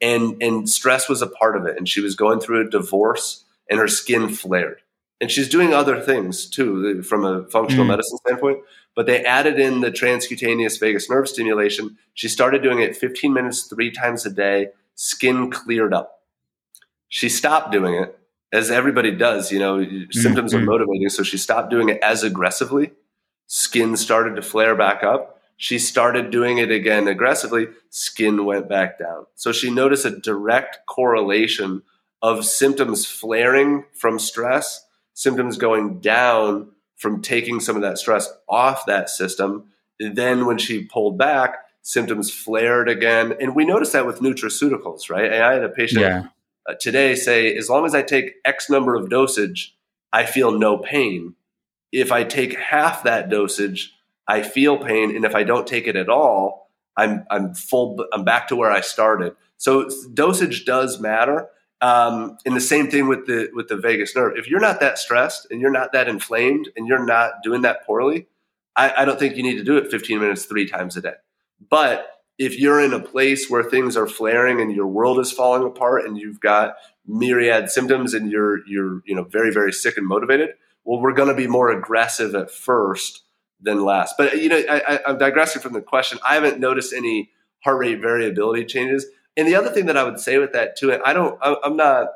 and 0.01 0.41
and 0.41 0.69
stress 0.69 1.07
was 1.09 1.21
a 1.21 1.27
part 1.27 1.55
of 1.57 1.65
it. 1.65 1.77
And 1.77 1.87
she 1.87 2.01
was 2.01 2.15
going 2.15 2.39
through 2.39 2.65
a 2.67 2.69
divorce, 2.69 3.45
and 3.69 3.79
her 3.79 3.87
skin 3.87 4.29
flared. 4.29 4.81
And 5.19 5.31
she's 5.31 5.49
doing 5.49 5.73
other 5.73 5.99
things 5.99 6.47
too 6.47 7.01
from 7.01 7.25
a 7.25 7.43
functional 7.47 7.85
Mm. 7.85 7.89
medicine 7.89 8.17
standpoint. 8.19 8.59
But 8.95 9.05
they 9.05 9.23
added 9.23 9.59
in 9.59 9.81
the 9.81 9.91
transcutaneous 9.91 10.79
vagus 10.79 11.09
nerve 11.09 11.27
stimulation. 11.29 11.97
She 12.15 12.27
started 12.27 12.63
doing 12.63 12.79
it 12.79 12.95
15 12.95 13.31
minutes 13.33 13.63
three 13.63 13.91
times 13.91 14.25
a 14.25 14.31
day. 14.31 14.69
Skin 14.95 15.51
cleared 15.51 15.93
up. 15.93 16.21
She 17.07 17.29
stopped 17.29 17.71
doing 17.71 17.93
it, 17.93 18.17
as 18.51 18.71
everybody 18.71 19.11
does. 19.11 19.51
You 19.51 19.59
know, 19.59 19.85
symptoms 20.11 20.53
are 20.53 20.59
Mhm. 20.59 20.65
motivating, 20.65 21.09
so 21.09 21.23
she 21.23 21.37
stopped 21.37 21.69
doing 21.69 21.89
it 21.89 21.99
as 22.01 22.23
aggressively. 22.23 22.91
Skin 23.47 23.95
started 23.95 24.35
to 24.35 24.41
flare 24.41 24.75
back 24.75 25.03
up. 25.03 25.41
She 25.57 25.79
started 25.79 26.29
doing 26.29 26.59
it 26.59 26.69
again 26.69 27.07
aggressively. 27.07 27.67
Skin 27.89 28.45
went 28.45 28.69
back 28.69 28.99
down. 28.99 29.25
So 29.35 29.51
she 29.51 29.71
noticed 29.71 30.05
a 30.05 30.11
direct 30.11 30.85
correlation 30.85 31.81
of 32.21 32.45
symptoms 32.45 33.05
flaring 33.05 33.85
from 33.93 34.19
stress, 34.19 34.85
symptoms 35.13 35.57
going 35.57 35.99
down 35.99 36.69
from 36.95 37.21
taking 37.21 37.59
some 37.59 37.75
of 37.75 37.81
that 37.81 37.97
stress 37.97 38.31
off 38.47 38.85
that 38.85 39.09
system. 39.09 39.65
And 39.99 40.15
then 40.15 40.45
when 40.45 40.57
she 40.57 40.83
pulled 40.83 41.17
back, 41.17 41.55
symptoms 41.81 42.31
flared 42.31 42.89
again. 42.89 43.33
And 43.39 43.55
we 43.55 43.65
noticed 43.65 43.93
that 43.93 44.05
with 44.05 44.19
nutraceuticals, 44.19 45.09
right? 45.09 45.31
And 45.31 45.43
I 45.43 45.53
had 45.53 45.63
a 45.63 45.69
patient 45.69 46.01
Yeah. 46.01 46.23
Uh, 46.67 46.73
today 46.79 47.15
say, 47.15 47.55
as 47.55 47.69
long 47.69 47.85
as 47.85 47.95
I 47.95 48.01
take 48.01 48.35
X 48.45 48.69
number 48.69 48.95
of 48.95 49.09
dosage, 49.09 49.75
I 50.11 50.25
feel 50.25 50.51
no 50.51 50.77
pain. 50.77 51.35
If 51.91 52.11
I 52.11 52.23
take 52.23 52.57
half 52.57 53.03
that 53.03 53.29
dosage, 53.29 53.93
I 54.27 54.41
feel 54.41 54.77
pain, 54.77 55.15
and 55.15 55.25
if 55.25 55.35
I 55.35 55.43
don't 55.43 55.65
take 55.65 55.87
it 55.87 55.95
at 55.95 56.09
all, 56.09 56.69
I'm 56.97 57.25
I'm 57.29 57.53
full. 57.53 58.05
I'm 58.11 58.25
back 58.25 58.47
to 58.49 58.55
where 58.55 58.71
I 58.71 58.81
started. 58.81 59.35
So 59.57 59.89
dosage 60.13 60.65
does 60.65 60.99
matter. 60.99 61.49
Um, 61.79 62.37
and 62.45 62.55
the 62.55 62.61
same 62.61 62.89
thing 62.89 63.07
with 63.07 63.27
the 63.27 63.49
with 63.53 63.67
the 63.67 63.77
vagus 63.77 64.15
nerve. 64.15 64.37
If 64.37 64.49
you're 64.49 64.59
not 64.59 64.79
that 64.79 64.97
stressed 64.97 65.47
and 65.51 65.61
you're 65.61 65.71
not 65.71 65.93
that 65.93 66.07
inflamed 66.07 66.69
and 66.75 66.87
you're 66.87 67.05
not 67.05 67.43
doing 67.43 67.61
that 67.61 67.85
poorly, 67.85 68.27
I, 68.75 68.93
I 68.97 69.05
don't 69.05 69.19
think 69.19 69.37
you 69.37 69.43
need 69.43 69.57
to 69.57 69.63
do 69.63 69.77
it 69.77 69.91
15 69.91 70.19
minutes 70.19 70.45
three 70.45 70.67
times 70.67 70.97
a 70.97 71.01
day. 71.01 71.13
But 71.69 72.07
if 72.37 72.59
you're 72.59 72.79
in 72.81 72.93
a 72.93 72.99
place 72.99 73.49
where 73.49 73.63
things 73.63 73.97
are 73.97 74.07
flaring 74.07 74.61
and 74.61 74.71
your 74.75 74.87
world 74.87 75.19
is 75.19 75.31
falling 75.31 75.63
apart 75.63 76.05
and 76.05 76.17
you've 76.17 76.39
got 76.39 76.75
myriad 77.05 77.69
symptoms 77.69 78.13
and 78.13 78.31
you're 78.31 78.65
you're 78.67 79.01
you 79.05 79.15
know 79.15 79.23
very 79.23 79.51
very 79.51 79.71
sick 79.73 79.97
and 79.97 80.07
motivated, 80.07 80.51
well, 80.83 81.01
we're 81.01 81.13
going 81.13 81.29
to 81.29 81.35
be 81.35 81.47
more 81.47 81.69
aggressive 81.71 82.35
at 82.35 82.51
first 82.51 83.23
than 83.59 83.83
last. 83.83 84.15
But 84.17 84.37
you 84.41 84.49
know, 84.49 84.61
I, 84.69 84.81
I, 84.87 84.99
I'm 85.07 85.17
digressing 85.17 85.61
from 85.61 85.73
the 85.73 85.81
question. 85.81 86.19
I 86.25 86.35
haven't 86.35 86.59
noticed 86.59 86.93
any 86.93 87.31
heart 87.63 87.79
rate 87.79 87.99
variability 88.01 88.65
changes. 88.65 89.05
And 89.35 89.47
the 89.47 89.55
other 89.55 89.69
thing 89.69 89.87
that 89.87 89.97
I 89.97 90.03
would 90.03 90.19
say 90.19 90.37
with 90.37 90.53
that 90.53 90.77
too, 90.77 90.91
and 90.91 91.01
I 91.03 91.13
don't, 91.13 91.37
I'm 91.41 91.75
not 91.75 92.07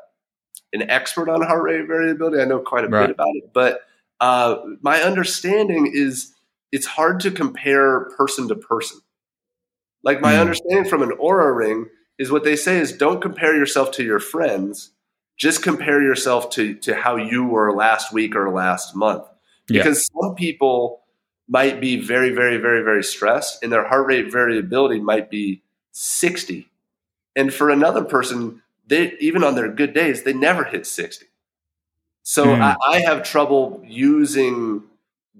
an 0.72 0.88
expert 0.90 1.28
on 1.28 1.42
heart 1.42 1.62
rate 1.62 1.86
variability. 1.86 2.40
I 2.40 2.44
know 2.46 2.60
quite 2.60 2.84
a 2.84 2.88
Right. 2.88 3.06
bit 3.08 3.10
about 3.14 3.34
it, 3.36 3.52
but 3.52 3.82
uh, 4.20 4.56
my 4.80 5.02
understanding 5.02 5.90
is 5.92 6.32
it's 6.72 6.86
hard 6.86 7.20
to 7.20 7.30
compare 7.30 8.08
person 8.16 8.48
to 8.48 8.54
person. 8.56 9.00
Like 10.02 10.20
my 10.20 10.34
Mm. 10.34 10.40
understanding 10.40 10.84
from 10.84 11.02
an 11.02 11.12
Oura 11.12 11.54
ring 11.56 11.88
is 12.18 12.30
what 12.30 12.44
they 12.44 12.56
say 12.56 12.78
is 12.78 12.92
don't 12.92 13.20
compare 13.22 13.56
yourself 13.56 13.90
to 13.92 14.04
your 14.04 14.18
friends. 14.20 14.90
Just 15.36 15.62
compare 15.62 16.02
yourself 16.02 16.50
to 16.50 16.74
to 16.74 16.94
how 16.94 17.16
you 17.16 17.44
were 17.44 17.74
last 17.74 18.12
week 18.12 18.34
or 18.36 18.50
last 18.50 18.94
month. 18.94 19.24
Yeah. 19.68 19.82
Because 19.82 20.06
some 20.12 20.34
people 20.34 21.00
might 21.48 21.80
be 21.80 21.96
very, 21.96 22.30
very, 22.30 22.56
very, 22.56 22.82
very 22.82 23.02
stressed, 23.02 23.62
and 23.62 23.72
their 23.72 23.86
heart 23.86 24.06
rate 24.06 24.30
variability 24.30 25.00
might 25.00 25.30
be 25.30 25.62
60. 25.92 26.68
And 27.34 27.52
for 27.52 27.70
another 27.70 28.04
person, 28.04 28.62
they 28.86 29.12
even 29.20 29.42
on 29.44 29.54
their 29.54 29.68
good 29.68 29.94
days, 29.94 30.22
they 30.22 30.32
never 30.32 30.64
hit 30.64 30.86
60. 30.86 31.26
So 32.22 32.46
Mm. 32.46 32.60
I, 32.60 32.76
I 32.96 33.00
have 33.00 33.22
trouble 33.24 33.82
using 33.86 34.84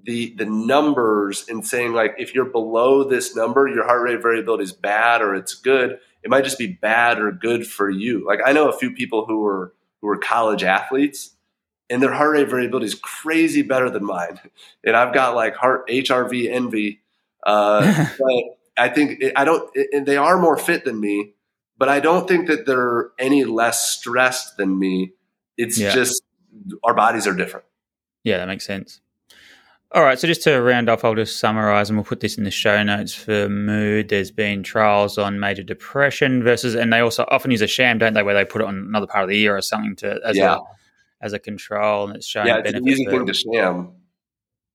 the 0.03 0.33
the 0.37 0.45
numbers 0.45 1.45
and 1.47 1.65
saying 1.65 1.93
like 1.93 2.15
if 2.17 2.35
you're 2.35 2.45
below 2.45 3.03
this 3.03 3.35
number, 3.35 3.67
your 3.67 3.85
heart 3.85 4.01
rate 4.01 4.21
variability 4.21 4.63
is 4.63 4.73
bad 4.73 5.21
or 5.21 5.33
it's 5.35 5.53
good. 5.55 5.99
It 6.23 6.29
might 6.29 6.43
just 6.43 6.57
be 6.57 6.67
bad 6.67 7.19
or 7.19 7.31
good 7.31 7.65
for 7.67 7.89
you. 7.89 8.25
Like 8.25 8.39
I 8.45 8.51
know 8.53 8.69
a 8.69 8.77
few 8.77 8.91
people 8.91 9.25
who 9.25 9.39
were 9.41 9.73
who 10.01 10.07
were 10.07 10.17
college 10.17 10.63
athletes 10.63 11.35
and 11.89 12.01
their 12.01 12.11
heart 12.13 12.33
rate 12.33 12.49
variability 12.49 12.85
is 12.87 12.95
crazy 12.95 13.61
better 13.61 13.89
than 13.89 14.03
mine. 14.03 14.39
And 14.85 14.97
I've 14.97 15.13
got 15.13 15.35
like 15.35 15.55
heart 15.55 15.87
HRV 15.87 16.49
envy. 16.51 16.99
Uh, 17.45 18.07
but 18.19 18.43
I 18.77 18.89
think 18.89 19.21
it, 19.21 19.33
I 19.35 19.45
don't. 19.45 19.69
It, 19.73 20.05
they 20.05 20.17
are 20.17 20.37
more 20.37 20.57
fit 20.57 20.83
than 20.83 20.99
me, 20.99 21.33
but 21.77 21.87
I 21.87 22.01
don't 22.01 22.27
think 22.27 22.47
that 22.47 22.65
they're 22.65 23.11
any 23.17 23.45
less 23.45 23.89
stressed 23.91 24.57
than 24.57 24.77
me. 24.77 25.13
It's 25.57 25.77
Yeah. 25.79 25.93
just 25.93 26.21
our 26.83 26.93
bodies 26.93 27.27
are 27.27 27.33
different. 27.35 27.65
Yeah, 28.25 28.37
that 28.39 28.47
makes 28.47 28.65
sense. 28.65 28.99
All 29.93 30.01
right, 30.01 30.17
so 30.19 30.27
just 30.27 30.41
to 30.43 30.59
round 30.59 30.89
off, 30.89 31.05
I'll 31.05 31.13
just 31.13 31.39
summarize 31.39 31.89
and 31.89 31.97
we'll 31.97 32.03
put 32.03 32.19
this 32.19 32.35
in 32.35 32.45
the 32.45 32.51
show 32.51 32.81
notes 32.81 33.13
for 33.13 33.47
mood. 33.47 34.09
There's 34.09 34.31
been 34.31 34.63
trials 34.63 35.19
on 35.19 35.39
major 35.39 35.61
depression 35.61 36.41
versus, 36.43 36.73
and 36.73 36.91
they 36.91 36.99
also 36.99 37.25
often 37.29 37.51
use 37.51 37.61
a 37.61 37.67
sham, 37.67 37.99
don't 37.99 38.15
they, 38.15 38.23
where 38.23 38.33
they 38.33 38.43
put 38.43 38.61
it 38.61 38.67
on 38.67 38.75
another 38.75 39.05
part 39.05 39.23
of 39.23 39.29
the 39.29 39.39
ear 39.39 39.55
or 39.55 39.61
something 39.61 39.95
to 39.97 40.19
as 40.25 40.35
Yeah. 40.35 40.55
a 40.55 40.59
as 41.21 41.31
a 41.31 41.39
control, 41.39 42.07
and 42.07 42.15
it's 42.17 42.25
showing 42.25 42.47
yeah, 42.47 42.57
it's 42.57 42.67
an 42.69 42.73
benefits 42.83 42.99
easy 43.01 43.05
thing 43.05 43.25
to 43.27 43.33
sham. 43.33 43.91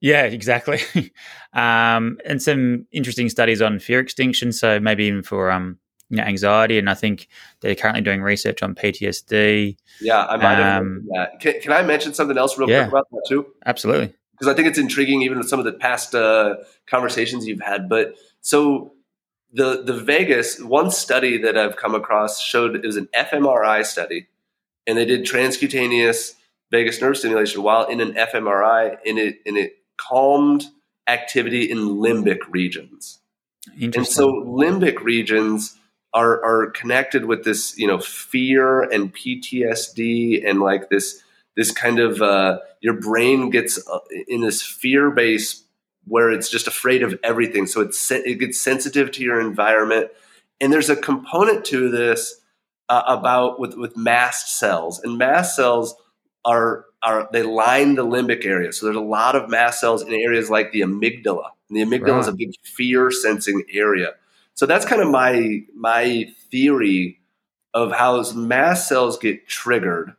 Yeah, 0.00 0.22
exactly. 0.22 0.80
um, 1.52 2.18
and 2.24 2.40
some 2.40 2.86
interesting 2.92 3.28
studies 3.28 3.60
on 3.60 3.80
fear 3.80 3.98
extinction. 3.98 4.52
So 4.52 4.78
maybe 4.78 5.04
even 5.06 5.22
for 5.24 5.50
um, 5.50 5.78
you 6.10 6.18
know, 6.18 6.22
anxiety. 6.22 6.78
And 6.78 6.88
I 6.88 6.94
think 6.94 7.28
they're 7.60 7.74
currently 7.74 8.02
doing 8.02 8.22
research 8.22 8.62
on 8.62 8.74
PTSD. 8.76 9.76
Yeah, 10.00 10.24
I 10.26 10.36
might 10.36 10.54
have 10.54 10.80
Um, 10.82 10.88
mentioned 10.94 11.10
that. 11.16 11.40
Can, 11.40 11.60
can 11.60 11.72
I 11.72 11.82
mention 11.82 12.14
something 12.14 12.38
else 12.38 12.56
real 12.56 12.70
Yeah. 12.70 12.84
quick 12.84 12.92
about 12.92 13.06
that 13.10 13.24
too? 13.28 13.46
Absolutely. 13.66 14.14
Because 14.38 14.52
I 14.52 14.56
think 14.56 14.68
it's 14.68 14.78
intriguing, 14.78 15.22
even 15.22 15.38
with 15.38 15.48
some 15.48 15.58
of 15.58 15.64
the 15.64 15.72
past 15.72 16.14
uh, 16.14 16.56
conversations 16.86 17.46
you've 17.46 17.60
had. 17.60 17.88
But 17.88 18.14
so 18.40 18.92
the 19.52 19.82
the 19.82 19.94
vagus 19.94 20.60
one 20.60 20.90
study 20.90 21.38
that 21.38 21.56
I've 21.56 21.76
come 21.76 21.94
across 21.94 22.40
showed 22.40 22.76
it 22.76 22.82
was 22.82 22.96
an 22.96 23.08
fMRI 23.14 23.84
study, 23.84 24.28
and 24.86 24.96
they 24.96 25.04
did 25.04 25.24
transcutaneous 25.24 26.34
vagus 26.70 27.00
nerve 27.00 27.16
stimulation 27.16 27.62
while 27.62 27.86
in 27.86 28.00
an 28.00 28.12
fMRI, 28.12 28.98
and 29.06 29.18
it 29.18 29.40
and 29.46 29.56
it 29.56 29.78
calmed 29.96 30.66
activity 31.06 31.70
in 31.70 31.78
limbic 31.78 32.38
regions. 32.48 33.18
And 33.80 34.06
so 34.06 34.32
limbic 34.32 35.00
regions 35.02 35.76
are 36.14 36.42
are 36.44 36.70
connected 36.70 37.24
with 37.24 37.44
this, 37.44 37.76
you 37.78 37.86
know, 37.86 37.98
fear 37.98 38.82
and 38.82 39.14
PTSD 39.14 40.48
and 40.48 40.60
like 40.60 40.88
this 40.90 41.22
this 41.58 41.72
kind 41.72 41.98
of 41.98 42.22
uh, 42.22 42.60
your 42.80 42.94
brain 42.94 43.50
gets 43.50 43.84
uh, 43.88 43.98
in 44.28 44.42
this 44.42 44.62
fear 44.62 45.10
base 45.10 45.64
where 46.06 46.30
it's 46.30 46.48
just 46.48 46.68
afraid 46.68 47.02
of 47.02 47.18
everything. 47.24 47.66
So 47.66 47.80
it's 47.80 48.10
it 48.12 48.38
gets 48.38 48.60
sensitive 48.60 49.10
to 49.12 49.24
your 49.24 49.40
environment, 49.40 50.12
and 50.60 50.72
there's 50.72 50.88
a 50.88 50.94
component 50.94 51.64
to 51.66 51.90
this 51.90 52.40
uh, 52.88 53.02
about 53.08 53.58
with 53.58 53.74
with 53.74 53.96
mast 53.96 54.56
cells, 54.56 55.00
and 55.00 55.18
mast 55.18 55.56
cells 55.56 55.96
are 56.44 56.84
are 57.02 57.28
they 57.32 57.42
line 57.42 57.96
the 57.96 58.06
limbic 58.06 58.46
area. 58.46 58.72
So 58.72 58.86
there's 58.86 58.96
a 58.96 59.00
lot 59.00 59.34
of 59.34 59.50
mast 59.50 59.80
cells 59.80 60.02
in 60.02 60.14
areas 60.14 60.48
like 60.48 60.70
the 60.70 60.82
amygdala. 60.82 61.50
And 61.68 61.76
the 61.76 61.82
amygdala 61.82 62.20
is 62.20 62.28
a 62.28 62.32
big 62.32 62.52
fear 62.62 63.10
sensing 63.10 63.64
area. 63.72 64.12
So 64.54 64.64
that's 64.64 64.86
kind 64.86 65.02
of 65.02 65.08
my 65.08 65.64
my 65.74 66.26
theory 66.52 67.18
of 67.74 67.90
how 67.90 68.22
mast 68.32 68.88
cells 68.88 69.18
get 69.18 69.48
triggered 69.48 70.14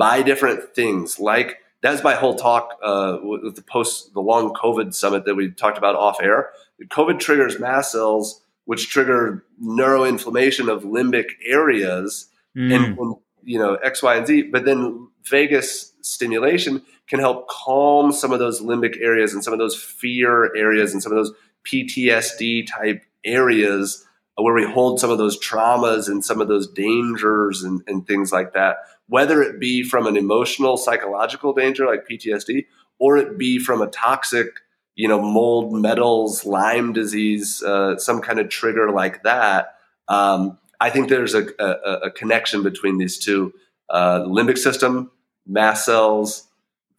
by 0.00 0.22
different 0.22 0.74
things 0.74 1.20
like 1.20 1.58
that's 1.82 2.02
my 2.02 2.14
whole 2.14 2.34
talk 2.34 2.78
uh, 2.82 3.18
with 3.22 3.54
the 3.54 3.62
post 3.62 4.14
the 4.14 4.20
long 4.20 4.54
COVID 4.54 4.94
summit 4.94 5.26
that 5.26 5.34
we 5.34 5.50
talked 5.50 5.76
about 5.76 5.94
off 5.94 6.22
air. 6.22 6.50
COVID 6.84 7.18
triggers 7.18 7.60
mast 7.60 7.92
cells, 7.92 8.42
which 8.64 8.88
trigger 8.88 9.44
neuroinflammation 9.62 10.72
of 10.72 10.84
limbic 10.84 11.32
areas, 11.44 12.30
mm. 12.56 12.74
and, 12.74 12.98
and 12.98 13.16
you 13.44 13.58
know 13.58 13.74
X, 13.74 14.02
Y, 14.02 14.16
and 14.16 14.26
Z. 14.26 14.42
But 14.44 14.64
then 14.64 15.08
vagus 15.24 15.92
stimulation 16.00 16.82
can 17.06 17.20
help 17.20 17.48
calm 17.48 18.10
some 18.10 18.32
of 18.32 18.38
those 18.38 18.62
limbic 18.62 18.98
areas 19.02 19.34
and 19.34 19.44
some 19.44 19.52
of 19.52 19.58
those 19.58 19.76
fear 19.76 20.54
areas 20.56 20.94
and 20.94 21.02
some 21.02 21.12
of 21.12 21.16
those 21.16 21.32
PTSD 21.66 22.66
type 22.66 23.04
areas 23.22 24.06
where 24.42 24.54
we 24.54 24.64
hold 24.64 25.00
some 25.00 25.10
of 25.10 25.18
those 25.18 25.38
traumas 25.38 26.08
and 26.08 26.24
some 26.24 26.40
of 26.40 26.48
those 26.48 26.68
dangers 26.68 27.62
and, 27.62 27.82
and 27.86 28.06
things 28.06 28.32
like 28.32 28.54
that, 28.54 28.78
whether 29.10 29.42
it 29.42 29.58
be 29.58 29.82
from 29.82 30.06
an 30.06 30.16
emotional, 30.16 30.76
psychological 30.76 31.52
danger 31.52 31.84
like 31.84 32.06
PTSD, 32.08 32.66
or 33.00 33.16
it 33.16 33.36
be 33.36 33.58
from 33.58 33.82
a 33.82 33.88
toxic, 33.88 34.46
you 34.94 35.08
know, 35.08 35.20
mold, 35.20 35.72
metals, 35.72 36.46
Lyme 36.46 36.92
disease, 36.92 37.60
uh, 37.62 37.98
some 37.98 38.20
kind 38.20 38.38
of 38.38 38.48
trigger 38.48 38.92
like 38.92 39.24
that. 39.24 39.74
Um, 40.06 40.58
I 40.80 40.90
think 40.90 41.08
there's 41.08 41.34
a, 41.34 41.48
a, 41.58 41.92
a, 42.04 42.10
connection 42.12 42.62
between 42.62 42.98
these 42.98 43.18
two 43.18 43.52
uh, 43.88 44.20
limbic 44.20 44.58
system, 44.58 45.10
mast 45.44 45.84
cells, 45.84 46.46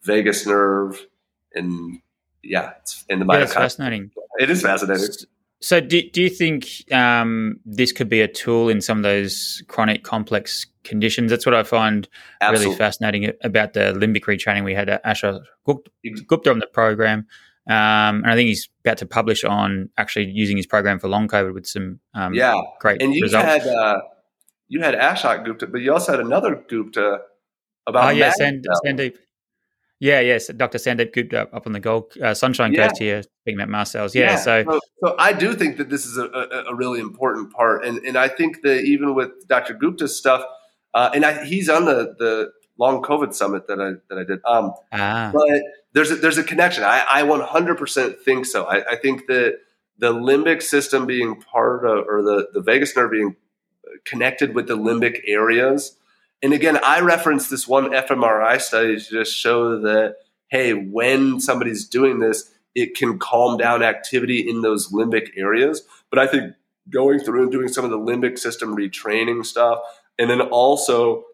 vagus 0.02 0.46
nerve, 0.46 1.06
and 1.54 2.00
yeah, 2.42 2.72
it's 2.82 3.04
in 3.08 3.20
the 3.20 3.24
mitochondria. 3.24 3.38
Yeah, 3.38 3.42
it's 3.44 3.54
fascinating. 3.54 4.10
It 4.38 4.50
is 4.50 4.62
fascinating. 4.62 5.08
So, 5.62 5.80
do, 5.80 6.02
do 6.10 6.20
you 6.20 6.28
think 6.28 6.66
um, 6.92 7.60
this 7.64 7.92
could 7.92 8.08
be 8.08 8.20
a 8.20 8.26
tool 8.26 8.68
in 8.68 8.80
some 8.80 8.98
of 8.98 9.04
those 9.04 9.62
chronic 9.68 10.02
complex 10.02 10.66
conditions? 10.82 11.30
That's 11.30 11.46
what 11.46 11.54
I 11.54 11.62
find 11.62 12.08
Absolutely. 12.40 12.66
really 12.66 12.78
fascinating 12.78 13.32
about 13.44 13.72
the 13.72 13.92
limbic 13.92 14.24
retraining 14.24 14.64
we 14.64 14.74
had 14.74 14.88
at 14.88 15.04
Ashok 15.04 15.44
Gupta 16.26 16.50
on 16.50 16.58
the 16.58 16.66
program. 16.66 17.26
Um, 17.68 18.24
and 18.24 18.26
I 18.26 18.34
think 18.34 18.48
he's 18.48 18.68
about 18.84 18.98
to 18.98 19.06
publish 19.06 19.44
on 19.44 19.88
actually 19.96 20.26
using 20.26 20.56
his 20.56 20.66
program 20.66 20.98
for 20.98 21.06
long 21.06 21.28
COVID 21.28 21.54
with 21.54 21.66
some 21.66 22.00
um, 22.12 22.34
yeah 22.34 22.60
great 22.80 23.00
and 23.00 23.14
you 23.14 23.22
results. 23.22 23.46
had 23.46 23.66
uh, 23.68 24.00
you 24.66 24.80
had 24.80 24.96
Ashok 24.96 25.44
Gupta, 25.44 25.68
but 25.68 25.80
you 25.80 25.92
also 25.92 26.10
had 26.10 26.20
another 26.20 26.60
Gupta 26.68 27.20
about 27.86 28.06
oh 28.06 28.10
yeah, 28.10 28.32
Sand, 28.32 28.66
Sandeep. 28.84 29.14
Yeah, 30.02 30.18
yes, 30.18 30.48
Dr. 30.48 30.78
Sandeep 30.78 31.12
Gupta 31.12 31.48
up 31.52 31.64
on 31.64 31.74
the 31.74 31.78
Gold 31.78 32.14
uh, 32.20 32.34
Sunshine 32.34 32.72
yeah. 32.72 32.88
Coast 32.88 32.98
here, 32.98 33.22
speaking 33.22 33.60
about 33.60 33.68
mast 33.68 33.92
cells. 33.92 34.16
Yeah, 34.16 34.32
yeah. 34.32 34.36
So, 34.36 34.64
so, 34.64 34.80
so 34.98 35.14
I 35.16 35.32
do 35.32 35.54
think 35.54 35.76
that 35.76 35.90
this 35.90 36.06
is 36.06 36.16
a, 36.18 36.24
a, 36.24 36.72
a, 36.72 36.74
really 36.74 36.98
important 36.98 37.52
part, 37.52 37.84
and 37.84 37.98
and 37.98 38.18
I 38.18 38.26
think 38.26 38.62
that 38.62 38.80
even 38.82 39.14
with 39.14 39.46
Dr. 39.46 39.74
Gupta's 39.74 40.18
stuff, 40.18 40.42
uh, 40.92 41.10
and 41.14 41.24
I, 41.24 41.44
he's 41.44 41.68
on 41.68 41.84
the 41.84 42.16
the 42.18 42.50
long 42.78 43.00
COVID 43.00 43.32
summit 43.32 43.68
that 43.68 43.80
I 43.80 43.92
that 44.08 44.18
I 44.18 44.24
did. 44.24 44.40
Um, 44.44 44.72
ah. 44.90 45.30
But 45.32 45.62
there's 45.92 46.10
a, 46.10 46.16
there's 46.16 46.38
a 46.38 46.42
connection. 46.42 46.82
I, 46.82 47.04
I 47.08 47.22
100% 47.22 48.18
think 48.22 48.46
so. 48.46 48.64
I, 48.64 48.94
I 48.94 48.96
think 48.96 49.28
that 49.28 49.58
the 49.98 50.12
limbic 50.12 50.62
system 50.62 51.06
being 51.06 51.40
part 51.40 51.86
of, 51.86 52.08
or 52.08 52.24
the 52.24 52.48
the 52.52 52.60
vagus 52.60 52.96
nerve 52.96 53.12
being 53.12 53.36
connected 54.04 54.52
with 54.56 54.66
the 54.66 54.76
limbic 54.76 55.20
areas 55.28 55.96
and 56.42 56.52
again, 56.52 56.78
I 56.82 57.00
reference 57.00 57.48
this 57.48 57.68
one 57.68 57.90
fMRI 57.90 58.60
study 58.60 58.96
to 58.96 59.02
just 59.02 59.34
show 59.34 59.80
that, 59.80 60.16
hey, 60.48 60.72
when 60.72 61.40
somebody's 61.40 61.86
doing 61.86 62.18
this, 62.18 62.52
it 62.74 62.96
can 62.96 63.18
calm 63.18 63.58
down 63.58 63.82
activity 63.82 64.48
in 64.48 64.62
those 64.62 64.90
limbic 64.90 65.28
areas. 65.36 65.82
But 66.10 66.18
I 66.18 66.26
think 66.26 66.54
going 66.90 67.20
through 67.20 67.42
and 67.42 67.52
doing 67.52 67.68
some 67.68 67.84
of 67.84 67.90
the 67.90 67.98
limbic 67.98 68.38
system 68.38 68.76
retraining 68.76 69.46
stuff, 69.46 69.78
and 70.18 70.28
then 70.28 70.40
also 70.40 71.24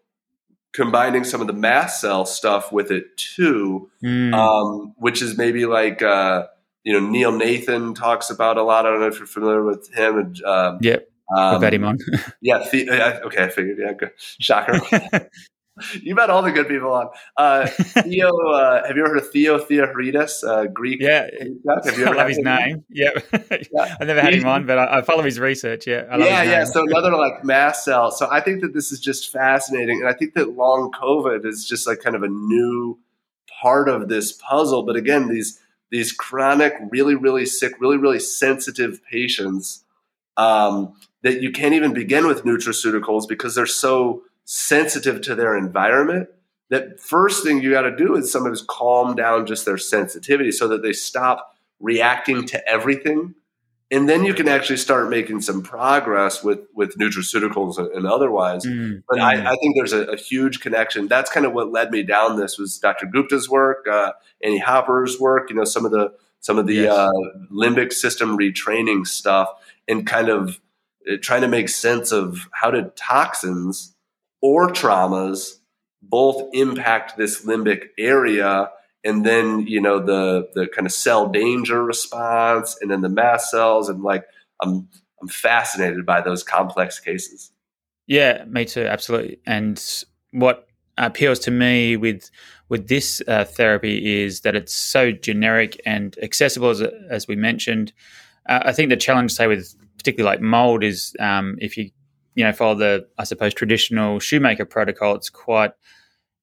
combining 0.73 1.23
some 1.23 1.41
of 1.41 1.47
the 1.47 1.53
mast 1.53 1.99
cell 2.01 2.25
stuff 2.25 2.71
with 2.71 2.91
it 2.91 3.17
too, 3.17 3.89
mm. 4.03 4.33
um, 4.33 4.93
which 4.97 5.21
is 5.21 5.37
maybe 5.37 5.65
like, 5.65 6.01
uh, 6.01 6.45
you 6.83 6.93
know, 6.93 7.09
Neil 7.09 7.31
Nathan 7.31 7.93
talks 7.93 8.29
about 8.29 8.57
a 8.57 8.63
lot. 8.63 8.85
I 8.85 8.91
don't 8.91 8.99
know 8.99 9.07
if 9.07 9.17
you're 9.17 9.27
familiar 9.27 9.63
with 9.63 9.91
him. 9.93 10.35
Um, 10.45 10.79
yep. 10.81 11.09
Um, 11.35 11.61
bet 11.61 11.73
him 11.73 11.83
on. 11.83 11.97
yeah. 12.41 12.67
The, 12.71 13.21
okay, 13.25 13.43
I 13.43 13.49
figured. 13.49 13.77
Yeah, 13.79 13.93
good. 13.93 14.11
shocker. 14.17 14.79
you 16.01 16.15
met 16.15 16.29
all 16.29 16.41
the 16.41 16.51
good 16.51 16.67
people 16.67 16.91
on. 16.93 17.09
Uh, 17.37 17.67
Theo, 17.67 18.29
uh, 18.53 18.85
have 18.87 18.95
you 18.95 19.03
ever 19.03 19.13
heard 19.13 19.23
of 19.23 19.31
Theo 19.31 19.59
Theoharides, 19.59 20.43
uh, 20.43 20.65
Greek? 20.67 21.01
Yeah, 21.01 21.27
have 21.83 21.97
you 21.97 22.05
ever 22.05 22.15
I 22.15 22.17
love 22.17 22.27
his 22.27 22.39
name. 22.39 22.83
Yeah, 22.89 23.11
yeah. 23.71 23.95
I 23.99 24.05
never 24.05 24.21
had 24.21 24.33
him 24.33 24.47
on, 24.47 24.65
but 24.65 24.77
I, 24.77 24.99
I 24.99 25.01
follow 25.01 25.23
his 25.23 25.39
research. 25.39 25.87
Yeah, 25.87 26.05
yeah, 26.17 26.43
yeah. 26.43 26.63
So 26.65 26.83
another 26.83 27.15
like 27.15 27.43
mast 27.43 27.85
cell. 27.85 28.11
So 28.11 28.27
I 28.29 28.41
think 28.41 28.61
that 28.61 28.73
this 28.73 28.91
is 28.91 28.99
just 28.99 29.31
fascinating, 29.31 29.99
and 30.01 30.09
I 30.09 30.13
think 30.13 30.33
that 30.33 30.55
long 30.55 30.91
COVID 30.91 31.45
is 31.45 31.65
just 31.65 31.87
like 31.87 31.99
kind 31.99 32.15
of 32.15 32.23
a 32.23 32.29
new 32.29 32.99
part 33.61 33.89
of 33.89 34.09
this 34.09 34.31
puzzle. 34.31 34.83
But 34.83 34.95
again, 34.95 35.29
these 35.29 35.59
these 35.91 36.11
chronic, 36.11 36.73
really, 36.89 37.15
really 37.15 37.45
sick, 37.45 37.73
really, 37.79 37.97
really 37.97 38.19
sensitive 38.19 39.01
patients. 39.09 39.83
Um, 40.37 40.93
that 41.23 41.41
you 41.41 41.51
can't 41.51 41.73
even 41.73 41.93
begin 41.93 42.27
with 42.27 42.43
nutraceuticals 42.43 43.27
because 43.27 43.55
they're 43.55 43.65
so 43.65 44.23
sensitive 44.45 45.21
to 45.21 45.35
their 45.35 45.57
environment 45.57 46.29
that 46.69 46.99
first 46.99 47.43
thing 47.43 47.61
you 47.61 47.71
got 47.71 47.81
to 47.81 47.95
do 47.95 48.15
is 48.15 48.31
somebody 48.31 48.53
is 48.53 48.65
calm 48.67 49.15
down 49.15 49.45
just 49.45 49.65
their 49.65 49.77
sensitivity 49.77 50.51
so 50.51 50.67
that 50.67 50.83
they 50.83 50.93
stop 50.93 51.55
reacting 51.79 52.45
to 52.47 52.69
everything. 52.69 53.33
And 53.91 54.07
then 54.07 54.23
you 54.23 54.35
can 54.35 54.47
actually 54.47 54.77
start 54.77 55.09
making 55.09 55.41
some 55.41 55.63
progress 55.63 56.43
with 56.43 56.59
with 56.75 56.95
nutraceuticals 56.99 57.79
and, 57.79 58.05
otherwise. 58.05 58.63
Mm, 58.63 59.01
but 59.09 59.19
I, 59.19 59.51
I, 59.51 59.55
think 59.55 59.75
there's 59.75 59.93
a, 59.93 60.03
a, 60.11 60.15
huge 60.15 60.59
connection. 60.59 61.07
That's 61.07 61.31
kind 61.31 61.43
of 61.43 61.53
what 61.53 61.71
led 61.71 61.89
me 61.89 62.03
down 62.03 62.37
this 62.37 62.59
was 62.59 62.77
dr 62.77 63.03
gupta's 63.07 63.49
work 63.49 63.87
uh, 63.91 64.11
annie 64.43 64.59
hopper's 64.59 65.19
work 65.19 65.49
you 65.49 65.55
know 65.55 65.63
some 65.63 65.85
of 65.85 65.91
the 65.91 66.13
some 66.39 66.59
of 66.59 66.67
the 66.67 66.75
yes. 66.75 66.93
uh, 66.93 67.11
limbic 67.51 67.91
system 67.91 68.37
retraining 68.37 69.07
stuff 69.07 69.49
and 69.87 70.05
kind 70.05 70.29
of 70.29 70.59
trying 71.17 71.41
to 71.41 71.47
make 71.47 71.69
sense 71.69 72.11
of 72.11 72.47
how 72.53 72.71
did 72.71 72.95
toxins 72.95 73.95
or 74.41 74.69
traumas 74.69 75.59
both 76.01 76.49
impact 76.53 77.17
this 77.17 77.45
limbic 77.45 77.87
area 77.97 78.69
and 79.03 79.25
then 79.25 79.65
you 79.67 79.81
know 79.81 79.99
the 79.99 80.49
the 80.53 80.67
kind 80.67 80.85
of 80.85 80.93
cell 80.93 81.27
danger 81.27 81.83
response 81.83 82.77
and 82.81 82.91
then 82.91 83.01
the 83.01 83.09
mast 83.09 83.49
cells 83.49 83.89
and 83.89 84.03
like 84.03 84.25
i'm 84.61 84.87
i'm 85.21 85.27
fascinated 85.27 86.05
by 86.05 86.21
those 86.21 86.43
complex 86.43 86.99
cases. 86.99 87.51
Yeah 88.07 88.45
me 88.45 88.65
too 88.65 88.85
absolutely. 88.85 89.39
And 89.45 89.81
what 90.31 90.67
appeals 90.97 91.39
to 91.39 91.51
me 91.51 91.97
with 91.97 92.29
with 92.67 92.87
this 92.87 93.21
uh, 93.27 93.45
therapy 93.45 94.23
is 94.23 94.41
that 94.41 94.55
it's 94.55 94.73
so 94.73 95.11
generic 95.11 95.81
and 95.85 96.17
accessible 96.21 96.69
as, 96.69 96.81
as 96.81 97.27
we 97.27 97.35
mentioned. 97.35 97.93
Uh, 98.47 98.61
i 98.65 98.71
think 98.71 98.89
the 98.89 98.97
challenge 98.97 99.31
say 99.31 99.47
with 99.47 99.75
particularly 99.99 100.35
like 100.35 100.41
mold 100.41 100.83
is 100.83 101.15
um, 101.19 101.55
if 101.59 101.77
you 101.77 101.91
you 102.35 102.43
know 102.43 102.53
follow 102.53 102.75
the 102.75 103.07
I 103.17 103.23
suppose 103.25 103.53
traditional 103.53 104.19
shoemaker 104.19 104.65
protocol, 104.65 105.15
it's 105.15 105.29
quite 105.29 105.71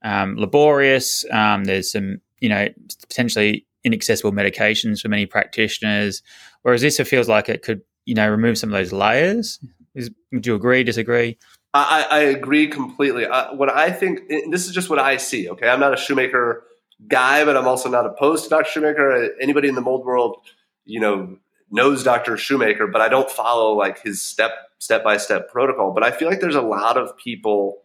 um, 0.04 0.36
laborious. 0.36 1.24
Um, 1.30 1.64
there's 1.64 1.90
some 1.90 2.20
you 2.40 2.48
know 2.48 2.68
potentially 3.00 3.66
inaccessible 3.82 4.32
medications 4.32 5.00
for 5.00 5.08
many 5.08 5.26
practitioners, 5.26 6.22
whereas 6.62 6.82
this 6.82 7.00
it 7.00 7.06
feels 7.06 7.28
like 7.28 7.48
it 7.48 7.62
could 7.62 7.82
you 8.04 8.14
know 8.14 8.28
remove 8.28 8.58
some 8.58 8.72
of 8.72 8.78
those 8.78 8.92
layers. 8.92 9.58
Is, 9.94 10.10
you 10.30 10.54
agree? 10.54 10.84
Disagree? 10.84 11.38
I, 11.72 12.06
I 12.10 12.18
agree 12.20 12.68
completely. 12.68 13.26
Uh, 13.26 13.54
what 13.54 13.70
I 13.70 13.90
think 13.90 14.28
this 14.50 14.66
is 14.66 14.72
just 14.72 14.88
what 14.88 14.98
I 14.98 15.16
see. 15.16 15.48
Okay, 15.50 15.68
I'm 15.68 15.80
not 15.80 15.92
a 15.92 15.96
shoemaker 15.96 16.64
guy, 17.08 17.44
but 17.44 17.56
I'm 17.56 17.66
also 17.66 17.88
not 17.88 18.06
opposed 18.06 18.44
to 18.44 18.50
Dr. 18.50 18.70
Shoemaker. 18.70 19.30
Anybody 19.40 19.68
in 19.68 19.74
the 19.74 19.80
mold 19.80 20.04
world, 20.04 20.38
you 20.84 21.00
know, 21.00 21.38
knows 21.70 22.04
Dr. 22.04 22.36
Shoemaker, 22.36 22.86
but 22.86 23.00
I 23.00 23.08
don't 23.08 23.30
follow 23.30 23.74
like 23.74 24.02
his 24.02 24.22
step 24.22 24.52
step 24.78 25.02
by 25.02 25.16
step 25.16 25.50
protocol. 25.50 25.92
But 25.92 26.04
I 26.04 26.10
feel 26.10 26.28
like 26.28 26.40
there's 26.40 26.54
a 26.54 26.62
lot 26.62 26.96
of 26.96 27.16
people 27.16 27.82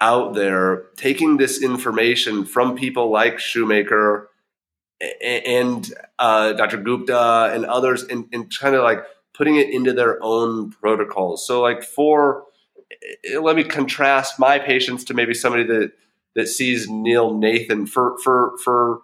out 0.00 0.34
there 0.34 0.84
taking 0.96 1.36
this 1.36 1.62
information 1.62 2.44
from 2.44 2.76
people 2.76 3.10
like 3.10 3.38
Shoemaker 3.38 4.30
and 5.22 5.92
uh, 6.18 6.52
Dr. 6.52 6.78
Gupta 6.78 7.50
and 7.54 7.64
others 7.64 8.02
and, 8.02 8.26
and 8.32 8.50
trying 8.50 8.72
to 8.72 8.82
like 8.82 9.04
putting 9.34 9.56
it 9.56 9.70
into 9.70 9.92
their 9.92 10.22
own 10.22 10.70
protocols. 10.72 11.46
So 11.46 11.62
like 11.62 11.82
for 11.82 12.44
eh, 13.24 13.38
let 13.38 13.56
me 13.56 13.64
contrast 13.64 14.38
my 14.38 14.58
patients 14.58 15.04
to 15.04 15.14
maybe 15.14 15.34
somebody 15.34 15.64
that 15.64 15.92
that 16.36 16.48
sees 16.48 16.88
Neil 16.88 17.36
Nathan 17.36 17.86
for 17.86 18.16
for 18.22 18.56
for 18.62 19.00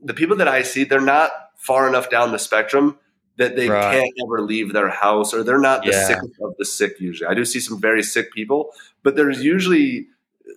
the 0.00 0.14
people 0.14 0.36
that 0.36 0.48
I 0.48 0.62
see, 0.62 0.84
they're 0.84 1.00
not 1.00 1.30
far 1.56 1.88
enough 1.88 2.10
down 2.10 2.32
the 2.32 2.38
spectrum 2.38 2.98
that 3.38 3.56
they 3.56 3.68
right. 3.68 3.94
can't 3.94 4.14
ever 4.24 4.42
leave 4.42 4.72
their 4.72 4.88
house 4.88 5.32
or 5.32 5.42
they're 5.42 5.58
not 5.58 5.84
the 5.84 5.92
yeah. 5.92 6.06
sickest 6.06 6.34
of 6.42 6.54
the 6.58 6.64
sick 6.64 7.00
usually. 7.00 7.28
I 7.28 7.34
do 7.34 7.44
see 7.44 7.60
some 7.60 7.80
very 7.80 8.02
sick 8.02 8.32
people, 8.32 8.70
but 9.02 9.16
there's 9.16 9.42
usually 9.42 10.08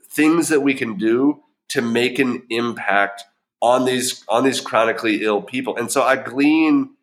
things 0.09 0.49
that 0.49 0.61
we 0.61 0.73
can 0.73 0.97
do 0.97 1.41
to 1.69 1.82
make 1.82 2.19
an 2.19 2.43
impact 2.49 3.23
on 3.61 3.86
these 3.86 4.25
on 4.27 4.43
these 4.43 4.59
chronically 4.59 5.23
ill 5.23 5.41
people. 5.41 5.77
And 5.77 5.91
so 5.91 6.01
I 6.01 6.15
glean 6.15 6.95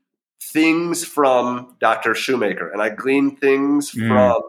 things 0.42 1.04
from 1.04 1.76
Dr. 1.80 2.14
Shoemaker 2.14 2.68
and 2.68 2.82
I 2.82 2.90
glean 2.90 3.36
things 3.36 3.92
mm. 3.92 4.08
from 4.08 4.42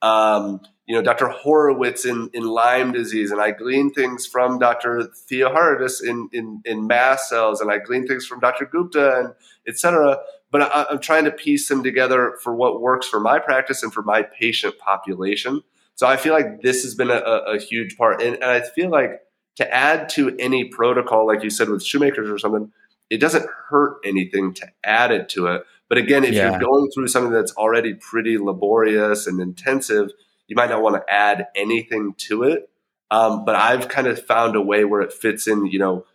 um, 0.00 0.60
you 0.86 0.94
know 0.94 1.02
Dr. 1.02 1.28
Horowitz 1.28 2.04
in, 2.04 2.30
in 2.32 2.44
Lyme 2.44 2.92
disease, 2.92 3.30
and 3.30 3.40
I 3.40 3.50
glean 3.52 3.92
things 3.92 4.26
from 4.26 4.58
Dr. 4.58 5.08
Theoharides 5.30 6.02
in, 6.02 6.28
in 6.32 6.62
in 6.64 6.86
mast 6.86 7.28
cells, 7.28 7.60
and 7.60 7.70
I 7.70 7.78
glean 7.78 8.06
things 8.06 8.26
from 8.26 8.40
Dr. 8.40 8.66
Gupta 8.66 9.18
and 9.18 9.34
etc. 9.66 10.18
But 10.54 10.62
I, 10.62 10.86
I'm 10.88 11.00
trying 11.00 11.24
to 11.24 11.32
piece 11.32 11.68
them 11.68 11.82
together 11.82 12.38
for 12.40 12.54
what 12.54 12.80
works 12.80 13.08
for 13.08 13.18
my 13.18 13.40
practice 13.40 13.82
and 13.82 13.92
for 13.92 14.02
my 14.02 14.22
patient 14.22 14.78
population. 14.78 15.62
So 15.96 16.06
I 16.06 16.16
feel 16.16 16.32
like 16.32 16.62
this 16.62 16.84
has 16.84 16.94
been 16.94 17.10
a, 17.10 17.18
a 17.18 17.58
huge 17.58 17.96
part, 17.96 18.22
and, 18.22 18.36
and 18.36 18.44
I 18.44 18.60
feel 18.60 18.88
like 18.88 19.20
to 19.56 19.74
add 19.74 20.08
to 20.10 20.36
any 20.38 20.66
protocol, 20.66 21.26
like 21.26 21.42
you 21.42 21.50
said 21.50 21.68
with 21.68 21.84
shoemakers 21.84 22.30
or 22.30 22.38
something, 22.38 22.70
it 23.10 23.18
doesn't 23.18 23.44
hurt 23.68 23.96
anything 24.04 24.54
to 24.54 24.68
add 24.84 25.10
it 25.10 25.28
to 25.30 25.48
it. 25.48 25.64
But 25.88 25.98
again, 25.98 26.22
if 26.22 26.34
yeah. 26.34 26.50
you're 26.50 26.60
going 26.60 26.88
through 26.92 27.08
something 27.08 27.32
that's 27.32 27.56
already 27.56 27.94
pretty 27.94 28.38
laborious 28.38 29.26
and 29.26 29.40
intensive, 29.40 30.12
you 30.46 30.54
might 30.54 30.70
not 30.70 30.82
want 30.82 30.94
to 30.94 31.12
add 31.12 31.48
anything 31.56 32.14
to 32.28 32.44
it. 32.44 32.70
Um, 33.10 33.44
but 33.44 33.56
I've 33.56 33.88
kind 33.88 34.06
of 34.06 34.24
found 34.24 34.54
a 34.54 34.62
way 34.62 34.84
where 34.84 35.00
it 35.00 35.12
fits 35.12 35.48
in, 35.48 35.66
you 35.66 35.80
know, 35.80 36.06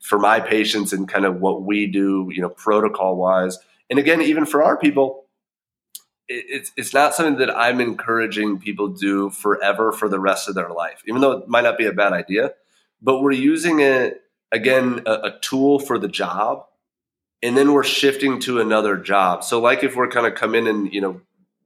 for 0.00 0.18
my 0.18 0.40
patients 0.40 0.94
and 0.94 1.06
kind 1.06 1.26
of 1.26 1.40
what 1.40 1.64
we 1.64 1.86
do, 1.86 2.30
you 2.32 2.40
know, 2.40 2.48
protocol 2.48 3.16
wise. 3.16 3.58
And 3.90 3.98
again, 3.98 4.22
even 4.22 4.46
for 4.46 4.62
our 4.62 4.76
people, 4.76 5.24
it, 6.28 6.44
it's 6.48 6.72
it's 6.76 6.94
not 6.94 7.14
something 7.14 7.38
that 7.38 7.54
I'm 7.56 7.80
encouraging 7.80 8.58
people 8.58 8.88
do 8.88 9.30
forever 9.30 9.92
for 9.92 10.08
the 10.08 10.20
rest 10.20 10.48
of 10.48 10.54
their 10.54 10.70
life, 10.70 11.02
even 11.06 11.20
though 11.20 11.32
it 11.32 11.48
might 11.48 11.64
not 11.64 11.78
be 11.78 11.86
a 11.86 11.92
bad 11.92 12.12
idea. 12.12 12.52
But 13.02 13.20
we're 13.20 13.32
using 13.32 13.80
it 13.80 14.22
again 14.52 15.02
a, 15.06 15.12
a 15.12 15.38
tool 15.40 15.78
for 15.78 15.98
the 15.98 16.08
job, 16.08 16.64
and 17.42 17.56
then 17.56 17.72
we're 17.72 17.84
shifting 17.84 18.40
to 18.40 18.60
another 18.60 18.96
job. 18.96 19.44
So, 19.44 19.60
like 19.60 19.84
if 19.84 19.96
we're 19.96 20.08
kind 20.08 20.26
of 20.26 20.34
come 20.34 20.54
in 20.54 20.66
and 20.66 20.92
you 20.92 21.00
know 21.00 21.20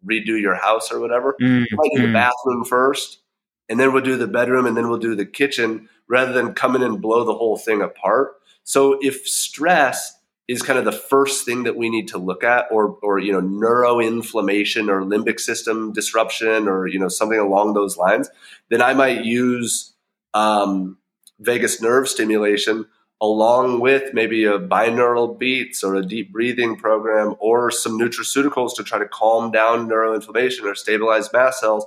redo 0.07 0.41
your 0.41 0.55
house 0.55 0.93
or 0.93 1.01
whatever. 1.01 1.37
Mm, 1.41 1.64
we 1.71 1.77
might 1.77 1.91
do 1.95 2.03
mm. 2.03 2.07
the 2.07 2.12
bathroom 2.12 2.64
first, 2.64 3.21
and 3.69 3.79
then 3.79 3.93
we'll 3.93 4.03
do 4.03 4.16
the 4.16 4.27
bedroom, 4.27 4.66
and 4.66 4.77
then 4.77 4.89
we'll 4.89 4.99
do 4.99 5.14
the 5.14 5.27
kitchen, 5.27 5.89
rather 6.09 6.33
than 6.33 6.55
come 6.55 6.77
in 6.77 6.83
and 6.83 7.01
blow 7.01 7.25
the 7.25 7.35
whole 7.35 7.57
thing 7.57 7.83
apart. 7.83 8.35
So 8.64 8.99
if 9.01 9.27
stress 9.27 10.18
is 10.49 10.62
kind 10.62 10.78
of 10.78 10.86
the 10.86 10.92
first 10.92 11.44
thing 11.44 11.64
that 11.64 11.76
we 11.76 11.90
need 11.90 12.09
to 12.09 12.18
look 12.18 12.42
at, 12.42 12.66
or 12.70 12.99
or 13.03 13.18
you 13.18 13.32
know 13.32 13.42
neuroinflammation 13.42 14.88
or 14.88 15.03
limbic 15.03 15.38
system 15.38 15.92
disruption, 15.92 16.66
or 16.66 16.86
you 16.86 16.99
know 16.99 17.09
something 17.09 17.38
along 17.38 17.74
those 17.74 17.96
lines, 17.96 18.28
then 18.70 18.82
I 18.82 18.94
might 18.94 19.24
use 19.24 19.92
um, 20.34 20.99
vagus 21.38 21.80
nerve 21.80 22.09
stimulation 22.09 22.86
along 23.20 23.80
with 23.80 24.14
maybe 24.14 24.44
a 24.44 24.59
binaural 24.59 25.36
beats 25.36 25.82
or 25.82 25.96
a 25.96 26.07
deep 26.07 26.32
breathing 26.32 26.76
program 26.76 27.34
or 27.40 27.70
some 27.70 27.99
nutraceuticals 27.99 28.74
to 28.76 28.84
try 28.84 28.99
to 28.99 29.09
calm 29.09 29.51
down 29.51 29.88
neuroinflammation 29.88 30.62
or 30.62 30.74
stabilize 30.74 31.32
mast 31.32 31.61
cells. 31.61 31.84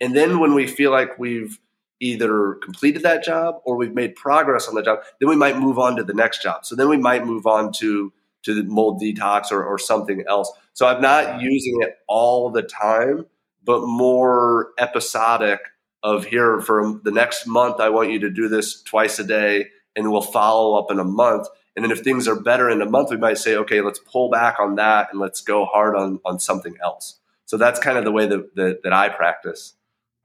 And 0.00 0.16
then 0.16 0.40
when 0.40 0.54
we 0.54 0.66
feel 0.66 0.90
like 0.90 1.18
we've 1.18 1.58
either 2.02 2.54
completed 2.62 3.02
that 3.02 3.24
job 3.24 3.60
or 3.64 3.76
we've 3.76 3.94
made 3.94 4.16
progress 4.16 4.68
on 4.68 4.74
the 4.74 4.82
job, 4.82 4.98
then 5.20 5.28
we 5.28 5.36
might 5.36 5.56
move 5.56 5.78
on 5.78 5.96
to 5.96 6.02
the 6.02 6.12
next 6.12 6.42
job. 6.42 6.66
So 6.66 6.74
then 6.74 6.88
we 6.88 6.96
might 6.96 7.24
move 7.24 7.46
on 7.46 7.72
to 7.74 8.12
to 8.42 8.54
the 8.54 8.64
mold 8.64 9.00
detox 9.00 9.52
or, 9.52 9.64
or 9.64 9.78
something 9.78 10.24
else. 10.28 10.50
So 10.72 10.84
I'm 10.84 11.00
not 11.00 11.40
using 11.40 11.78
it 11.80 11.98
all 12.08 12.50
the 12.50 12.62
time, 12.62 13.26
but 13.62 13.86
more 13.86 14.72
episodic 14.78 15.60
of 16.02 16.24
here 16.24 16.60
for 16.60 17.00
the 17.04 17.12
next 17.12 17.46
month, 17.46 17.78
I 17.78 17.90
want 17.90 18.10
you 18.10 18.18
to 18.18 18.30
do 18.30 18.48
this 18.48 18.82
twice 18.82 19.20
a 19.20 19.24
day 19.24 19.66
and 19.94 20.10
we'll 20.10 20.22
follow 20.22 20.76
up 20.76 20.90
in 20.90 20.98
a 20.98 21.04
month. 21.04 21.46
And 21.76 21.84
then 21.84 21.92
if 21.92 22.00
things 22.00 22.26
are 22.26 22.34
better 22.34 22.68
in 22.68 22.82
a 22.82 22.90
month, 22.90 23.10
we 23.10 23.16
might 23.16 23.38
say, 23.38 23.54
okay, 23.54 23.80
let's 23.80 24.00
pull 24.00 24.28
back 24.28 24.58
on 24.58 24.74
that 24.74 25.08
and 25.12 25.20
let's 25.20 25.40
go 25.40 25.64
hard 25.64 25.94
on 25.94 26.18
on 26.24 26.40
something 26.40 26.76
else. 26.82 27.20
So 27.44 27.56
that's 27.56 27.78
kind 27.78 27.96
of 27.96 28.04
the 28.04 28.12
way 28.12 28.26
that 28.26 28.56
that, 28.56 28.82
that 28.82 28.92
I 28.92 29.08
practice. 29.08 29.74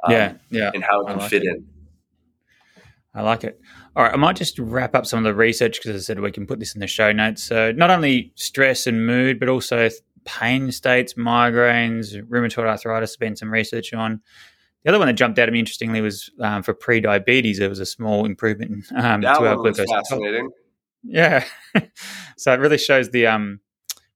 Um, 0.04 0.12
yeah, 0.12 0.34
yeah, 0.50 0.72
and 0.74 0.84
how 0.84 1.02
it 1.02 1.08
can 1.08 1.18
like 1.18 1.30
fit 1.30 1.44
it. 1.44 1.48
in. 1.48 1.68
I 3.14 3.22
like 3.22 3.44
it. 3.44 3.60
All 3.96 4.04
right, 4.04 4.14
I 4.14 4.18
might 4.18 4.36
just 4.36 4.60
wrap 4.60 4.94
up 4.94 5.08
some 5.08 5.18
of 5.18 5.24
the 5.24 5.34
research 5.34 5.80
because 5.82 5.96
I 5.96 6.00
said 6.00 6.20
we 6.20 6.32
can 6.32 6.46
put 6.46 6.60
this 6.60 6.76
in 6.76 6.82
the 6.82 6.88
show 6.88 7.12
notes. 7.12 7.42
So 7.42 7.72
not 7.72 7.90
only 7.90 8.32
stress 8.36 8.86
and 8.86 9.08
mood, 9.08 9.40
but 9.40 9.50
also 9.50 9.90
pain 10.24 10.72
states, 10.72 11.16
migraines, 11.16 12.14
rheumatoid 12.28 12.68
arthritis. 12.68 13.12
Has 13.12 13.18
been 13.18 13.36
some 13.36 13.52
research 13.52 13.94
on. 13.94 14.22
The 14.84 14.92
other 14.92 15.00
one 15.00 15.08
that 15.08 15.14
jumped 15.14 15.40
out 15.40 15.48
at 15.48 15.54
me 15.54 15.60
interestingly 15.60 16.00
was 16.02 16.30
um, 16.40 16.62
for 16.62 16.74
pre-diabetes. 16.74 17.58
There 17.58 17.70
was 17.70 17.80
a 17.80 17.86
small 17.86 18.26
improvement 18.26 18.86
um, 18.96 19.22
that 19.22 19.40
to 19.40 19.48
our 19.48 19.56
glucose. 19.56 19.90
fascinating. 19.90 20.50
Yeah, 21.04 21.44
so 22.38 22.54
it 22.54 22.60
really 22.60 22.78
shows 22.78 23.10
the 23.10 23.28
um, 23.28 23.62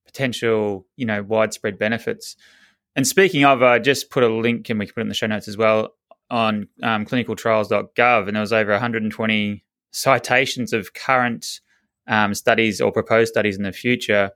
potential, 0.06 0.86
you 0.96 1.06
know, 1.06 1.22
widespread 1.22 1.78
benefits. 1.78 2.36
And 2.94 3.06
speaking 3.06 3.44
of, 3.44 3.62
I 3.62 3.78
just 3.78 4.10
put 4.10 4.22
a 4.22 4.28
link, 4.28 4.68
and 4.68 4.78
we 4.78 4.86
can 4.86 4.94
put 4.94 5.00
it 5.00 5.02
in 5.02 5.08
the 5.08 5.14
show 5.14 5.26
notes 5.26 5.48
as 5.48 5.56
well, 5.56 5.94
on 6.30 6.68
um, 6.82 7.04
clinicaltrials.gov, 7.06 8.26
and 8.26 8.36
there 8.36 8.40
was 8.40 8.52
over 8.52 8.72
120 8.72 9.64
citations 9.90 10.72
of 10.72 10.94
current 10.94 11.60
um, 12.06 12.34
studies 12.34 12.80
or 12.80 12.92
proposed 12.92 13.32
studies 13.32 13.56
in 13.56 13.62
the 13.62 13.72
future 13.72 14.30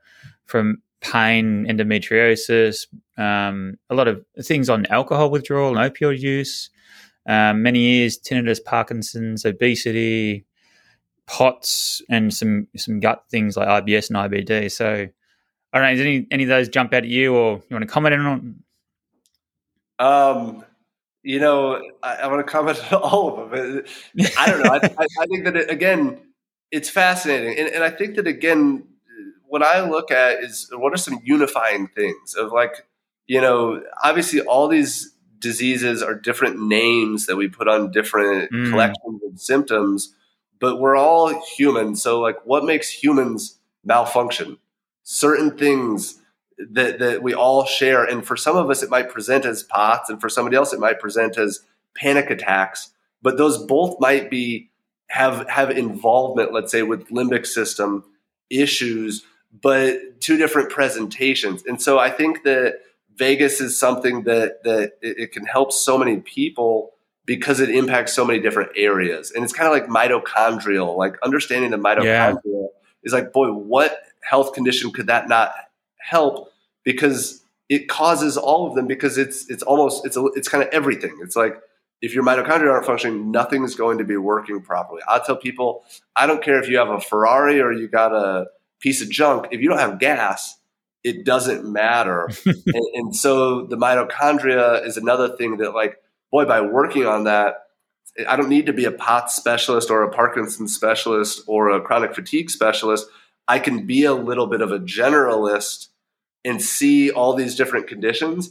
from 0.45 0.83
pain, 1.01 1.67
endometriosis, 1.67 2.87
um, 3.19 3.77
a 3.91 3.95
lot 3.95 4.09
of 4.09 4.25
things 4.43 4.69
on 4.69 4.87
alcohol 4.87 5.31
withdrawal 5.31 5.77
and 5.77 5.95
opioid 5.95 6.19
use, 6.19 6.71
um, 7.29 7.63
many 7.63 7.81
years 7.81 8.19
tinnitus, 8.19 8.63
Parkinson's, 8.63 9.45
obesity, 9.45 10.45
POTS, 11.27 12.03
and 12.09 12.33
some 12.33 12.69
some 12.77 13.01
gut 13.01 13.25
things 13.31 13.57
like 13.57 13.69
IBS 13.69 14.11
and 14.11 14.17
IBD. 14.17 14.71
So, 14.71 15.09
I 15.77 15.81
don't 15.81 15.89
know. 15.89 15.97
Does 15.97 16.01
any 16.01 16.27
any 16.31 16.43
of 16.45 16.49
those 16.49 16.69
jump 16.69 16.93
out 16.93 17.05
at 17.05 17.09
you, 17.09 17.35
or 17.35 17.63
you 17.69 17.75
want 17.75 17.83
to 17.83 17.87
comment 17.87 18.15
on? 18.15 18.63
Um, 19.99 20.65
you 21.23 21.39
know, 21.39 21.83
I, 22.03 22.17
I 22.17 22.27
want 22.29 22.47
to 22.47 22.51
comment 22.51 22.93
on 22.93 23.03
all 23.03 23.39
of 23.39 23.51
them. 23.51 23.85
I 24.39 24.51
don't 24.51 24.65
know. 24.65 24.71
I, 24.73 24.77
I, 24.77 25.07
I 25.21 25.27
think 25.27 25.45
that 25.45 25.57
it, 25.57 25.71
again, 25.71 26.21
it's 26.71 26.89
fascinating, 26.89 27.59
and, 27.59 27.69
and 27.69 27.85
I 27.85 27.91
think 27.91 28.17
that 28.17 28.27
again, 28.27 28.85
what 29.49 29.63
I 29.63 29.89
look 29.89 30.11
at 30.11 30.43
is 30.43 30.69
what 30.73 30.93
are 30.93 30.99
some 30.99 31.21
unifying 31.23 31.89
things 31.89 32.35
of 32.35 32.53
like, 32.53 32.87
you 33.27 33.41
know, 33.41 33.83
obviously 34.03 34.41
all 34.41 34.69
these 34.69 35.13
diseases 35.39 36.03
are 36.03 36.15
different 36.15 36.61
names 36.61 37.27
that 37.27 37.37
we 37.37 37.49
put 37.49 37.69
on 37.69 37.91
different 37.91 38.51
mm. 38.51 38.71
collections 38.71 39.21
of 39.27 39.41
symptoms, 39.41 40.15
but 40.59 40.81
we're 40.81 40.97
all 40.97 41.41
human. 41.57 41.95
So 41.95 42.21
like 42.21 42.45
what 42.45 42.65
makes 42.65 42.91
humans 42.91 43.59
malfunction? 43.85 44.59
Certain 45.09 45.57
things 45.57 46.21
that, 46.59 46.99
that 46.99 47.23
we 47.23 47.33
all 47.33 47.65
share. 47.65 48.03
And 48.05 48.27
for 48.27 48.37
some 48.37 48.57
of 48.57 48.71
us, 48.71 48.83
it 48.83 48.91
might 48.91 49.09
present 49.09 49.45
as 49.45 49.63
POTS, 49.63 50.11
and 50.11 50.21
for 50.21 50.29
somebody 50.29 50.57
else, 50.57 50.73
it 50.73 50.81
might 50.81 50.99
present 50.99 51.39
as 51.39 51.61
panic 51.97 52.29
attacks. 52.29 52.91
But 53.23 53.37
those 53.37 53.59
both 53.59 54.01
might 54.01 54.31
be 54.31 54.71
have 55.09 55.49
have 55.49 55.71
involvement, 55.71 56.53
let's 56.53 56.73
say, 56.73 56.83
with 56.83 57.09
limbic 57.09 57.47
system 57.47 58.05
issues 58.51 59.25
but 59.63 60.21
two 60.21 60.37
different 60.37 60.71
presentations. 60.71 61.65
And 61.67 61.81
so 61.81 61.99
I 61.99 62.11
think 62.11 62.43
that 62.45 62.81
vagus 63.17 63.61
is 63.61 63.79
something 63.79 64.25
that 64.25 64.63
that 64.65 64.93
it, 65.01 65.19
it 65.19 65.33
can 65.33 65.47
help 65.47 65.73
so 65.73 65.97
many 65.97 66.19
people 66.19 66.93
because 67.25 67.59
it 67.61 67.71
impacts 67.71 68.13
so 68.13 68.25
many 68.25 68.39
different 68.39 68.71
areas. 68.77 69.33
And 69.33 69.43
it's 69.43 69.53
kind 69.53 69.67
of 69.67 69.73
like 69.73 69.89
mitochondrial, 69.89 70.97
like 70.97 71.17
understanding 71.23 71.71
the 71.71 71.77
mitochondria 71.77 72.41
yeah. 72.45 72.67
is 73.03 73.13
like, 73.13 73.33
boy, 73.33 73.49
what 73.49 73.99
health 74.29 74.53
condition 74.53 74.91
could 74.93 75.07
that 75.07 75.29
not 75.29 75.53
help? 75.99 76.53
Because 76.85 77.43
it 77.69 77.89
causes 77.89 78.37
all 78.37 78.69
of 78.69 78.75
them 78.75 78.87
because 78.87 79.19
it's 79.19 79.49
it's 79.51 79.63
almost 79.63 80.07
it's 80.07 80.17
a, 80.17 80.25
it's 80.35 80.49
kind 80.49 80.63
of 80.63 80.71
everything. 80.71 81.17
It's 81.23 81.37
like 81.37 81.61
if 82.03 82.15
your 82.15 82.25
mitochondria 82.25 82.73
aren't 82.73 82.87
functioning, 82.87 83.31
nothing 83.31 83.65
is 83.65 83.75
going 83.75 83.99
to 83.99 84.05
be 84.05 84.17
working 84.17 84.61
properly. 84.61 85.03
I 85.09 85.21
tell 85.25 85.37
people, 85.37 85.85
I 86.15 86.27
don't 86.27 86.43
care 86.43 86.61
if 86.61 86.69
you 86.69 86.79
have 86.79 86.91
a 86.91 87.01
Ferrari 87.01 87.61
or 87.61 87.73
you 87.73 87.89
got 87.89 88.13
a 88.13 88.47
piece 88.81 89.03
of 89.03 89.11
junk. 89.11 89.49
If 89.51 89.61
you 89.61 89.69
don't 89.69 89.79
have 89.79 89.99
gas, 89.99 90.59
it 91.03 91.25
doesn't 91.25 91.71
matter. 91.71 92.29
and, 92.47 92.85
and 92.95 93.17
so 93.17 93.67
the 93.67 93.77
mitochondria 93.77 94.87
is 94.87 94.97
another 94.97 95.37
thing 95.37 95.57
that, 95.59 95.73
like, 95.73 95.97
boy, 96.31 96.45
by 96.45 96.61
working 96.61 97.07
on 97.07 97.25
that, 97.25 97.63
I 98.29 98.37
don't 98.37 98.49
need 98.49 98.67
to 98.67 98.73
be 98.73 98.85
a 98.85 98.93
POTS 98.93 99.35
specialist 99.35 99.91
or 99.91 100.03
a 100.03 100.11
Parkinson's 100.11 100.75
specialist 100.75 101.43
or 101.47 101.71
a 101.71 101.81
chronic 101.81 102.15
fatigue 102.15 102.51
specialist. 102.51 103.07
I 103.49 103.59
can 103.59 103.87
be 103.87 104.05
a 104.05 104.15
little 104.15 104.47
bit 104.47 104.61
of 104.61 104.73
a 104.73 104.79
generalist 104.79 105.89
and 106.45 106.63
see 106.63 107.11
all 107.11 107.35
these 107.35 107.55
different 107.55 107.87
conditions, 107.87 108.51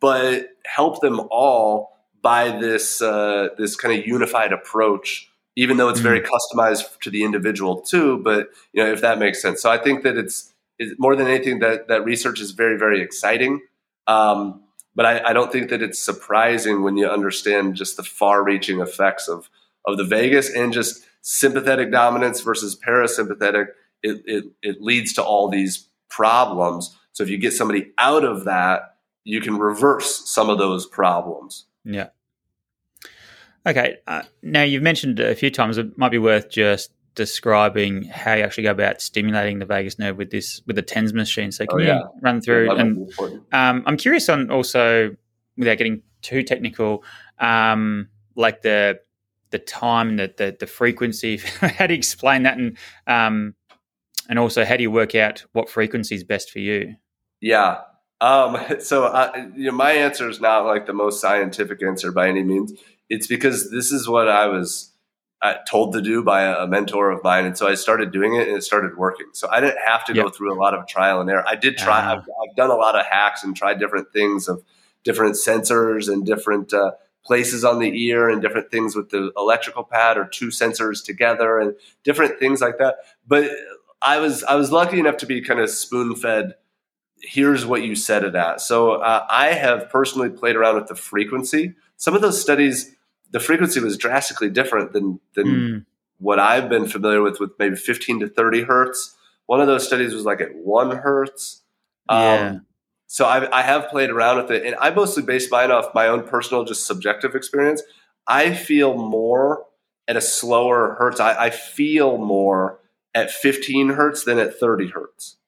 but 0.00 0.48
help 0.64 1.00
them 1.00 1.20
all 1.30 1.96
by 2.22 2.58
this 2.58 3.00
uh, 3.00 3.48
this 3.58 3.76
kind 3.76 3.98
of 3.98 4.06
unified 4.06 4.52
approach 4.52 5.30
even 5.56 5.78
though 5.78 5.88
it's 5.88 6.00
very 6.00 6.20
mm-hmm. 6.20 6.58
customized 6.60 7.00
to 7.00 7.10
the 7.10 7.24
individual 7.24 7.80
too. 7.80 8.18
But 8.18 8.50
you 8.72 8.84
know, 8.84 8.92
if 8.92 9.00
that 9.00 9.18
makes 9.18 9.40
sense. 9.40 9.62
So 9.62 9.70
I 9.70 9.78
think 9.78 10.04
that 10.04 10.16
it's, 10.16 10.52
it's 10.78 10.94
more 10.98 11.16
than 11.16 11.26
anything 11.26 11.60
that 11.60 11.88
that 11.88 12.04
research 12.04 12.40
is 12.40 12.50
very 12.50 12.78
very 12.78 13.00
exciting. 13.00 13.62
Um, 14.06 14.62
but 14.94 15.06
I, 15.06 15.30
I, 15.30 15.32
don't 15.32 15.50
think 15.50 15.68
that 15.70 15.82
it's 15.82 15.98
surprising 15.98 16.82
when 16.82 16.96
you 16.96 17.08
understand 17.08 17.74
just 17.74 17.96
the 17.96 18.04
far-reaching 18.04 18.80
effects 18.80 19.26
of 19.26 19.50
of 19.84 19.96
the 19.96 20.04
vagus 20.04 20.48
and 20.48 20.72
just 20.72 21.04
sympathetic 21.22 21.90
dominance 21.90 22.40
versus 22.40 22.78
parasympathetic. 22.78 23.68
It, 24.02 24.22
it, 24.24 24.44
it 24.62 24.80
leads 24.80 25.12
to 25.14 25.22
all 25.22 25.48
these 25.48 25.88
problems. 26.08 26.96
So 27.12 27.22
if 27.22 27.30
you 27.30 27.38
get 27.38 27.52
somebody 27.52 27.92
out 27.98 28.24
of 28.24 28.44
that, 28.44 28.96
you 29.24 29.40
can 29.40 29.58
reverse 29.58 30.28
some 30.28 30.48
of 30.48 30.58
those 30.58 30.86
problems. 30.86 31.66
Yeah. 31.84 32.08
Okay. 33.66 33.96
Uh, 34.06 34.22
now 34.42 34.62
you've 34.62 34.82
mentioned 34.82 35.18
a 35.18 35.34
few 35.34 35.50
times. 35.50 35.78
It 35.78 35.98
might 35.98 36.10
be 36.10 36.18
worth 36.18 36.48
just 36.48 36.92
describing 37.16 38.04
how 38.04 38.34
you 38.34 38.44
actually 38.44 38.62
go 38.62 38.70
about 38.70 39.00
stimulating 39.00 39.58
the 39.58 39.66
vagus 39.66 39.98
nerve 39.98 40.16
with 40.16 40.30
this 40.30 40.62
with 40.66 40.76
the 40.76 40.82
TENS 40.82 41.12
machine. 41.12 41.50
So 41.50 41.66
can 41.66 41.80
oh, 41.80 41.82
yeah. 41.82 41.98
you 41.98 42.10
run 42.22 42.40
through? 42.40 42.66
Yeah, 42.66 42.80
and 42.80 43.12
um, 43.52 43.82
I'm 43.86 43.96
curious 43.96 44.28
on 44.28 44.50
also 44.50 45.16
without 45.56 45.78
getting 45.78 46.02
too 46.22 46.42
technical, 46.44 47.02
um, 47.40 48.08
like 48.36 48.62
the 48.62 49.00
the 49.50 49.58
time, 49.58 50.16
the 50.16 50.32
the, 50.36 50.56
the 50.60 50.66
frequency. 50.66 51.38
how 51.60 51.88
do 51.88 51.94
you 51.94 51.98
explain 51.98 52.44
that? 52.44 52.58
And 52.58 52.76
um, 53.08 53.54
and 54.28 54.38
also 54.38 54.64
how 54.64 54.76
do 54.76 54.82
you 54.82 54.90
work 54.90 55.14
out 55.14 55.44
what 55.52 55.68
frequency 55.68 56.14
is 56.14 56.24
best 56.24 56.50
for 56.50 56.58
you? 56.58 56.96
Yeah. 57.40 57.82
Um, 58.20 58.58
so 58.80 59.04
uh, 59.04 59.48
you 59.54 59.66
know, 59.66 59.76
my 59.76 59.92
answer 59.92 60.28
is 60.28 60.40
not 60.40 60.64
like 60.66 60.86
the 60.86 60.92
most 60.92 61.20
scientific 61.20 61.82
answer 61.82 62.12
by 62.12 62.28
any 62.28 62.42
means. 62.42 62.72
It's 63.08 63.26
because 63.26 63.70
this 63.70 63.92
is 63.92 64.08
what 64.08 64.28
I 64.28 64.46
was 64.46 64.92
uh, 65.42 65.54
told 65.68 65.92
to 65.92 66.02
do 66.02 66.24
by 66.24 66.42
a, 66.42 66.66
mentor 66.66 67.10
of 67.10 67.22
mine, 67.22 67.44
and 67.44 67.56
so 67.56 67.68
I 67.68 67.74
started 67.74 68.10
doing 68.10 68.34
it, 68.34 68.48
and 68.48 68.56
it 68.56 68.62
started 68.62 68.96
working. 68.96 69.26
So 69.32 69.48
I 69.48 69.60
didn't 69.60 69.78
have 69.86 70.04
to 70.06 70.14
yep. 70.14 70.24
go 70.24 70.30
through 70.30 70.52
a 70.52 70.58
lot 70.58 70.74
of 70.74 70.88
trial 70.88 71.20
and 71.20 71.30
error. 71.30 71.44
I 71.46 71.54
did 71.54 71.76
try. 71.76 72.00
Uh, 72.00 72.16
I've, 72.16 72.18
I've, 72.20 72.56
done 72.56 72.70
a 72.70 72.74
lot 72.74 72.98
of 72.98 73.06
hacks 73.06 73.44
and 73.44 73.54
tried 73.54 73.78
different 73.78 74.12
things 74.12 74.48
of 74.48 74.64
different 75.04 75.34
sensors 75.34 76.12
and 76.12 76.26
different 76.26 76.72
uh, 76.72 76.92
places 77.24 77.64
on 77.64 77.80
the 77.80 78.06
ear 78.06 78.28
and 78.28 78.40
different 78.40 78.70
things 78.70 78.96
with 78.96 79.10
the 79.10 79.30
electrical 79.36 79.84
pad 79.84 80.16
or 80.16 80.24
two 80.24 80.48
sensors 80.48 81.04
together 81.04 81.58
and 81.58 81.74
different 82.02 82.38
things 82.38 82.60
like 82.60 82.78
that. 82.78 82.96
But 83.26 83.50
I 84.02 84.18
was 84.18 84.44
I 84.44 84.54
was 84.54 84.70
lucky 84.72 84.98
enough 84.98 85.16
to 85.18 85.26
be 85.26 85.40
kind 85.40 85.60
of 85.60 85.70
spoon 85.70 86.14
fed. 86.14 86.54
Here's 87.20 87.64
what 87.64 87.82
you 87.82 87.96
set 87.96 88.24
it 88.24 88.34
at. 88.34 88.60
So 88.60 88.92
uh, 88.92 89.26
I 89.28 89.48
have 89.48 89.88
personally 89.88 90.28
played 90.28 90.54
around 90.56 90.76
with 90.76 90.86
the 90.86 90.94
frequency. 90.94 91.74
Some 91.96 92.14
of 92.14 92.20
those 92.20 92.40
studies 92.40 92.94
the 93.30 93.40
frequency 93.40 93.80
was 93.80 93.96
drastically 93.96 94.50
different 94.50 94.92
than 94.92 95.20
than 95.34 95.46
mm. 95.46 95.84
what 96.18 96.38
I've 96.38 96.68
been 96.68 96.86
familiar 96.86 97.22
with, 97.22 97.40
with 97.40 97.50
maybe 97.58 97.76
15 97.76 98.20
to 98.20 98.28
30 98.28 98.62
hertz. 98.62 99.16
One 99.46 99.60
of 99.60 99.66
those 99.66 99.86
studies 99.86 100.14
was 100.14 100.24
like 100.24 100.40
at 100.40 100.54
one 100.54 100.90
hertz. 100.90 101.62
Yeah. 102.10 102.50
Um, 102.50 102.66
so 103.08 103.24
I, 103.24 103.58
I 103.58 103.62
have 103.62 103.88
played 103.88 104.10
around 104.10 104.38
with 104.38 104.50
it, 104.50 104.66
and 104.66 104.74
I 104.80 104.90
mostly 104.90 105.22
base 105.22 105.50
mine 105.50 105.70
off 105.70 105.94
my 105.94 106.08
own 106.08 106.26
personal, 106.26 106.64
just 106.64 106.86
subjective 106.86 107.34
experience. 107.34 107.82
I 108.26 108.52
feel 108.52 108.96
more 108.96 109.64
at 110.08 110.16
a 110.16 110.20
slower 110.20 110.96
hertz. 110.98 111.20
I, 111.20 111.46
I 111.46 111.50
feel 111.50 112.18
more 112.18 112.80
at 113.16 113.30
15 113.30 113.88
hertz 113.88 114.24
than 114.24 114.38
at 114.38 114.60
30 114.60 114.88
hertz. 114.88 115.38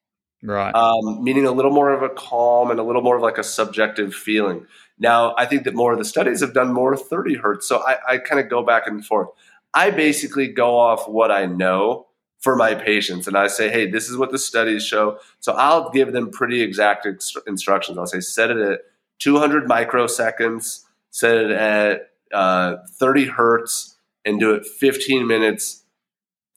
Right. 0.42 0.74
Um, 0.74 1.22
meaning 1.22 1.44
a 1.44 1.52
little 1.52 1.70
more 1.70 1.92
of 1.92 2.02
a 2.02 2.08
calm 2.08 2.70
and 2.70 2.80
a 2.80 2.82
little 2.82 3.02
more 3.02 3.16
of 3.16 3.22
like 3.22 3.36
a 3.36 3.44
subjective 3.44 4.14
feeling. 4.14 4.66
Now, 4.98 5.34
I 5.36 5.44
think 5.44 5.64
that 5.64 5.74
more 5.74 5.92
of 5.92 5.98
the 5.98 6.04
studies 6.04 6.40
have 6.40 6.54
done 6.54 6.72
more 6.72 6.96
30 6.96 7.36
hertz. 7.36 7.68
So 7.68 7.84
I, 7.86 7.98
I 8.14 8.18
kind 8.18 8.40
of 8.40 8.48
go 8.48 8.62
back 8.62 8.86
and 8.86 9.04
forth. 9.04 9.28
I 9.74 9.90
basically 9.90 10.48
go 10.48 10.78
off 10.78 11.06
what 11.08 11.30
I 11.30 11.44
know 11.44 12.06
for 12.38 12.56
my 12.56 12.74
patients 12.74 13.26
and 13.26 13.36
I 13.36 13.48
say, 13.48 13.68
hey, 13.68 13.90
this 13.90 14.08
is 14.08 14.16
what 14.16 14.30
the 14.30 14.38
studies 14.38 14.86
show. 14.86 15.18
So 15.40 15.52
I'll 15.52 15.90
give 15.90 16.12
them 16.12 16.30
pretty 16.30 16.62
exact 16.62 17.06
instructions. 17.46 17.98
I'll 17.98 18.06
say, 18.06 18.20
set 18.20 18.50
it 18.50 18.56
at 18.56 18.80
200 19.18 19.68
microseconds, 19.68 20.84
set 21.10 21.36
it 21.36 21.50
at 21.50 22.10
uh, 22.32 22.76
30 22.92 23.26
hertz, 23.26 23.96
and 24.24 24.40
do 24.40 24.54
it 24.54 24.64
15 24.64 25.26
minutes 25.26 25.84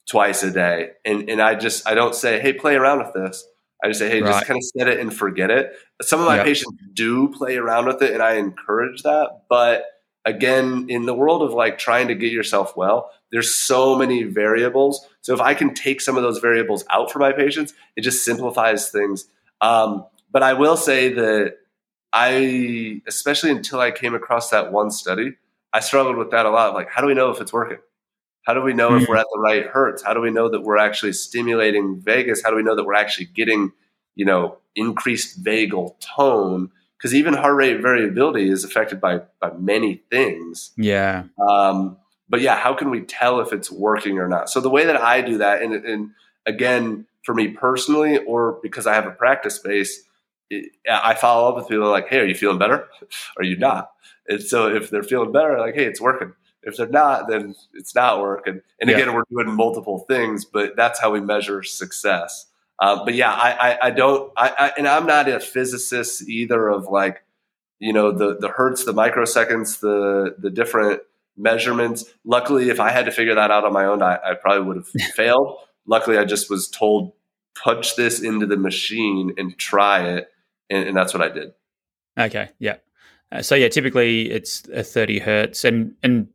twice 0.08 0.42
a 0.42 0.50
day. 0.50 0.90
And, 1.04 1.28
and 1.28 1.40
I 1.40 1.54
just, 1.54 1.86
I 1.86 1.94
don't 1.94 2.14
say, 2.14 2.40
hey, 2.40 2.52
play 2.52 2.74
around 2.74 2.98
with 2.98 3.12
this. 3.14 3.46
I 3.82 3.88
just 3.88 3.98
say, 3.98 4.08
hey, 4.08 4.22
right. 4.22 4.30
just 4.30 4.46
kind 4.46 4.58
of 4.58 4.64
set 4.76 4.88
it 4.88 5.00
and 5.00 5.12
forget 5.12 5.50
it. 5.50 5.72
Some 6.00 6.20
of 6.20 6.26
my 6.26 6.36
yep. 6.36 6.44
patients 6.44 6.76
do 6.92 7.28
play 7.28 7.56
around 7.56 7.86
with 7.86 8.00
it, 8.00 8.12
and 8.12 8.22
I 8.22 8.34
encourage 8.34 9.02
that. 9.02 9.42
But 9.48 9.84
again, 10.24 10.86
in 10.88 11.06
the 11.06 11.14
world 11.14 11.42
of 11.42 11.52
like 11.52 11.78
trying 11.78 12.08
to 12.08 12.14
get 12.14 12.30
yourself 12.30 12.76
well, 12.76 13.10
there's 13.32 13.52
so 13.52 13.96
many 13.96 14.22
variables. 14.22 15.04
So 15.20 15.34
if 15.34 15.40
I 15.40 15.54
can 15.54 15.74
take 15.74 16.00
some 16.00 16.16
of 16.16 16.22
those 16.22 16.38
variables 16.38 16.84
out 16.90 17.10
for 17.10 17.18
my 17.18 17.32
patients, 17.32 17.74
it 17.96 18.02
just 18.02 18.24
simplifies 18.24 18.90
things. 18.90 19.26
Um, 19.60 20.06
but 20.30 20.42
I 20.44 20.52
will 20.52 20.76
say 20.76 21.12
that 21.14 21.56
I, 22.12 23.02
especially 23.06 23.50
until 23.50 23.80
I 23.80 23.90
came 23.90 24.14
across 24.14 24.50
that 24.50 24.70
one 24.72 24.90
study, 24.90 25.34
I 25.72 25.80
struggled 25.80 26.16
with 26.16 26.30
that 26.30 26.46
a 26.46 26.50
lot. 26.50 26.74
Like, 26.74 26.88
how 26.90 27.00
do 27.00 27.06
we 27.08 27.14
know 27.14 27.30
if 27.30 27.40
it's 27.40 27.52
working? 27.52 27.78
How 28.42 28.54
do 28.54 28.60
we 28.60 28.72
know 28.72 28.96
if 28.96 29.08
we're 29.08 29.16
at 29.16 29.26
the 29.32 29.38
right 29.38 29.66
hertz? 29.66 30.02
How 30.02 30.14
do 30.14 30.20
we 30.20 30.30
know 30.30 30.48
that 30.48 30.62
we're 30.62 30.76
actually 30.76 31.12
stimulating 31.12 32.00
vagus? 32.00 32.42
How 32.42 32.50
do 32.50 32.56
we 32.56 32.62
know 32.62 32.74
that 32.74 32.84
we're 32.84 32.94
actually 32.94 33.26
getting, 33.26 33.72
you 34.16 34.24
know, 34.24 34.58
increased 34.74 35.42
vagal 35.42 35.94
tone? 36.00 36.70
Because 36.98 37.14
even 37.14 37.34
heart 37.34 37.54
rate 37.54 37.80
variability 37.80 38.48
is 38.48 38.64
affected 38.64 39.00
by 39.00 39.22
by 39.40 39.52
many 39.52 40.02
things. 40.10 40.72
Yeah. 40.76 41.24
Um, 41.40 41.98
but 42.28 42.40
yeah, 42.40 42.56
how 42.56 42.74
can 42.74 42.90
we 42.90 43.02
tell 43.02 43.40
if 43.40 43.52
it's 43.52 43.70
working 43.70 44.18
or 44.18 44.26
not? 44.26 44.50
So 44.50 44.60
the 44.60 44.70
way 44.70 44.86
that 44.86 45.00
I 45.00 45.20
do 45.20 45.38
that, 45.38 45.62
and, 45.62 45.74
and 45.74 46.10
again, 46.46 47.06
for 47.24 47.34
me 47.34 47.48
personally, 47.48 48.18
or 48.18 48.58
because 48.62 48.86
I 48.86 48.94
have 48.94 49.06
a 49.06 49.10
practice 49.10 49.56
space, 49.56 50.02
it, 50.50 50.72
I 50.90 51.14
follow 51.14 51.48
up 51.48 51.56
with 51.56 51.68
people 51.68 51.88
like, 51.90 52.08
"Hey, 52.08 52.18
are 52.18 52.24
you 52.24 52.34
feeling 52.34 52.58
better? 52.58 52.88
are 53.36 53.44
you 53.44 53.56
not?" 53.56 53.92
And 54.28 54.42
so 54.42 54.68
if 54.68 54.90
they're 54.90 55.02
feeling 55.02 55.30
better, 55.30 55.58
like, 55.58 55.74
"Hey, 55.74 55.84
it's 55.84 56.00
working." 56.00 56.32
If 56.62 56.76
they're 56.76 56.88
not, 56.88 57.28
then 57.28 57.54
it's 57.74 57.94
not 57.94 58.20
working. 58.20 58.62
And 58.80 58.88
yeah. 58.88 58.96
again, 58.96 59.14
we're 59.14 59.24
doing 59.30 59.54
multiple 59.54 60.00
things, 60.00 60.44
but 60.44 60.76
that's 60.76 61.00
how 61.00 61.10
we 61.10 61.20
measure 61.20 61.62
success. 61.62 62.46
Uh, 62.78 63.04
but 63.04 63.14
yeah, 63.14 63.32
I, 63.32 63.50
I, 63.50 63.78
I 63.86 63.90
don't, 63.90 64.32
I, 64.36 64.48
I, 64.58 64.72
and 64.78 64.88
I'm 64.88 65.06
not 65.06 65.28
a 65.28 65.40
physicist 65.40 66.28
either 66.28 66.68
of 66.68 66.86
like, 66.86 67.24
you 67.78 67.92
know, 67.92 68.12
the, 68.12 68.36
the 68.38 68.48
hertz, 68.48 68.84
the 68.84 68.94
microseconds, 68.94 69.80
the, 69.80 70.36
the 70.38 70.50
different 70.50 71.02
measurements. 71.36 72.04
Luckily, 72.24 72.70
if 72.70 72.80
I 72.80 72.90
had 72.90 73.06
to 73.06 73.10
figure 73.10 73.34
that 73.34 73.50
out 73.50 73.64
on 73.64 73.72
my 73.72 73.84
own, 73.84 74.02
I, 74.02 74.18
I 74.24 74.34
probably 74.34 74.66
would 74.66 74.76
have 74.76 74.88
failed. 75.14 75.58
Luckily, 75.86 76.18
I 76.18 76.24
just 76.24 76.50
was 76.50 76.68
told, 76.68 77.12
punch 77.54 77.96
this 77.96 78.20
into 78.20 78.46
the 78.46 78.56
machine 78.56 79.34
and 79.36 79.56
try 79.58 80.08
it. 80.08 80.30
And, 80.70 80.88
and 80.88 80.96
that's 80.96 81.12
what 81.12 81.22
I 81.22 81.28
did. 81.28 81.52
Okay. 82.18 82.50
Yeah. 82.58 82.76
Uh, 83.30 83.42
so 83.42 83.54
yeah, 83.54 83.68
typically 83.68 84.30
it's 84.30 84.66
a 84.72 84.82
30 84.82 85.18
hertz 85.18 85.64
and, 85.64 85.94
and 86.02 86.28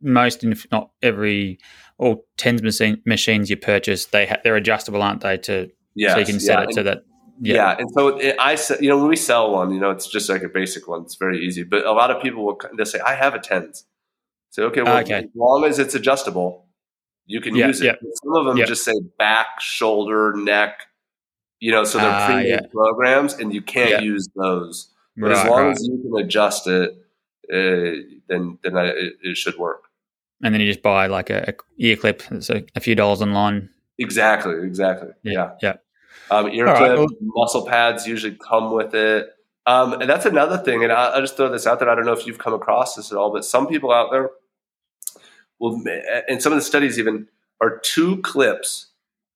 most, 0.00 0.44
if 0.44 0.66
not 0.70 0.90
every, 1.02 1.58
all 1.98 2.24
tens 2.36 2.62
machine, 2.62 3.00
machines 3.04 3.50
you 3.50 3.56
purchase, 3.56 4.06
they 4.06 4.26
ha- 4.26 4.38
they're 4.44 4.56
adjustable, 4.56 5.02
aren't 5.02 5.20
they? 5.20 5.38
To 5.38 5.70
yes, 5.94 6.12
so 6.12 6.18
you 6.18 6.26
can 6.26 6.40
set 6.40 6.58
yeah. 6.58 6.64
it 6.64 6.74
so 6.74 6.82
that 6.82 7.02
yeah. 7.40 7.54
yeah. 7.54 7.76
and 7.78 7.90
so 7.92 8.08
it, 8.18 8.36
I 8.38 8.58
you 8.80 8.88
know 8.88 8.98
when 8.98 9.08
we 9.08 9.16
sell 9.16 9.52
one, 9.52 9.72
you 9.72 9.80
know 9.80 9.90
it's 9.90 10.06
just 10.06 10.28
like 10.28 10.42
a 10.42 10.48
basic 10.48 10.86
one. 10.88 11.02
It's 11.02 11.16
very 11.16 11.44
easy, 11.44 11.62
but 11.62 11.84
a 11.84 11.92
lot 11.92 12.10
of 12.10 12.22
people 12.22 12.44
will 12.44 12.60
they 12.76 12.84
say 12.84 13.00
I 13.00 13.14
have 13.14 13.34
a 13.34 13.38
tens. 13.38 13.84
Say 14.50 14.62
okay, 14.64 14.82
well, 14.82 14.98
okay. 14.98 15.14
as 15.14 15.24
long 15.34 15.64
as 15.64 15.78
it's 15.78 15.94
adjustable, 15.94 16.66
you 17.26 17.40
can 17.40 17.54
yeah, 17.54 17.68
use 17.68 17.80
it. 17.80 17.96
Some 18.24 18.36
of 18.36 18.46
them 18.46 18.66
just 18.66 18.84
say 18.84 18.94
back, 19.18 19.60
shoulder, 19.60 20.34
neck. 20.36 20.86
You 21.60 21.72
know, 21.72 21.84
so 21.84 21.98
they're 21.98 22.10
uh, 22.10 22.26
premium 22.26 22.64
programs, 22.72 23.34
and 23.34 23.52
you 23.52 23.62
can't 23.62 24.02
use 24.02 24.26
those. 24.34 24.92
But 25.16 25.28
right, 25.28 25.36
as 25.36 25.48
long 25.48 25.62
right. 25.64 25.72
as 25.72 25.86
you 25.86 25.98
can 26.02 26.24
adjust 26.24 26.66
it, 26.66 26.96
uh, 27.52 28.18
then 28.28 28.58
then 28.62 28.76
I, 28.76 28.86
it, 28.86 29.12
it, 29.22 29.36
should 29.36 29.56
work. 29.56 29.84
And 30.42 30.54
then 30.54 30.60
you 30.60 30.66
just 30.66 30.82
buy 30.82 31.06
like 31.06 31.30
a, 31.30 31.50
a 31.50 31.54
ear 31.78 31.96
clip 31.96 32.22
that's 32.30 32.50
a, 32.50 32.64
a, 32.74 32.80
few 32.80 32.94
dollars 32.94 33.20
online. 33.20 33.68
Exactly, 33.98 34.54
exactly. 34.62 35.10
Yeah, 35.22 35.52
yeah. 35.60 35.76
yeah. 36.30 36.36
Um, 36.36 36.48
ear 36.48 36.68
All 36.68 36.76
clip, 36.76 36.90
right, 36.90 36.98
well, 36.98 37.08
muscle 37.20 37.66
pads 37.66 38.06
usually 38.06 38.36
come 38.36 38.72
with 38.72 38.94
it. 38.94 39.30
Um, 39.66 39.94
and 39.94 40.08
that's 40.08 40.26
another 40.26 40.58
thing. 40.58 40.82
And 40.82 40.92
I, 40.92 41.14
will 41.14 41.22
just 41.22 41.36
throw 41.36 41.50
this 41.50 41.66
out 41.66 41.78
there. 41.78 41.90
I 41.90 41.94
don't 41.94 42.06
know 42.06 42.12
if 42.12 42.26
you've 42.26 42.38
come 42.38 42.54
across 42.54 42.94
this 42.94 43.12
at 43.12 43.18
all, 43.18 43.32
but 43.32 43.44
some 43.44 43.66
people 43.66 43.92
out 43.92 44.10
there 44.10 44.30
will, 45.58 45.82
and 46.28 46.40
some 46.42 46.52
of 46.52 46.58
the 46.58 46.64
studies 46.64 46.98
even 46.98 47.28
are 47.60 47.78
two 47.78 48.18
clips. 48.22 48.86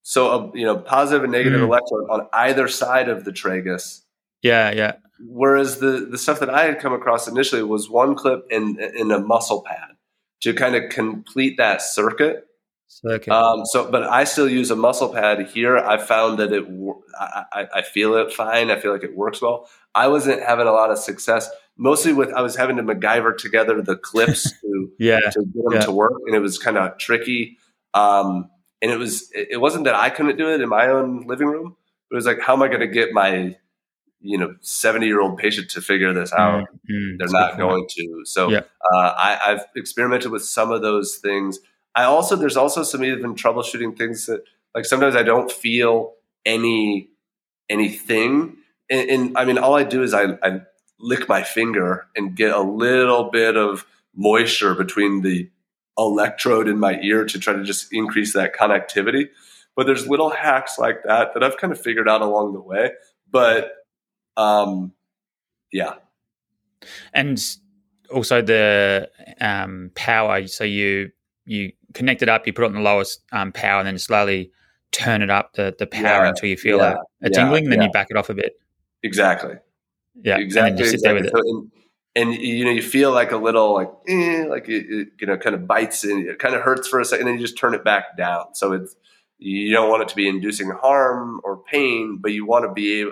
So, 0.03 0.29
a, 0.29 0.59
you 0.59 0.65
know, 0.65 0.77
positive 0.77 1.25
and 1.25 1.33
negative 1.33 1.61
mm. 1.61 1.65
electrode 1.65 2.11
on 2.11 2.29
either 2.33 2.69
side 2.69 3.09
of 3.09 3.25
the 3.25 3.33
tragus. 3.33 4.04
Yeah, 4.45 4.71
yeah. 4.73 4.93
Whereas 5.27 5.79
the 5.79 6.07
the 6.11 6.19
stuff 6.19 6.39
that 6.41 6.51
I 6.51 6.65
had 6.65 6.79
come 6.79 6.93
across 6.93 7.27
initially 7.27 7.63
was 7.63 7.89
one 7.89 8.15
clip 8.15 8.47
in 8.51 8.79
in 8.95 9.11
a 9.11 9.19
muscle 9.19 9.65
pad 9.67 9.97
to 10.43 10.53
kind 10.53 10.77
of 10.77 10.91
complete 10.91 11.57
that 11.57 11.81
circuit. 11.81 12.47
Circuit. 12.87 13.33
Um, 13.33 13.65
so, 13.65 13.91
but 13.91 14.05
I 14.05 14.25
still 14.25 14.49
use 14.49 14.71
a 14.71 14.77
muscle 14.77 15.09
pad 15.09 15.49
here. 15.49 15.79
I 15.79 15.97
found 15.97 16.39
that 16.39 16.53
it, 16.53 16.65
I, 17.19 17.67
I 17.77 17.83
feel 17.83 18.15
it 18.15 18.33
fine. 18.33 18.71
I 18.71 18.79
feel 18.79 18.93
like 18.93 19.03
it 19.03 19.17
works 19.17 19.41
well. 19.41 19.69
I 19.95 20.09
wasn't 20.09 20.43
having 20.43 20.67
a 20.67 20.73
lot 20.73 20.91
of 20.91 20.99
success, 20.99 21.49
mostly 21.79 22.13
with 22.13 22.31
I 22.35 22.43
was 22.43 22.55
having 22.55 22.77
to 22.77 22.83
MacGyver 22.83 23.37
together 23.39 23.81
the 23.81 23.97
clips 23.97 24.53
to 24.61 24.93
yeah 24.99 25.21
to 25.21 25.45
get 25.45 25.65
them 25.65 25.73
yeah. 25.73 25.81
to 25.81 25.93
work, 25.93 26.13
and 26.27 26.37
it 26.37 26.41
was 26.41 26.59
kind 26.59 26.77
of 26.77 26.99
tricky. 26.99 27.57
Um, 27.95 28.51
and 28.83 28.93
it 28.93 28.99
was 28.99 29.31
it 29.35 29.61
wasn't 29.61 29.85
that 29.85 29.95
I 29.95 30.11
couldn't 30.11 30.37
do 30.37 30.51
it 30.51 30.61
in 30.61 30.69
my 30.69 30.89
own 30.89 31.27
living 31.27 31.47
room. 31.47 31.77
It 32.11 32.15
was 32.15 32.27
like, 32.27 32.41
how 32.41 32.53
am 32.53 32.63
I 32.63 32.69
going 32.69 32.81
to 32.81 32.87
get 32.87 33.13
my 33.13 33.57
you 34.25 34.39
know 34.39 34.55
70 34.61 35.07
year 35.07 35.21
old 35.21 35.39
patient 35.39 35.71
to 35.71 35.81
figure 35.81 36.13
this 36.13 36.33
out 36.33 36.69
mm-hmm. 36.91 37.17
they're 37.19 37.29
not 37.29 37.59
going 37.59 37.87
to 37.89 38.23
so 38.25 38.51
yeah. 38.51 38.61
uh, 38.93 39.15
I, 39.17 39.39
i've 39.47 39.65
experimented 39.77 40.31
with 40.31 40.45
some 40.45 40.71
of 40.71 40.83
those 40.83 41.17
things 41.17 41.59
i 41.95 42.05
also 42.05 42.37
there's 42.37 42.57
also 42.57 42.83
some 42.83 43.05
even 43.05 43.35
troubleshooting 43.35 43.97
things 43.97 44.27
that 44.27 44.43
like 44.75 44.85
sometimes 44.85 45.15
i 45.15 45.23
don't 45.23 45.53
feel 45.53 46.15
any 46.47 47.11
anything 47.69 48.57
and, 48.91 49.11
and 49.11 49.39
i 49.39 49.45
mean 49.45 49.59
all 49.59 49.75
i 49.75 49.85
do 49.85 50.03
is 50.03 50.15
I, 50.15 50.39
I 50.43 50.63
lick 50.99 51.29
my 51.29 51.43
finger 51.43 52.07
and 52.17 52.35
get 52.35 52.53
a 52.53 52.61
little 52.61 53.31
bit 53.31 53.57
of 53.57 53.87
moisture 54.15 54.75
between 54.75 55.23
the 55.23 55.51
electrode 55.99 56.69
in 56.69 56.79
my 56.79 56.99
ear 57.01 57.25
to 57.25 57.39
try 57.39 57.53
to 57.53 57.63
just 57.63 57.93
increase 57.93 58.33
that 58.33 58.55
connectivity. 58.55 59.29
But 59.77 59.87
there's 59.87 60.07
little 60.07 60.31
hacks 60.31 60.79
like 60.79 61.03
that 61.05 61.35
that 61.35 61.43
I've 61.43 61.57
kind 61.57 61.73
of 61.73 61.81
figured 61.81 62.09
out 62.09 62.23
along 62.23 62.53
the 62.53 62.61
way. 62.61 62.93
But 63.31 63.73
um, 64.37 64.93
yeah. 65.73 65.95
And 67.13 67.43
also 68.13 68.43
the 68.43 69.11
um, 69.41 69.91
power. 69.95 70.47
So 70.47 70.65
you 70.65 71.11
you 71.47 71.73
connect 71.93 72.23
it 72.23 72.29
up, 72.29 72.47
you 72.47 72.53
put 72.53 72.65
it 72.65 72.69
on 72.69 72.75
the 72.75 72.81
lowest 72.81 73.23
um, 73.33 73.53
power, 73.53 73.81
and 73.81 73.87
then 73.87 73.99
slowly 73.99 74.51
turn 74.93 75.23
it 75.23 75.31
up 75.31 75.53
the 75.55 75.75
the 75.79 75.87
power 75.87 76.25
yeah, 76.25 76.29
until 76.29 76.49
you 76.49 76.57
feel 76.57 76.79
yeah, 76.79 76.97
a, 77.23 77.27
a 77.27 77.31
tingling. 77.31 77.65
Yeah, 77.65 77.71
then 77.71 77.83
you 77.83 77.91
back 77.91 78.09
it 78.11 78.17
off 78.17 78.31
a 78.31 78.35
bit. 78.35 78.55
Exactly. 79.03 79.55
Yeah. 80.23 80.39
Exactly. 80.39 80.89
exactly. 80.89 81.29
So, 81.29 81.71
and, 82.17 82.33
and, 82.33 82.35
you 82.35 82.65
know 82.65 82.71
you 82.71 82.83
feel 82.83 83.13
like 83.13 83.33
a 83.33 83.37
little 83.37 83.75
like 83.75 83.91
eh, 84.09 84.45
like 84.49 84.69
it, 84.69 84.87
it, 84.89 85.09
you 85.21 85.27
know 85.27 85.37
kind 85.37 85.55
of 85.55 85.67
bites 85.67 86.05
and 86.05 86.27
it 86.27 86.39
kind 86.39 86.55
of 86.55 86.63
hurts 86.63 86.89
for 86.89 87.01
a 87.01 87.05
second, 87.05 87.27
and 87.27 87.35
then 87.35 87.41
you 87.41 87.47
just 87.47 87.59
turn 87.59 87.75
it 87.75 87.85
back 87.85 88.17
down. 88.17 88.55
So 88.55 88.73
it's 88.73 88.95
you 89.39 89.73
don't 89.73 89.91
want 89.91 90.03
it 90.03 90.09
to 90.09 90.17
be 90.17 90.29
inducing 90.29 90.71
harm 90.71 91.41
or 91.43 91.59
pain, 91.59 92.19
but 92.21 92.33
you 92.33 92.47
want 92.47 92.65
to 92.65 92.73
be 92.73 93.11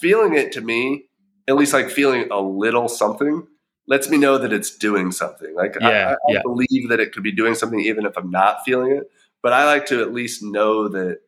feeling 0.00 0.34
it. 0.34 0.52
To 0.52 0.60
me, 0.60 1.06
at 1.48 1.56
least 1.56 1.72
like 1.72 1.90
feeling 1.90 2.28
a 2.30 2.40
little 2.40 2.88
something 2.88 3.46
lets 3.86 4.08
me 4.08 4.18
know 4.18 4.38
that 4.38 4.52
it's 4.52 4.76
doing 4.76 5.10
something. 5.10 5.54
Like 5.54 5.76
yeah, 5.80 5.88
I, 5.88 6.12
I 6.12 6.16
yeah. 6.34 6.42
believe 6.42 6.90
that 6.90 7.00
it 7.00 7.12
could 7.12 7.22
be 7.22 7.32
doing 7.32 7.54
something 7.54 7.80
even 7.80 8.06
if 8.06 8.16
I'm 8.16 8.30
not 8.30 8.64
feeling 8.64 8.92
it. 8.92 9.10
But 9.42 9.52
I 9.52 9.64
like 9.64 9.86
to 9.86 10.02
at 10.02 10.12
least 10.12 10.42
know 10.42 10.88
that 10.88 11.20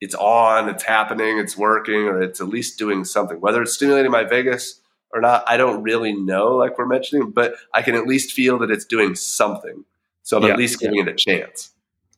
it's 0.00 0.14
on, 0.14 0.68
it's 0.68 0.84
happening, 0.84 1.38
it's 1.38 1.56
working, 1.56 2.08
or 2.08 2.22
it's 2.22 2.40
at 2.40 2.48
least 2.48 2.78
doing 2.78 3.04
something. 3.04 3.40
Whether 3.40 3.62
it's 3.62 3.72
stimulating 3.72 4.10
my 4.10 4.24
vagus 4.24 4.80
or 5.12 5.20
not, 5.20 5.44
I 5.46 5.56
don't 5.56 5.82
really 5.82 6.12
know, 6.12 6.56
like 6.56 6.78
we're 6.78 6.86
mentioning, 6.86 7.30
but 7.30 7.54
I 7.72 7.82
can 7.82 7.94
at 7.94 8.06
least 8.06 8.32
feel 8.32 8.58
that 8.58 8.70
it's 8.70 8.84
doing 8.84 9.14
something. 9.14 9.84
So 10.22 10.36
I'm 10.36 10.44
yeah, 10.44 10.50
at 10.50 10.58
least 10.58 10.80
giving 10.80 10.98
it 10.98 11.08
a 11.08 11.14
chance. 11.14 11.70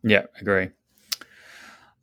Yeah, 0.03 0.27
agree. 0.41 0.71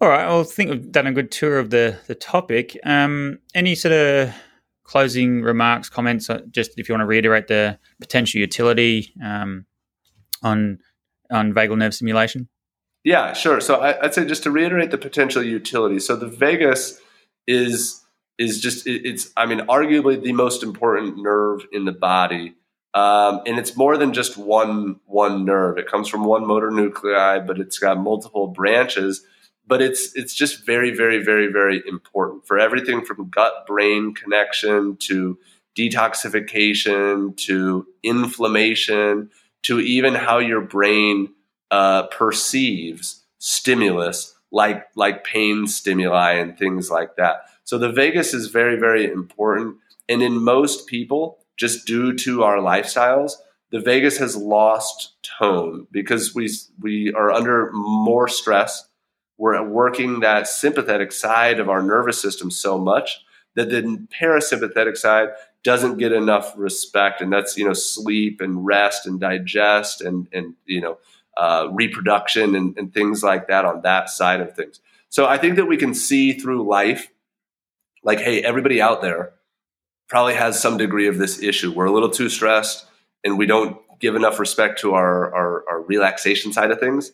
All 0.04 0.10
right. 0.10 0.28
Well, 0.28 0.42
I 0.42 0.44
think 0.44 0.70
we've 0.70 0.92
done 0.92 1.08
a 1.08 1.14
good 1.14 1.32
tour 1.32 1.58
of 1.58 1.70
the 1.70 1.98
the 2.08 2.14
topic. 2.14 2.78
Um, 2.84 3.40
any 3.56 3.74
sort 3.74 3.94
of 3.94 4.36
closing 4.84 5.44
remarks, 5.44 5.90
comments, 5.90 6.30
uh, 6.30 6.42
just 6.52 6.78
if 6.78 6.90
you 6.90 6.94
want 6.94 7.04
to 7.04 7.06
reiterate 7.06 7.48
the 7.48 7.80
potential 8.02 8.42
utility 8.42 9.14
um, 9.24 9.66
on 10.42 10.80
on 11.32 11.54
vagal 11.54 11.78
nerve 11.78 11.94
stimulation? 11.94 12.50
Yeah, 13.06 13.32
sure. 13.32 13.62
So 13.62 13.76
I, 13.76 13.98
would 14.02 14.14
say 14.14 14.26
just 14.26 14.44
to 14.44 14.52
reiterate 14.52 14.92
the 14.92 14.98
potential 14.98 15.42
utility. 15.42 16.00
So 16.00 16.18
the 16.18 16.28
vagus 16.28 17.00
is 17.48 18.04
is 18.38 18.60
just 18.60 18.86
it's 18.86 19.32
I 19.38 19.46
mean 19.46 19.60
arguably 19.68 20.22
the 20.22 20.34
most 20.34 20.64
important 20.64 21.16
nerve 21.18 21.66
in 21.72 21.86
the 21.86 21.94
body, 21.94 22.56
um, 22.94 23.40
and 23.46 23.58
it's 23.58 23.78
more 23.78 23.96
than 23.96 24.12
just 24.12 24.36
one 24.36 25.00
one 25.06 25.46
nerve. 25.46 25.78
It 25.78 25.88
comes 25.88 26.10
from 26.10 26.26
one 26.26 26.46
motor 26.46 26.72
nuclei, 26.72 27.40
but 27.40 27.58
it's 27.58 27.80
got 27.80 27.98
multiple 27.98 28.48
branches 28.48 29.26
but 29.68 29.82
it's 29.82 30.16
it's 30.16 30.34
just 30.34 30.66
very 30.66 30.92
very 30.92 31.24
very 31.24 31.48
very 31.52 31.82
important 31.88 32.46
for 32.46 32.60
everything 32.60 33.04
from 33.04 33.30
gut 33.30 33.66
brain 33.66 34.14
connection 34.14 34.98
to 34.98 35.38
detoxification 35.78 37.36
to 37.38 37.86
inflammation 38.04 39.30
to 39.64 39.80
even 39.80 40.14
how 40.14 40.38
your 40.38 40.62
brain 40.62 41.30
uh, 41.72 42.04
perceives 42.08 43.24
stimulus 43.40 44.36
like 44.52 44.86
like 44.96 45.24
pain 45.24 45.66
stimuli 45.68 46.34
and 46.34 46.58
things 46.58 46.92
like 46.92 47.16
that. 47.16 47.38
So 47.64 47.78
the 47.78 47.92
vagus 47.92 48.34
is 48.34 48.48
very 48.48 48.78
very 48.78 49.06
important. 49.12 49.78
And 50.10 50.22
in 50.22 50.44
most 50.44 50.88
people 50.88 51.40
just 51.58 51.88
due 51.88 52.14
to 52.18 52.44
our 52.44 52.58
lifestyles 52.58 53.34
the 53.74 53.80
vagus 53.80 54.20
has 54.20 54.36
lost 54.38 55.16
tone 55.40 55.88
because 55.92 56.36
we 56.36 56.48
we 56.80 57.12
are 57.14 57.32
under 57.32 57.72
more 57.74 58.28
stress 58.28 58.88
we're 59.44 59.62
working 59.62 60.22
that 60.22 60.48
sympathetic 60.48 61.12
side 61.12 61.60
of 61.60 61.68
our 61.68 61.84
nervous 61.84 62.22
system 62.22 62.50
so 62.50 62.78
much 62.78 63.26
that 63.56 63.70
the 63.70 64.08
parasympathetic 64.18 64.96
side 64.96 65.28
doesn't 65.66 65.98
get 65.98 66.14
enough 66.14 66.54
respect. 66.56 67.20
And 67.20 67.34
that's 67.34 67.58
you 67.58 67.66
know 67.66 67.74
sleep 67.74 68.40
and 68.40 68.66
rest 68.66 69.06
and 69.06 69.20
digest 69.20 70.00
and 70.00 70.30
and 70.32 70.54
you 70.66 70.80
know 70.80 70.98
uh, 71.36 71.68
reproduction 71.74 72.56
and, 72.56 72.78
and 72.78 72.94
things 72.94 73.22
like 73.22 73.50
that 73.50 73.66
on 73.66 73.82
that 73.82 74.10
side 74.10 74.40
of 74.40 74.56
things. 74.56 74.80
So 75.10 75.26
i 75.26 75.38
think 75.38 75.58
that 75.58 75.66
we 75.66 75.76
can 75.76 75.94
see 75.94 76.32
through 76.40 76.66
life 76.66 77.10
like 78.02 78.22
hey 78.22 78.42
everybody 78.42 78.82
out 78.82 79.02
there 79.02 79.34
probably 80.08 80.36
has 80.36 80.58
some 80.58 80.78
degree 80.78 81.08
of 81.10 81.18
this 81.18 81.44
issue. 81.44 81.74
We're 81.74 81.92
a 81.92 81.92
little 81.92 82.10
too 82.10 82.30
stressed 82.30 82.86
and 83.26 83.38
we 83.38 83.46
don't 83.46 83.76
give 84.00 84.16
enough 84.16 84.40
respect 84.40 84.80
to 84.80 84.94
our, 84.94 85.36
our, 85.36 85.66
our 85.70 85.82
relaxation 85.82 86.54
side 86.54 86.72
of 86.72 86.80
things 86.80 87.12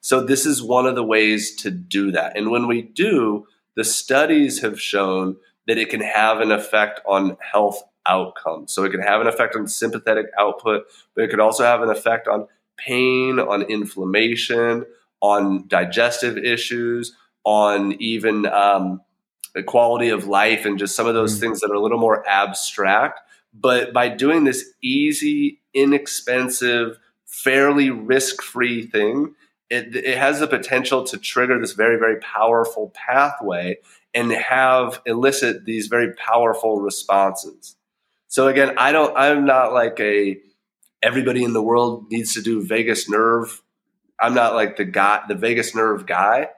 so 0.00 0.24
this 0.24 0.46
is 0.46 0.62
one 0.62 0.86
of 0.86 0.94
the 0.94 1.04
ways 1.04 1.54
to 1.56 1.70
do 1.70 2.10
that. 2.12 2.36
And 2.36 2.50
when 2.50 2.66
we 2.66 2.82
do, 2.82 3.46
the 3.76 3.84
studies 3.84 4.60
have 4.62 4.80
shown 4.80 5.36
that 5.66 5.78
it 5.78 5.90
can 5.90 6.00
have 6.00 6.40
an 6.40 6.50
effect 6.50 7.00
on 7.06 7.36
health 7.40 7.82
outcomes. 8.06 8.72
So 8.72 8.84
it 8.84 8.90
can 8.90 9.00
have 9.00 9.20
an 9.20 9.26
effect 9.26 9.54
on 9.54 9.68
sympathetic 9.68 10.26
output, 10.38 10.84
but 11.14 11.24
it 11.24 11.30
could 11.30 11.40
also 11.40 11.64
have 11.64 11.82
an 11.82 11.90
effect 11.90 12.28
on 12.28 12.48
pain, 12.76 13.38
on 13.38 13.62
inflammation, 13.62 14.84
on 15.20 15.68
digestive 15.68 16.36
issues, 16.36 17.14
on 17.44 17.92
even 18.00 18.46
um, 18.46 19.00
the 19.54 19.62
quality 19.62 20.08
of 20.08 20.26
life, 20.26 20.64
and 20.64 20.78
just 20.78 20.96
some 20.96 21.06
of 21.06 21.14
those 21.14 21.36
mm. 21.36 21.40
things 21.40 21.60
that 21.60 21.70
are 21.70 21.74
a 21.74 21.80
little 21.80 21.98
more 21.98 22.26
abstract. 22.28 23.20
But 23.54 23.92
by 23.92 24.08
doing 24.08 24.44
this 24.44 24.72
easy, 24.82 25.60
inexpensive, 25.74 26.98
fairly 27.26 27.90
risk 27.90 28.42
free 28.42 28.86
thing, 28.86 29.34
it, 29.72 29.96
it 29.96 30.18
has 30.18 30.38
the 30.38 30.46
potential 30.46 31.02
to 31.04 31.16
trigger 31.16 31.58
this 31.58 31.72
very, 31.72 31.98
very 31.98 32.20
powerful 32.20 32.92
pathway 32.94 33.78
and 34.12 34.30
have 34.30 35.00
elicit 35.06 35.64
these 35.64 35.86
very 35.86 36.12
powerful 36.12 36.78
responses. 36.80 37.74
So 38.28 38.48
again, 38.48 38.74
I 38.76 38.92
don't, 38.92 39.16
I'm 39.16 39.46
not 39.46 39.72
like 39.72 39.98
a, 39.98 40.38
everybody 41.02 41.42
in 41.42 41.54
the 41.54 41.62
world 41.62 42.10
needs 42.10 42.34
to 42.34 42.42
do 42.42 42.62
vagus 42.62 43.08
nerve. 43.08 43.62
I'm 44.20 44.34
not 44.34 44.54
like 44.54 44.76
the 44.76 44.84
guy, 44.84 45.22
the 45.26 45.34
vagus 45.34 45.74
nerve 45.74 46.04
guy, 46.04 46.50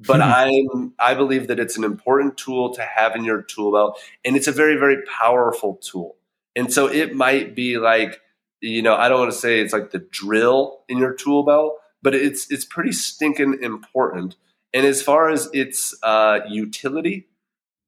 but 0.00 0.22
hmm. 0.22 0.22
I'm, 0.22 0.94
I 0.98 1.12
believe 1.12 1.48
that 1.48 1.60
it's 1.60 1.76
an 1.76 1.84
important 1.84 2.38
tool 2.38 2.72
to 2.74 2.82
have 2.82 3.14
in 3.14 3.22
your 3.22 3.42
tool 3.42 3.72
belt 3.72 4.00
and 4.24 4.34
it's 4.34 4.48
a 4.48 4.52
very, 4.52 4.76
very 4.76 5.02
powerful 5.02 5.76
tool. 5.82 6.16
And 6.56 6.72
so 6.72 6.86
it 6.86 7.14
might 7.14 7.54
be 7.54 7.76
like, 7.76 8.18
you 8.62 8.80
know, 8.80 8.94
I 8.94 9.10
don't 9.10 9.20
want 9.20 9.32
to 9.32 9.38
say 9.38 9.60
it's 9.60 9.74
like 9.74 9.90
the 9.90 10.06
drill 10.10 10.84
in 10.88 10.96
your 10.96 11.12
tool 11.12 11.42
belt, 11.42 11.74
but 12.02 12.14
it's 12.14 12.50
it's 12.50 12.64
pretty 12.64 12.92
stinking 12.92 13.58
important. 13.62 14.36
And 14.74 14.86
as 14.86 15.02
far 15.02 15.28
as 15.30 15.48
its 15.52 15.94
uh, 16.02 16.40
utility 16.48 17.28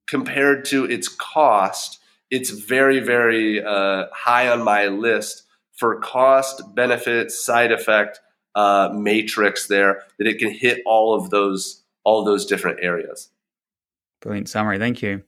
compared 0.07 0.65
to 0.65 0.85
its 0.85 1.07
cost, 1.07 1.99
it's 2.31 2.49
very 2.49 2.99
very 2.99 3.63
uh, 3.63 4.05
high 4.13 4.47
on 4.49 4.63
my 4.63 4.87
list 4.87 5.43
for 5.73 5.99
cost, 5.99 6.75
benefit, 6.75 7.31
side 7.31 7.71
effect 7.71 8.19
uh, 8.55 8.89
matrix. 8.93 9.67
There 9.67 10.03
that 10.17 10.27
it 10.27 10.39
can 10.39 10.51
hit 10.51 10.81
all 10.85 11.13
of 11.13 11.29
those 11.29 11.83
all 12.03 12.19
of 12.19 12.25
those 12.25 12.45
different 12.45 12.79
areas. 12.81 13.29
Brilliant 14.21 14.49
summary. 14.49 14.79
Thank 14.79 15.01
you. 15.01 15.23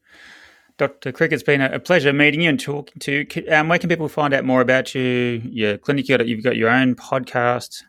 Dr. 0.78 1.12
Crick, 1.12 1.32
it's 1.32 1.42
been 1.42 1.62
a 1.62 1.80
pleasure 1.80 2.14
meeting 2.14 2.42
you 2.42 2.50
and 2.50 2.60
talking 2.60 3.00
to 3.00 3.26
you. 3.36 3.52
Um, 3.52 3.68
where 3.68 3.80
can 3.80 3.90
people 3.90 4.08
find 4.08 4.32
out 4.32 4.46
more 4.46 4.62
about 4.62 4.94
you, 4.94 5.42
your 5.44 5.80
clinic? 5.80 6.08
You've 6.08 6.44
got 6.44 6.56
your 6.56 6.70
own 6.70 6.94
podcast. 6.94 7.82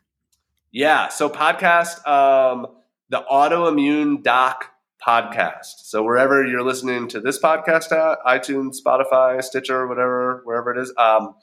Yeah. 0.70 1.08
So 1.08 1.28
podcast, 1.28 2.06
um, 2.06 2.66
the 3.08 3.24
autoimmune 3.30 4.22
doc 4.22 4.66
podcast. 5.04 5.84
So 5.84 6.02
wherever 6.02 6.44
you're 6.46 6.62
listening 6.62 7.08
to 7.08 7.20
this 7.20 7.40
podcast 7.40 7.92
at, 7.92 8.18
iTunes, 8.26 8.76
Spotify, 8.84 9.42
Stitcher, 9.42 9.86
whatever, 9.86 10.42
wherever 10.44 10.70
it 10.72 10.78
is, 10.78 10.92
um, 10.98 11.34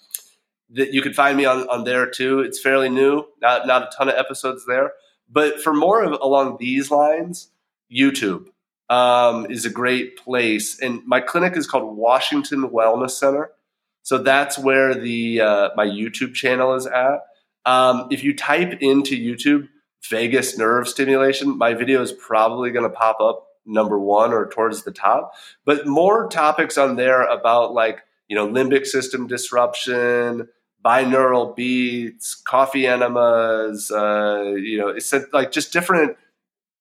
that 0.72 0.94
you 0.94 1.02
can 1.02 1.14
find 1.14 1.38
me 1.38 1.46
on, 1.46 1.68
on 1.70 1.84
there 1.84 2.10
too. 2.10 2.40
It's 2.40 2.60
fairly 2.60 2.90
new, 2.90 3.24
not 3.42 3.68
not 3.68 3.84
a 3.84 3.98
ton 3.98 4.10
of 4.10 4.16
episodes 4.16 4.66
there. 4.66 4.94
But 5.30 5.62
for 5.62 5.74
more 5.74 6.04
of 6.04 6.20
along 6.22 6.58
these 6.60 6.92
lines, 6.92 7.50
YouTube 7.92 8.48
um, 8.90 9.50
is 9.50 9.66
a 9.66 9.70
great 9.70 10.18
place. 10.18 10.80
And 10.80 11.02
my 11.06 11.20
clinic 11.20 11.56
is 11.58 11.68
called 11.68 11.98
Washington 11.98 12.70
Wellness 12.70 13.12
Center. 13.12 13.52
So 14.04 14.20
that's 14.20 14.58
where 14.60 14.94
the 14.94 15.42
uh, 15.42 15.70
my 15.76 15.86
YouTube 15.86 16.34
channel 16.34 16.76
is 16.76 16.86
at. 16.86 17.20
Um, 17.66 18.08
if 18.12 18.24
you 18.24 18.36
type 18.36 18.78
into 18.82 19.16
YouTube 19.16 19.70
vagus 20.10 20.58
nerve 20.58 20.88
stimulation, 20.88 21.58
my 21.58 21.74
video 21.74 22.02
is 22.02 22.12
probably 22.12 22.72
going 22.72 22.90
to 22.90 22.96
pop 22.96 23.20
up 23.20 23.48
number 23.66 24.00
one 24.00 24.32
or 24.32 24.48
towards 24.48 24.84
the 24.84 24.92
top. 24.92 25.34
But 25.66 25.88
more 25.88 26.30
topics 26.30 26.78
on 26.78 26.96
there 26.96 27.24
about 27.24 27.74
like, 27.74 28.04
you 28.28 28.36
know, 28.36 28.48
limbic 28.48 28.86
system 28.86 29.28
disruption, 29.28 30.48
binaural 30.84 31.56
beats, 31.56 32.36
coffee 32.36 32.86
enemas, 32.86 33.90
uh, 33.92 34.54
you 34.56 34.78
know, 34.78 34.90
it's 34.90 35.14
like 35.34 35.52
just 35.52 35.74
different 35.74 36.18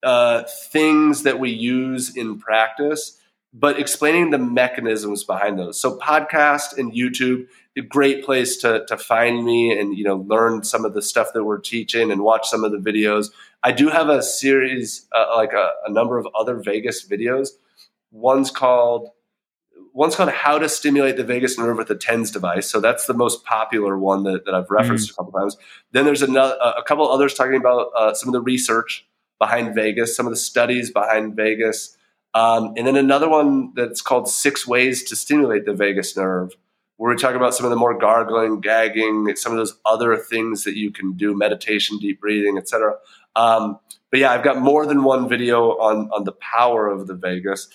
uh, 0.03 0.43
things 0.69 1.23
that 1.23 1.39
we 1.39 1.49
use 1.49 2.15
in 2.15 2.37
practice 2.37 3.19
but 3.57 3.79
explaining 3.79 4.31
the 4.31 4.37
mechanisms 4.37 5.23
behind 5.23 5.57
those. 5.57 5.79
So 5.79 5.97
podcast 5.97 6.77
and 6.77 6.91
YouTube, 6.91 7.47
a 7.77 7.81
great 7.81 8.25
place 8.25 8.57
to, 8.57 8.85
to 8.87 8.97
find 8.97 9.45
me 9.45 9.77
and 9.77 9.97
you 9.97 10.03
know 10.03 10.17
learn 10.17 10.63
some 10.63 10.83
of 10.83 10.93
the 10.93 11.01
stuff 11.01 11.29
that 11.33 11.45
we're 11.45 11.59
teaching 11.59 12.11
and 12.11 12.21
watch 12.21 12.49
some 12.49 12.65
of 12.65 12.71
the 12.73 12.77
videos. 12.77 13.31
I 13.63 13.71
do 13.71 13.87
have 13.87 14.09
a 14.09 14.21
series, 14.21 15.07
uh, 15.15 15.33
like 15.37 15.53
a, 15.53 15.71
a 15.85 15.91
number 15.91 16.17
of 16.17 16.27
other 16.37 16.61
vagus 16.61 17.07
videos. 17.07 17.49
One's 18.11 18.51
called 18.51 19.09
one's 19.93 20.17
called 20.17 20.29
How 20.29 20.59
to 20.59 20.67
Stimulate 20.67 21.15
the 21.15 21.23
Vagus 21.23 21.57
Nerve 21.57 21.77
with 21.77 21.89
a 21.89 21.95
TENS 21.95 22.31
device. 22.31 22.69
So 22.69 22.81
that's 22.81 23.05
the 23.05 23.13
most 23.13 23.45
popular 23.45 23.97
one 23.97 24.23
that, 24.23 24.43
that 24.43 24.53
I've 24.53 24.69
referenced 24.69 25.11
mm-hmm. 25.11 25.21
a 25.21 25.25
couple 25.25 25.39
times. 25.39 25.55
Then 25.93 26.03
there's 26.03 26.21
another, 26.21 26.57
a 26.61 26.83
couple 26.83 27.09
others 27.09 27.33
talking 27.33 27.55
about 27.55 27.91
uh, 27.95 28.13
some 28.13 28.27
of 28.27 28.33
the 28.33 28.41
research 28.41 29.07
behind 29.39 29.73
vagus, 29.73 30.13
some 30.13 30.27
of 30.27 30.31
the 30.31 30.37
studies 30.37 30.91
behind 30.91 31.37
vagus. 31.37 31.95
Um, 32.35 32.73
and 32.75 32.85
then 32.85 32.97
another 32.97 33.29
one 33.29 33.71
that's 33.75 34.01
called 34.01 34.27
Six 34.27 34.67
Ways 34.67 35.03
to 35.05 35.15
Stimulate 35.15 35.65
the 35.65 35.73
Vagus 35.73 36.17
Nerve, 36.17 36.51
where 36.97 37.13
we 37.13 37.19
talk 37.19 37.33
about 37.33 37.55
some 37.55 37.65
of 37.65 37.69
the 37.69 37.77
more 37.77 37.97
gargling, 37.97 38.59
gagging, 38.59 39.33
some 39.37 39.53
of 39.53 39.57
those 39.57 39.79
other 39.85 40.17
things 40.17 40.65
that 40.65 40.75
you 40.75 40.91
can 40.91 41.13
do, 41.13 41.35
meditation, 41.35 41.97
deep 41.97 42.19
breathing, 42.19 42.57
etc. 42.57 42.95
Um, 43.37 43.79
but 44.11 44.19
yeah, 44.19 44.31
I've 44.31 44.43
got 44.43 44.59
more 44.59 44.85
than 44.85 45.03
one 45.03 45.29
video 45.29 45.77
on 45.77 46.09
on 46.11 46.25
the 46.25 46.33
power 46.33 46.89
of 46.89 47.07
the 47.07 47.15
vagus. 47.15 47.69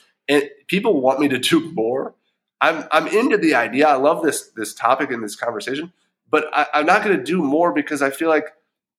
People 0.69 1.01
want 1.01 1.21
me 1.21 1.29
to 1.29 1.39
do 1.39 1.73
more. 1.75 2.15
I'm 2.61 2.87
I'm 2.93 3.09
into 3.09 3.39
the 3.39 3.55
idea. 3.55 3.89
I 3.89 3.95
love 3.95 4.23
this 4.23 4.51
this 4.51 4.75
topic 4.75 5.11
and 5.11 5.25
this 5.25 5.37
conversation, 5.37 5.91
but 6.31 6.47
I, 6.53 6.67
I'm 6.75 6.87
not 6.87 7.03
going 7.03 7.17
to 7.17 7.25
do 7.25 7.43
more 7.43 7.73
because 7.73 8.03
I 8.03 8.11
feel 8.11 8.29
like 8.29 8.49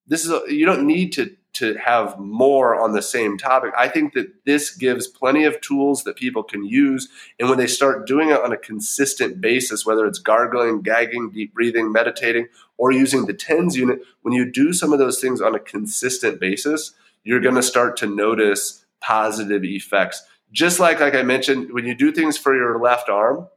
this 0.08 0.26
is 0.26 0.32
a, 0.32 0.42
you 0.48 0.66
don't 0.66 0.88
need 0.88 1.14
to 1.14 1.36
to 1.54 1.76
have 1.76 2.18
more 2.18 2.80
on 2.80 2.94
the 2.94 3.02
same 3.02 3.38
topic. 3.38 3.74
I 3.78 3.90
think 3.90 4.14
that 4.14 4.46
this 4.46 4.76
gives 4.76 5.08
plenty 5.08 5.44
of 5.44 5.60
tools 5.60 6.04
that 6.04 6.16
people 6.16 6.44
can 6.44 6.64
use. 6.66 7.10
And 7.40 7.50
when 7.50 7.58
they 7.58 7.68
start 7.68 8.08
doing 8.08 8.30
it 8.30 8.42
on 8.42 8.54
a 8.54 8.58
consistent 8.58 9.42
basis, 9.42 9.86
whether 9.86 10.06
it's 10.06 10.20
gargling, 10.20 10.82
gagging, 10.82 11.32
deep 11.32 11.54
breathing, 11.54 11.92
meditating, 11.92 12.48
or 12.78 12.92
using 12.92 13.26
the 13.26 13.34
TENS 13.34 13.76
unit, 13.76 14.00
when 14.22 14.34
you 14.34 14.50
do 14.50 14.72
some 14.72 14.94
of 14.94 15.00
those 15.00 15.20
things 15.20 15.42
on 15.42 15.54
a 15.54 15.60
consistent 15.60 16.40
basis, 16.40 16.94
you're 17.24 17.42
going 17.42 17.56
to 17.56 17.64
start 17.64 17.98
to 17.98 18.08
notice 18.08 18.86
positive 19.02 19.64
effects. 19.64 20.24
Just 20.52 20.80
like, 20.80 21.00
like 21.00 21.16
I 21.16 21.24
mentioned, 21.24 21.74
when 21.74 21.86
you 21.86 21.96
do 21.96 22.12
things 22.12 22.38
for 22.38 22.56
your 22.56 22.80
left 22.80 23.10
arm, 23.10 23.48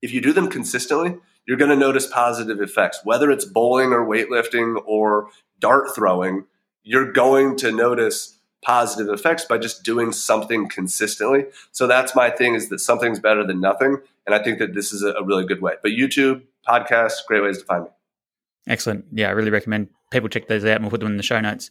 if 0.00 0.12
you 0.12 0.20
do 0.20 0.32
them 0.32 0.48
consistently, 0.48 1.16
you're 1.46 1.56
going 1.56 1.70
to 1.70 1.76
notice 1.76 2.06
positive 2.06 2.60
effects, 2.60 3.00
whether 3.04 3.30
it's 3.30 3.44
bowling 3.44 3.92
or 3.92 4.06
weightlifting 4.06 4.80
or 4.84 5.28
dart 5.58 5.94
throwing 5.94 6.44
you're 6.82 7.12
going 7.12 7.56
to 7.56 7.72
notice 7.72 8.38
positive 8.64 9.12
effects 9.12 9.44
by 9.44 9.58
just 9.58 9.82
doing 9.82 10.12
something 10.12 10.68
consistently. 10.68 11.46
So 11.72 11.86
that's 11.86 12.14
my 12.14 12.30
thing 12.30 12.54
is 12.54 12.68
that 12.68 12.78
something's 12.78 13.18
better 13.18 13.44
than 13.44 13.60
nothing. 13.60 13.98
And 14.26 14.34
I 14.34 14.42
think 14.42 14.58
that 14.58 14.74
this 14.74 14.92
is 14.92 15.02
a, 15.02 15.22
really 15.24 15.44
good 15.44 15.60
way. 15.60 15.74
But 15.82 15.92
YouTube, 15.92 16.42
podcasts, 16.66 17.26
great 17.26 17.42
ways 17.42 17.58
to 17.58 17.64
find 17.64 17.84
me. 17.84 17.90
Excellent. 18.68 19.04
Yeah, 19.10 19.28
I 19.28 19.32
really 19.32 19.50
recommend 19.50 19.88
people 20.12 20.28
check 20.28 20.46
those 20.46 20.64
out 20.64 20.76
and 20.76 20.84
we'll 20.84 20.90
put 20.90 21.00
them 21.00 21.10
in 21.10 21.16
the 21.16 21.24
show 21.24 21.40
notes. 21.40 21.70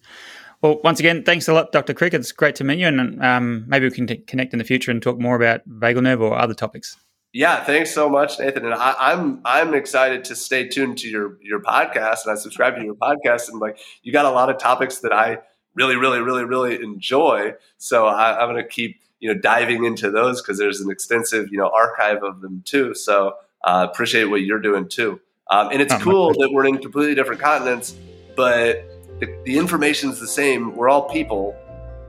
Well, 0.61 0.79
once 0.83 0.99
again, 0.99 1.23
thanks 1.23 1.47
a 1.47 1.53
lot, 1.53 1.71
Dr. 1.71 1.93
Crick. 1.93 2.13
It's 2.13 2.31
great 2.31 2.55
to 2.55 2.63
meet 2.63 2.79
you. 2.79 2.87
And 2.87 3.23
um, 3.23 3.63
maybe 3.67 3.87
we 3.87 3.95
can 3.95 4.05
t- 4.05 4.17
connect 4.17 4.53
in 4.53 4.59
the 4.59 4.65
future 4.65 4.91
and 4.91 5.01
talk 5.01 5.17
more 5.17 5.35
about 5.35 5.67
vagal 5.67 6.03
nerve 6.03 6.21
or 6.21 6.37
other 6.37 6.53
topics. 6.53 6.97
Yeah, 7.33 7.63
thanks 7.63 7.93
so 7.93 8.09
much, 8.09 8.39
Nathan. 8.39 8.65
And 8.65 8.73
I, 8.73 9.13
am 9.13 9.41
I'm, 9.45 9.67
I'm 9.69 9.73
excited 9.73 10.25
to 10.25 10.35
stay 10.35 10.67
tuned 10.67 10.97
to 10.99 11.09
your 11.09 11.37
your 11.41 11.61
podcast, 11.61 12.25
and 12.25 12.33
I 12.33 12.35
subscribe 12.35 12.75
to 12.75 12.83
your 12.83 12.95
podcast. 12.95 13.47
And 13.49 13.59
like, 13.59 13.79
you 14.03 14.11
got 14.11 14.25
a 14.25 14.31
lot 14.31 14.49
of 14.49 14.57
topics 14.57 14.99
that 14.99 15.13
I 15.13 15.37
really, 15.73 15.95
really, 15.95 16.19
really, 16.19 16.43
really 16.43 16.75
enjoy. 16.75 17.53
So 17.77 18.05
I, 18.05 18.37
I'm 18.37 18.51
going 18.51 18.61
to 18.61 18.67
keep 18.67 18.99
you 19.19 19.33
know 19.33 19.39
diving 19.39 19.85
into 19.85 20.11
those 20.11 20.41
because 20.41 20.57
there's 20.57 20.81
an 20.81 20.91
extensive 20.91 21.47
you 21.51 21.57
know 21.57 21.69
archive 21.73 22.21
of 22.21 22.41
them 22.41 22.63
too. 22.65 22.93
So 22.93 23.35
uh, 23.63 23.87
appreciate 23.89 24.25
what 24.25 24.41
you're 24.41 24.59
doing 24.59 24.89
too. 24.89 25.21
Um, 25.49 25.69
and 25.71 25.81
it's 25.81 25.93
oh, 25.93 25.99
cool 25.99 26.33
that 26.33 26.49
we're 26.51 26.65
in 26.65 26.79
completely 26.79 27.15
different 27.15 27.41
continents, 27.41 27.95
but 28.35 28.83
the, 29.19 29.37
the 29.45 29.57
information 29.57 30.09
is 30.09 30.19
the 30.19 30.27
same. 30.27 30.75
We're 30.75 30.89
all 30.89 31.09
people. 31.09 31.55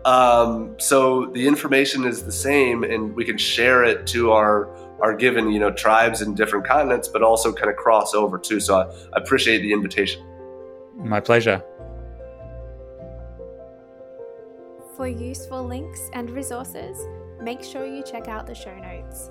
Um, 0.05 0.75
so 0.79 1.27
the 1.27 1.47
information 1.47 2.05
is 2.05 2.25
the 2.25 2.33
same, 2.33 2.83
and 2.83 3.15
we 3.15 3.25
can 3.25 3.39
share 3.39 3.85
it 3.85 4.07
to 4.09 4.33
our 4.33 4.69
are 5.03 5.15
given, 5.15 5.51
you 5.51 5.59
know, 5.59 5.71
tribes 5.71 6.23
in 6.23 6.35
different 6.35 6.67
continents, 6.67 7.09
but 7.09 7.23
also 7.23 7.53
kind 7.53 7.69
of 7.69 7.77
cross 7.77 8.15
over 8.15 8.39
too. 8.39 8.61
So 8.61 8.77
I, 8.77 8.85
I 9.13 9.23
appreciate 9.23 9.59
the 9.59 9.73
invitation. 9.73 10.25
My 10.97 11.21
pleasure. 11.21 11.63
For 14.97 15.09
useful 15.09 15.67
links 15.67 16.09
and 16.13 16.31
resources, 16.31 16.97
make 17.41 17.63
sure 17.63 17.85
you 17.85 18.05
check 18.05 18.29
out 18.29 18.47
the 18.47 18.55
show 18.55 18.75
notes. 18.79 19.31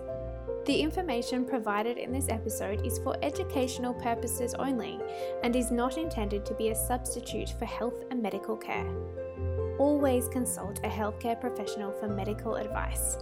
The 0.66 0.80
information 0.80 1.46
provided 1.46 1.98
in 1.98 2.12
this 2.12 2.28
episode 2.30 2.86
is 2.86 3.00
for 3.00 3.16
educational 3.24 3.94
purposes 3.94 4.54
only 4.56 5.00
and 5.44 5.56
is 5.56 5.72
not 5.72 5.98
intended 5.98 6.46
to 6.46 6.54
be 6.54 6.70
a 6.70 6.76
substitute 6.76 7.54
for 7.58 7.66
health 7.66 8.04
and 8.12 8.22
medical 8.22 8.58
care. 8.58 8.88
Always 9.80 10.28
consult 10.28 10.80
a 10.80 10.90
healthcare 10.90 11.40
professional 11.40 11.92
for 11.92 12.08
medical 12.10 12.56
advice. 12.56 13.18